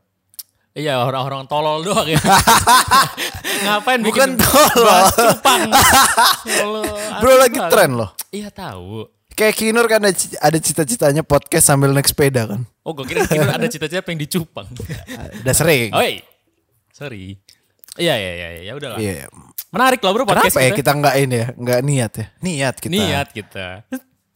Iya 0.72 1.04
orang-orang 1.04 1.44
tolol 1.46 1.84
doang 1.84 2.08
ya. 2.08 2.16
Ngapain 3.64 4.00
Bukan 4.00 4.08
bikin 4.08 4.40
tolol. 4.40 4.82
bahas 4.82 5.12
cupang? 5.12 5.60
Tolol. 6.58 6.84
Bro 7.20 7.32
lagi 7.36 7.58
tren 7.68 7.90
loh. 7.92 8.10
Iya 8.32 8.48
tahu. 8.48 9.04
Kayak 9.32 9.54
Kinur 9.56 9.86
kan 9.88 10.00
ada, 10.04 10.12
ci- 10.12 10.36
ada 10.36 10.58
cita-citanya 10.60 11.22
podcast 11.24 11.64
sambil 11.66 11.90
naik 11.90 12.06
sepeda 12.06 12.44
kan. 12.44 12.62
Oh 12.84 12.92
gue 12.92 13.06
kira 13.08 13.24
kira 13.24 13.48
ada 13.56 13.66
cita-cita 13.66 14.04
pengen 14.04 14.28
dicupang. 14.28 14.68
Udah 15.42 15.54
sering. 15.56 15.90
Oi. 15.94 16.20
Sorry. 16.92 17.40
Iya 17.96 18.14
iya 18.16 18.32
iya 18.36 18.48
ya 18.68 18.72
udahlah. 18.76 18.98
Iya. 19.00 19.28
Menarik 19.72 20.04
loh 20.04 20.12
bro 20.12 20.24
podcast 20.28 20.52
Kenapa 20.52 20.68
ya 20.68 20.70
kita 20.76 20.92
nggak 20.92 21.14
ini 21.24 21.36
ya? 21.36 21.48
Nggak 21.56 21.80
niat 21.80 22.12
ya? 22.12 22.26
Niat 22.44 22.74
kita. 22.76 22.92
Niat 22.92 23.28
kita. 23.32 23.66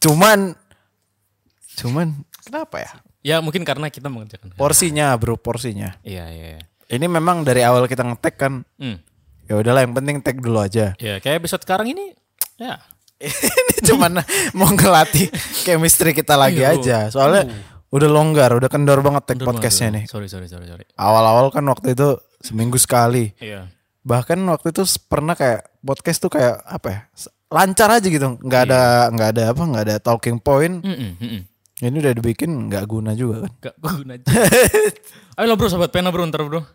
Cuman, 0.01 0.39
cuman 1.77 2.07
kenapa 2.41 2.75
ya? 2.81 2.91
Ya 3.21 3.35
mungkin 3.41 3.61
karena 3.61 3.89
kita 3.93 4.09
mengerjakan. 4.09 4.53
Porsinya 4.57 5.13
bro, 5.17 5.37
porsinya. 5.37 5.97
Iya 6.01 6.25
iya. 6.33 6.47
iya. 6.57 6.63
Ini 6.87 7.05
memang 7.05 7.43
dari 7.43 7.61
awal 7.61 7.85
kita 7.85 8.01
ngetek 8.01 8.35
kan. 8.39 8.65
Hmm. 8.81 8.97
Ya 9.47 9.55
udahlah 9.61 9.85
yang 9.85 9.93
penting 9.93 10.19
tag 10.25 10.41
dulu 10.41 10.57
aja. 10.63 10.97
Ya 10.97 11.21
kayak 11.21 11.45
episode 11.45 11.61
sekarang 11.61 11.91
ini 11.93 12.17
ya 12.57 12.81
ini 13.19 13.79
cuman 13.83 14.21
mau 14.53 14.69
ngelatih 14.69 15.27
chemistry 15.61 16.11
kita 16.11 16.33
lagi 16.33 16.61
Iya, 16.61 16.73
aja. 16.73 16.97
Soalnya 17.07 17.49
udah 17.87 18.09
longgar, 18.09 18.51
udah 18.51 18.67
kendor 18.67 18.99
banget 18.99 19.23
tag 19.25 19.39
podcastnya 19.41 19.89
nih. 19.93 20.03
Sorry 20.05 20.27
sorry 20.27 20.45
sorry 20.45 20.65
sorry. 20.65 20.85
Awal-awal 20.93 21.49
kan 21.49 21.63
waktu 21.65 21.93
itu 21.93 22.15
seminggu 22.39 22.75
sekali. 22.75 23.33
Iya. 23.37 23.71
Bahkan 24.03 24.39
waktu 24.47 24.71
itu 24.71 24.81
pernah 25.03 25.33
kayak 25.33 25.67
podcast 25.79 26.19
tuh 26.19 26.31
kayak 26.31 26.61
apa 26.61 26.87
ya? 26.87 26.99
Lancar 27.47 27.89
aja 27.89 28.03
gitu, 28.03 28.37
nggak 28.37 28.61
Iya. 28.63 28.69
ada 28.69 28.81
nggak 29.09 29.29
ada 29.31 29.43
apa, 29.51 29.63
nggak 29.63 29.83
ada 29.83 29.95
talking 29.97 30.37
point. 30.37 30.83
Mm-mm, 30.83 31.11
mm-mm. 31.15 31.41
Ini 31.77 31.93
udah 31.95 32.13
dibikin 32.13 32.49
nggak 32.67 32.83
guna 32.85 33.13
juga 33.13 33.45
kan. 33.45 33.51
Gak 33.63 33.75
guna. 33.77 34.13
Ayo 35.37 35.53
bro 35.53 35.69
sobat 35.69 35.93
pena 35.93 36.09
bro 36.09 36.25
ntar 36.25 36.41
bro. 36.41 36.65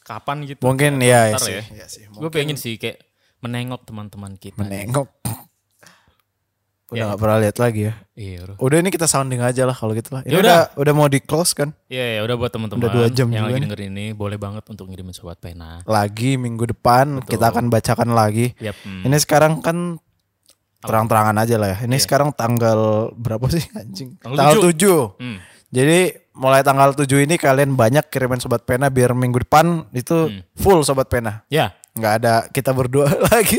Kapan 0.00 0.46
gitu? 0.46 0.62
Mungkin 0.64 0.96
ya, 1.02 1.28
ya 1.28 1.36
Ntar 1.36 1.42
sih. 1.44 1.52
ya. 1.52 1.62
ya 1.74 1.86
sih. 1.90 2.02
Gue 2.08 2.30
pengen 2.30 2.56
sih 2.56 2.78
kayak 2.78 3.02
menengok 3.44 3.84
teman-teman 3.84 4.38
kita. 4.38 4.56
Menengok. 4.56 5.10
Udah 6.88 6.96
Ya. 6.96 7.04
nggak 7.06 7.20
pernah 7.20 7.36
lihat 7.38 7.56
lagi 7.58 7.80
ya. 7.84 7.94
Iya 8.14 8.36
bro. 8.42 8.54
Udah 8.58 8.76
ini 8.78 8.88
kita 8.88 9.04
sounding 9.04 9.40
aja 9.40 9.62
lah 9.62 9.72
kalau 9.72 9.92
gitu 9.92 10.08
lah. 10.10 10.22
Ini 10.22 10.30
Ya 10.30 10.38
udah 10.38 10.58
udah. 10.72 10.80
udah 10.80 10.92
mau 10.94 11.06
di 11.06 11.20
close 11.20 11.52
kan? 11.52 11.76
Iya 11.86 12.16
ya 12.16 12.20
udah 12.22 12.34
buat 12.34 12.48
teman-teman 12.48 12.80
Udah 12.80 12.90
dua 12.90 13.06
jam 13.08 13.28
yang 13.28 13.44
juga 13.44 13.52
lagi 13.52 13.62
dengerin 13.62 13.92
ini 13.92 14.06
boleh 14.10 14.36
banget 14.36 14.64
untuk 14.66 14.86
ngirimin 14.86 15.12
sobat 15.12 15.36
pena. 15.36 15.84
Lagi 15.84 16.34
minggu 16.34 16.64
depan 16.66 17.20
kita 17.22 17.50
akan 17.50 17.68
bacakan 17.68 18.08
lagi. 18.10 18.56
Yap. 18.56 18.72
hmm. 18.78 19.04
Ini 19.04 19.16
sekarang 19.18 19.60
kan 19.60 20.00
terang-terangan 20.78 21.36
aja 21.36 21.54
lah 21.56 21.68
ya. 21.70 21.78
Ini 21.84 21.96
sekarang 21.98 22.32
tanggal 22.32 23.10
berapa 23.12 23.44
sih 23.48 23.66
anjing? 23.74 24.16
Tanggal 24.16 24.38
Tanggal 24.38 24.58
7. 24.72 25.20
Hmm. 25.20 25.38
Jadi 25.68 25.98
mulai 26.32 26.62
tanggal 26.62 26.94
7 26.94 27.04
ini 27.18 27.36
kalian 27.36 27.74
banyak 27.74 28.08
kirimin 28.08 28.38
sobat 28.38 28.62
pena 28.62 28.88
biar 28.88 29.12
minggu 29.12 29.42
depan 29.42 29.84
itu 29.92 30.30
Hmm. 30.30 30.40
full 30.54 30.80
sobat 30.80 31.06
pena. 31.06 31.44
Ya. 31.48 31.74
Nggak 31.98 32.14
ada 32.22 32.34
kita 32.48 32.70
berdua 32.70 33.10
lagi. 33.30 33.58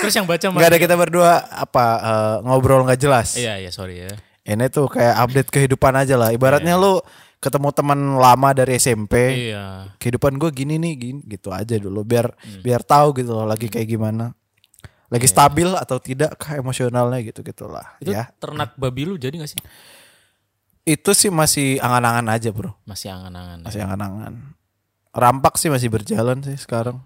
Terus 0.00 0.14
yang 0.14 0.24
baca 0.24 0.46
Nggak 0.46 0.70
ada 0.70 0.78
kita 0.78 0.94
berdua 0.94 1.30
apa 1.50 1.84
eh, 1.98 2.36
ngobrol 2.46 2.86
nggak 2.86 3.00
jelas. 3.02 3.34
Iya 3.34 3.58
iya 3.58 3.70
sorry 3.74 4.06
ya. 4.06 4.14
Ini 4.42 4.70
tuh 4.70 4.86
kayak 4.90 5.14
update 5.22 5.50
kehidupan 5.50 5.94
aja 5.94 6.14
lah. 6.14 6.30
Ibaratnya 6.30 6.74
lu 6.74 6.98
ketemu 7.42 7.68
teman 7.74 7.98
lama 8.18 8.48
dari 8.54 8.78
SMP. 8.78 9.14
Iya. 9.50 9.94
Kehidupan 9.98 10.38
gue 10.38 10.50
gini 10.54 10.78
nih, 10.78 10.94
gini 10.94 11.20
gitu 11.26 11.50
aja 11.50 11.74
dulu 11.74 12.06
biar 12.06 12.30
biar 12.62 12.86
tahu 12.86 13.18
gitu 13.18 13.34
loh 13.34 13.46
lagi 13.46 13.66
kayak 13.66 13.86
gimana. 13.86 14.30
Lagi 15.12 15.28
stabil 15.28 15.68
atau 15.76 16.00
tidak 16.00 16.40
kah 16.40 16.56
emosionalnya 16.56 17.20
gitu 17.20 17.44
gitulah 17.44 17.84
Itu 18.00 18.16
ya. 18.16 18.32
ternak 18.40 18.72
babi 18.80 19.04
lu 19.04 19.20
jadi 19.20 19.44
gak 19.44 19.50
sih? 19.52 19.60
Itu 20.88 21.12
sih 21.12 21.28
masih 21.28 21.76
angan-angan 21.84 22.32
aja, 22.32 22.48
Bro. 22.48 22.72
Masih 22.88 23.12
angan-angan. 23.12 23.60
ya? 23.60 23.64
Masih 23.68 23.80
angan-angan. 23.84 24.34
Rampak 25.12 25.60
sih 25.60 25.68
masih 25.68 25.92
berjalan 25.92 26.40
sih 26.40 26.56
sekarang. 26.56 26.98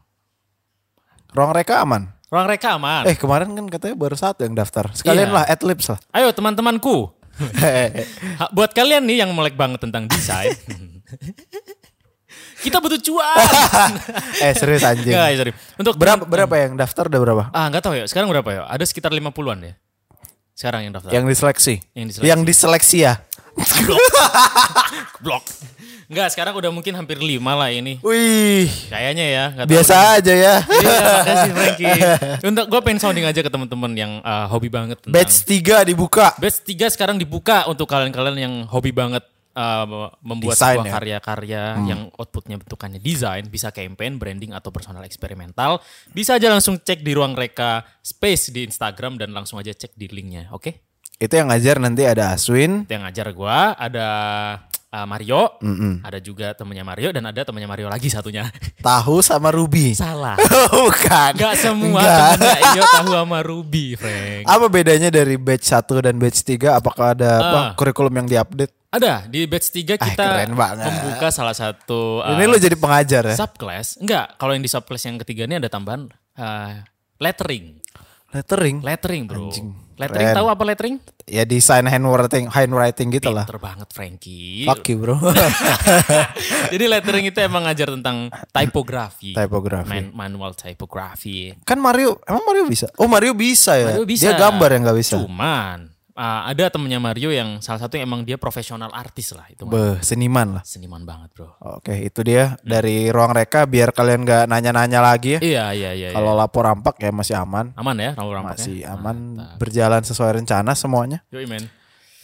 Ruang 1.36 1.52
reka 1.52 1.84
aman. 1.84 2.08
Ruang 2.32 2.48
reka 2.48 2.80
aman. 2.80 3.04
Eh 3.04 3.12
kemarin 3.12 3.52
kan 3.52 3.68
katanya 3.68 3.94
baru 3.94 4.16
satu 4.16 4.48
yang 4.48 4.56
daftar. 4.56 4.88
Sekalian 4.96 5.28
Iya. 5.28 5.36
lah 5.36 5.44
adlibs 5.44 5.86
lah. 5.92 6.00
Ayo 6.16 6.32
teman-temanku. 6.32 7.12
Buat 8.56 8.72
kalian 8.72 9.04
nih 9.04 9.20
yang 9.20 9.30
melek 9.36 9.52
banget 9.52 9.84
tentang 9.84 10.08
desain. 10.08 10.56
kita 12.64 12.80
butuh 12.80 12.96
cuan. 12.98 13.36
eh 14.48 14.52
serius 14.56 14.80
anjing. 14.80 15.12
Nggak, 15.12 15.28
sorry. 15.36 15.52
Untuk 15.76 15.94
Berapa 16.00 16.24
berapa 16.24 16.54
yang 16.56 16.72
daftar 16.80 17.04
udah 17.12 17.20
berapa? 17.20 17.42
Ah, 17.52 17.68
nggak 17.68 17.84
tahu 17.84 17.94
ya. 18.00 18.08
Sekarang 18.08 18.32
berapa 18.32 18.48
ya? 18.48 18.62
Ada 18.64 18.88
sekitar 18.88 19.12
50-an 19.12 19.58
ya. 19.60 19.74
Sekarang 20.56 20.88
yang 20.88 20.96
daftar. 20.96 21.12
Yang 21.12 21.24
diseleksi. 21.36 21.74
Yang 21.92 22.06
diseleksi. 22.16 22.30
Yang 22.32 22.40
diseleksi 22.48 22.96
ya. 23.04 23.14
Blok. 25.20 25.44
Enggak, 26.06 26.28
sekarang 26.30 26.54
udah 26.54 26.70
mungkin 26.70 26.94
hampir 26.94 27.18
5 27.18 27.42
lah 27.42 27.70
ini. 27.74 27.98
Wih, 27.98 28.70
Kayaknya 28.86 29.26
ya, 29.26 29.44
tahu. 29.58 29.66
biasa 29.74 29.94
aja 30.22 30.34
ya. 30.34 30.56
Iya, 30.62 30.98
makasih 31.02 31.52
Frankie. 31.58 32.00
Untuk 32.46 32.64
gue 32.70 32.80
pengen 32.86 33.00
sounding 33.02 33.26
aja 33.26 33.40
ke 33.42 33.50
teman-teman 33.50 33.92
yang 33.98 34.12
uh, 34.22 34.46
hobi 34.46 34.70
banget 34.70 35.02
tentang 35.02 35.18
Batch 35.18 35.42
3 35.42 35.82
dibuka. 35.82 36.30
Batch 36.38 36.62
3 36.62 36.94
sekarang 36.94 37.18
dibuka 37.18 37.66
untuk 37.66 37.90
kalian-kalian 37.90 38.38
yang 38.38 38.54
hobi 38.70 38.94
banget 38.94 39.26
uh, 39.58 40.14
membuat 40.22 40.54
Desain 40.54 40.78
sebuah 40.78 40.86
ya? 40.86 40.92
karya-karya 40.94 41.62
yang 41.90 42.00
outputnya 42.14 42.56
bentukannya 42.60 43.02
desain, 43.02 43.42
bisa 43.50 43.74
campaign, 43.74 44.20
branding 44.20 44.54
atau 44.54 44.70
personal 44.70 45.02
eksperimental, 45.02 45.82
bisa 46.14 46.38
aja 46.38 46.46
langsung 46.52 46.78
cek 46.78 47.02
di 47.02 47.12
ruang 47.18 47.34
reka 47.34 47.82
space 47.98 48.54
di 48.54 48.62
Instagram 48.62 49.18
dan 49.18 49.34
langsung 49.34 49.58
aja 49.58 49.74
cek 49.74 49.96
di 49.98 50.06
linknya, 50.06 50.52
oke? 50.54 50.70
Itu 51.16 51.32
yang 51.32 51.48
ngajar 51.48 51.80
nanti 51.80 52.04
ada 52.04 52.36
Aswin. 52.36 52.84
Yang 52.92 53.02
ngajar 53.08 53.26
gua 53.32 53.72
ada 53.72 54.06
uh, 54.96 55.04
Mario, 55.04 55.60
ada 56.00 56.16
juga 56.18 56.50
temennya 56.52 56.80
Mario 56.82 57.12
dan 57.12 57.22
ada 57.22 57.44
temennya 57.44 57.68
Mario 57.68 57.86
lagi 57.86 58.08
satunya. 58.08 58.48
Tahu 58.80 59.20
sama 59.20 59.50
Ruby. 59.50 59.92
Salah. 59.92 60.40
Bukan. 60.72 61.30
Gak 61.36 61.54
semua 61.56 62.00
Nggak. 62.00 62.16
temennya 62.32 62.56
Iyo 62.72 62.82
tahu 62.88 63.08
sama 63.14 63.38
Ruby, 63.40 63.86
Frank. 63.94 64.42
Apa 64.42 64.66
bedanya 64.66 65.08
dari 65.08 65.36
batch 65.36 65.68
1 65.68 65.84
dan 66.00 66.16
batch 66.16 66.40
3? 66.40 66.72
Apakah 66.74 67.12
ada 67.12 67.30
apa 67.36 67.58
Ah. 67.58 67.68
kurikulum 67.74 68.14
yang 68.14 68.26
diupdate? 68.26 68.72
Ada 68.88 69.26
di 69.26 69.44
batch 69.44 69.68
3 69.70 69.98
kita 69.98 70.16
Ah, 70.16 70.32
keren 70.40 70.52
banget. 70.54 70.88
membuka 70.88 71.28
salah 71.28 71.52
satu 71.52 72.18
uh, 72.18 72.32
Ini 72.32 72.44
lu 72.44 72.56
jadi 72.56 72.72
pengajar 72.74 73.28
ya? 73.28 73.36
subclass. 73.36 73.98
Enggak, 73.98 74.32
kalau 74.36 74.56
yang 74.56 74.62
di 74.62 74.70
subclass 74.70 75.04
yang 75.04 75.18
ketiga 75.18 75.44
ini 75.44 75.58
ada 75.58 75.68
tambahan 75.68 76.08
uh, 76.34 76.72
lettering. 77.18 77.76
Lettering. 78.28 78.80
Lettering, 78.80 79.22
Bro. 79.24 79.48
Anjing, 79.48 79.68
Lettering 79.96 80.28
tahu 80.36 80.46
apa 80.52 80.62
lettering? 80.68 80.96
Ya 81.24 81.42
desain 81.48 81.88
handwriting, 81.88 82.52
handwriting 82.52 83.08
gitu 83.16 83.32
lah. 83.32 83.48
Pinter 83.48 83.58
banget 83.58 83.88
Frankie. 83.96 84.68
Fuck 84.68 84.84
you 84.92 85.00
bro. 85.00 85.16
Jadi 86.72 86.84
lettering 86.84 87.24
itu 87.32 87.38
emang 87.40 87.64
ngajar 87.64 87.88
tentang 87.96 88.28
typography. 88.52 89.32
Typography. 89.32 89.88
Man- 89.88 90.12
manual 90.12 90.52
typography. 90.52 91.56
kan 91.64 91.80
Mario, 91.80 92.20
emang 92.28 92.44
Mario 92.44 92.68
bisa? 92.68 92.92
Oh 93.00 93.08
Mario 93.08 93.32
bisa 93.32 93.74
ya? 93.74 93.96
Mario 93.96 94.04
bisa. 94.04 94.28
Dia 94.28 94.36
gambar 94.36 94.68
yang 94.76 94.82
gak 94.84 94.98
bisa. 95.00 95.16
Cuman 95.16 95.95
uh, 96.16 96.42
ada 96.48 96.72
temennya 96.72 96.98
Mario 96.98 97.30
yang 97.30 97.60
salah 97.60 97.84
satu 97.84 98.00
yang 98.00 98.08
emang 98.08 98.24
dia 98.24 98.40
profesional 98.40 98.90
artis 98.90 99.36
lah 99.36 99.46
itu. 99.52 99.68
Beh, 99.68 100.00
seniman 100.00 100.58
lah. 100.58 100.62
Seniman 100.64 101.04
banget, 101.04 101.30
Bro. 101.36 101.54
Oke, 101.78 101.92
itu 102.00 102.24
dia 102.24 102.56
dari 102.64 103.12
ruang 103.12 103.36
reka 103.36 103.68
biar 103.68 103.92
kalian 103.92 104.24
gak 104.24 104.48
nanya-nanya 104.48 105.04
lagi 105.04 105.36
ya. 105.36 105.40
Iya, 105.44 105.64
iya, 105.76 105.90
iya. 105.92 106.08
Kalau 106.16 106.32
iya. 106.34 106.40
lapor 106.42 106.64
rampak 106.66 106.96
ya 106.98 107.12
masih 107.12 107.36
aman. 107.36 107.76
aman 107.76 107.96
ya 108.00 108.10
nomor 108.16 108.42
rampaknya? 108.42 108.64
Masih 108.64 108.78
aman, 108.88 109.16
berjalan 109.60 110.02
sesuai 110.02 110.42
rencana 110.42 110.72
semuanya. 110.72 111.20
Yoi, 111.30 111.44
men. 111.44 111.68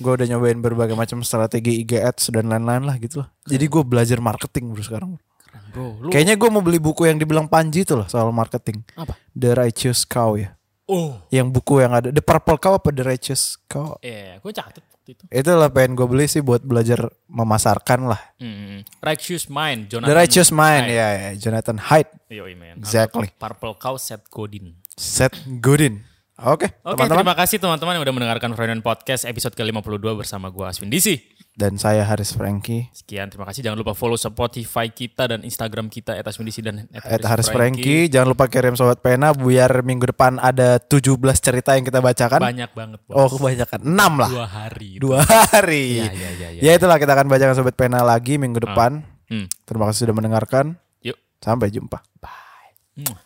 Gue 0.03 0.19
udah 0.19 0.27
nyobain 0.27 0.59
berbagai 0.59 0.99
macam 0.99 1.23
strategi 1.23 1.85
IG 1.85 2.03
ads 2.03 2.35
dan 2.35 2.51
lain-lain 2.51 2.83
lah 2.83 2.99
gitu 2.99 3.23
lah. 3.23 3.29
Jadi 3.47 3.71
gue 3.71 3.83
belajar 3.87 4.19
marketing 4.19 4.75
bro 4.75 4.83
sekarang. 4.83 5.11
Keren, 5.47 5.69
Bro, 5.71 5.87
lu 6.01 6.09
Kayaknya 6.09 6.35
gue 6.41 6.49
mau 6.49 6.65
beli 6.65 6.81
buku 6.81 7.07
yang 7.07 7.21
dibilang 7.21 7.47
Panji 7.47 7.85
tuh 7.85 8.03
lah 8.03 8.09
soal 8.09 8.33
marketing. 8.33 8.83
apa? 8.97 9.15
The 9.37 9.53
Righteous 9.53 10.09
Cow 10.09 10.35
ya. 10.41 10.57
Oh, 10.93 11.17
Yang 11.33 11.49
buku 11.57 11.81
yang 11.81 11.97
ada 11.97 12.13
The 12.13 12.21
Purple 12.21 12.61
Cow 12.61 12.77
apa 12.77 12.93
The 12.93 13.05
Righteous 13.09 13.57
Cow? 13.65 13.97
iya, 14.05 14.37
gue 14.37 14.53
catet 14.53 14.85
waktu 14.85 15.17
itu. 15.17 15.25
Itulah 15.33 15.73
pengen 15.73 15.97
gue 15.97 16.05
beli 16.05 16.29
sih 16.29 16.45
buat 16.45 16.61
belajar 16.61 17.09
memasarkan 17.27 18.13
lah. 18.13 18.21
Hmm, 18.37 18.85
Righteous 19.01 19.49
Mind, 19.49 19.89
Jonathan. 19.89 20.13
The 20.13 20.17
Righteous 20.21 20.51
Mind 20.53 20.93
ya, 20.93 21.09
ya 21.17 21.31
Jonathan 21.41 21.81
Haidt, 21.81 22.13
Yoi, 22.29 22.53
men. 22.53 22.77
Exactly. 22.77 23.33
Purple 23.41 23.81
Cow 23.81 23.97
Seth 23.97 24.29
Godin. 24.29 24.77
Seth 24.93 25.41
Godin. 25.65 26.05
Oke, 26.43 26.67
Oke, 26.83 26.99
teman-teman. 26.99 27.23
terima 27.23 27.35
kasih 27.39 27.57
teman-teman 27.63 27.93
yang 27.95 28.03
udah 28.03 28.15
mendengarkan 28.19 28.51
Friend 28.59 28.83
Podcast 28.83 29.23
episode 29.31 29.55
ke-52 29.55 30.03
bersama 30.27 30.51
gue 30.51 30.65
Aswin 30.67 30.91
DC. 30.91 31.32
Dan 31.53 31.77
saya 31.77 32.09
Haris 32.09 32.33
Franky. 32.33 32.89
Sekian, 32.97 33.29
terima 33.29 33.45
kasih. 33.45 33.61
Jangan 33.61 33.77
lupa 33.77 33.93
follow 33.93 34.17
Spotify 34.17 34.89
kita 34.89 35.29
dan 35.29 35.45
Instagram 35.45 35.93
kita 35.93 36.17
@aswindisi 36.17 36.65
dan 36.65 36.89
At 36.97 37.21
Haris 37.21 37.53
Franky. 37.53 38.09
Jangan 38.09 38.33
lupa 38.33 38.49
kirim 38.49 38.73
sobat 38.73 39.05
pena 39.05 39.37
biar 39.37 39.85
minggu 39.85 40.09
depan 40.09 40.41
ada 40.41 40.81
17 40.81 41.21
cerita 41.45 41.77
yang 41.77 41.85
kita 41.85 42.01
bacakan. 42.01 42.41
Banyak 42.41 42.73
banget, 42.73 43.05
Bos. 43.05 43.13
Oh 43.13 43.29
kebanyakan 43.29 43.85
6 43.85 44.13
lah. 44.17 44.31
Dua 44.33 44.47
hari. 44.49 44.91
Dua 44.97 45.21
hari. 45.21 46.01
Iya, 46.01 46.09
iya, 46.09 46.31
iya, 46.33 46.49
iya. 46.57 46.61
Ya 46.65 46.73
itulah 46.73 46.97
kita 46.97 47.13
akan 47.13 47.29
bacakan 47.29 47.53
sobat 47.53 47.77
pena 47.77 48.01
lagi 48.01 48.41
minggu 48.41 48.57
depan. 48.57 49.05
Hmm. 49.29 49.45
Terima 49.69 49.85
kasih 49.93 50.09
sudah 50.09 50.17
mendengarkan. 50.17 50.81
Yuk, 51.05 51.21
Sampai 51.37 51.69
jumpa. 51.69 52.01
bye. 52.17 52.73
Mwah. 52.97 53.21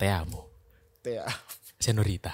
Te 0.00 0.08
amo, 0.08 0.48
Ya. 1.04 1.28
senorita. 1.76 2.32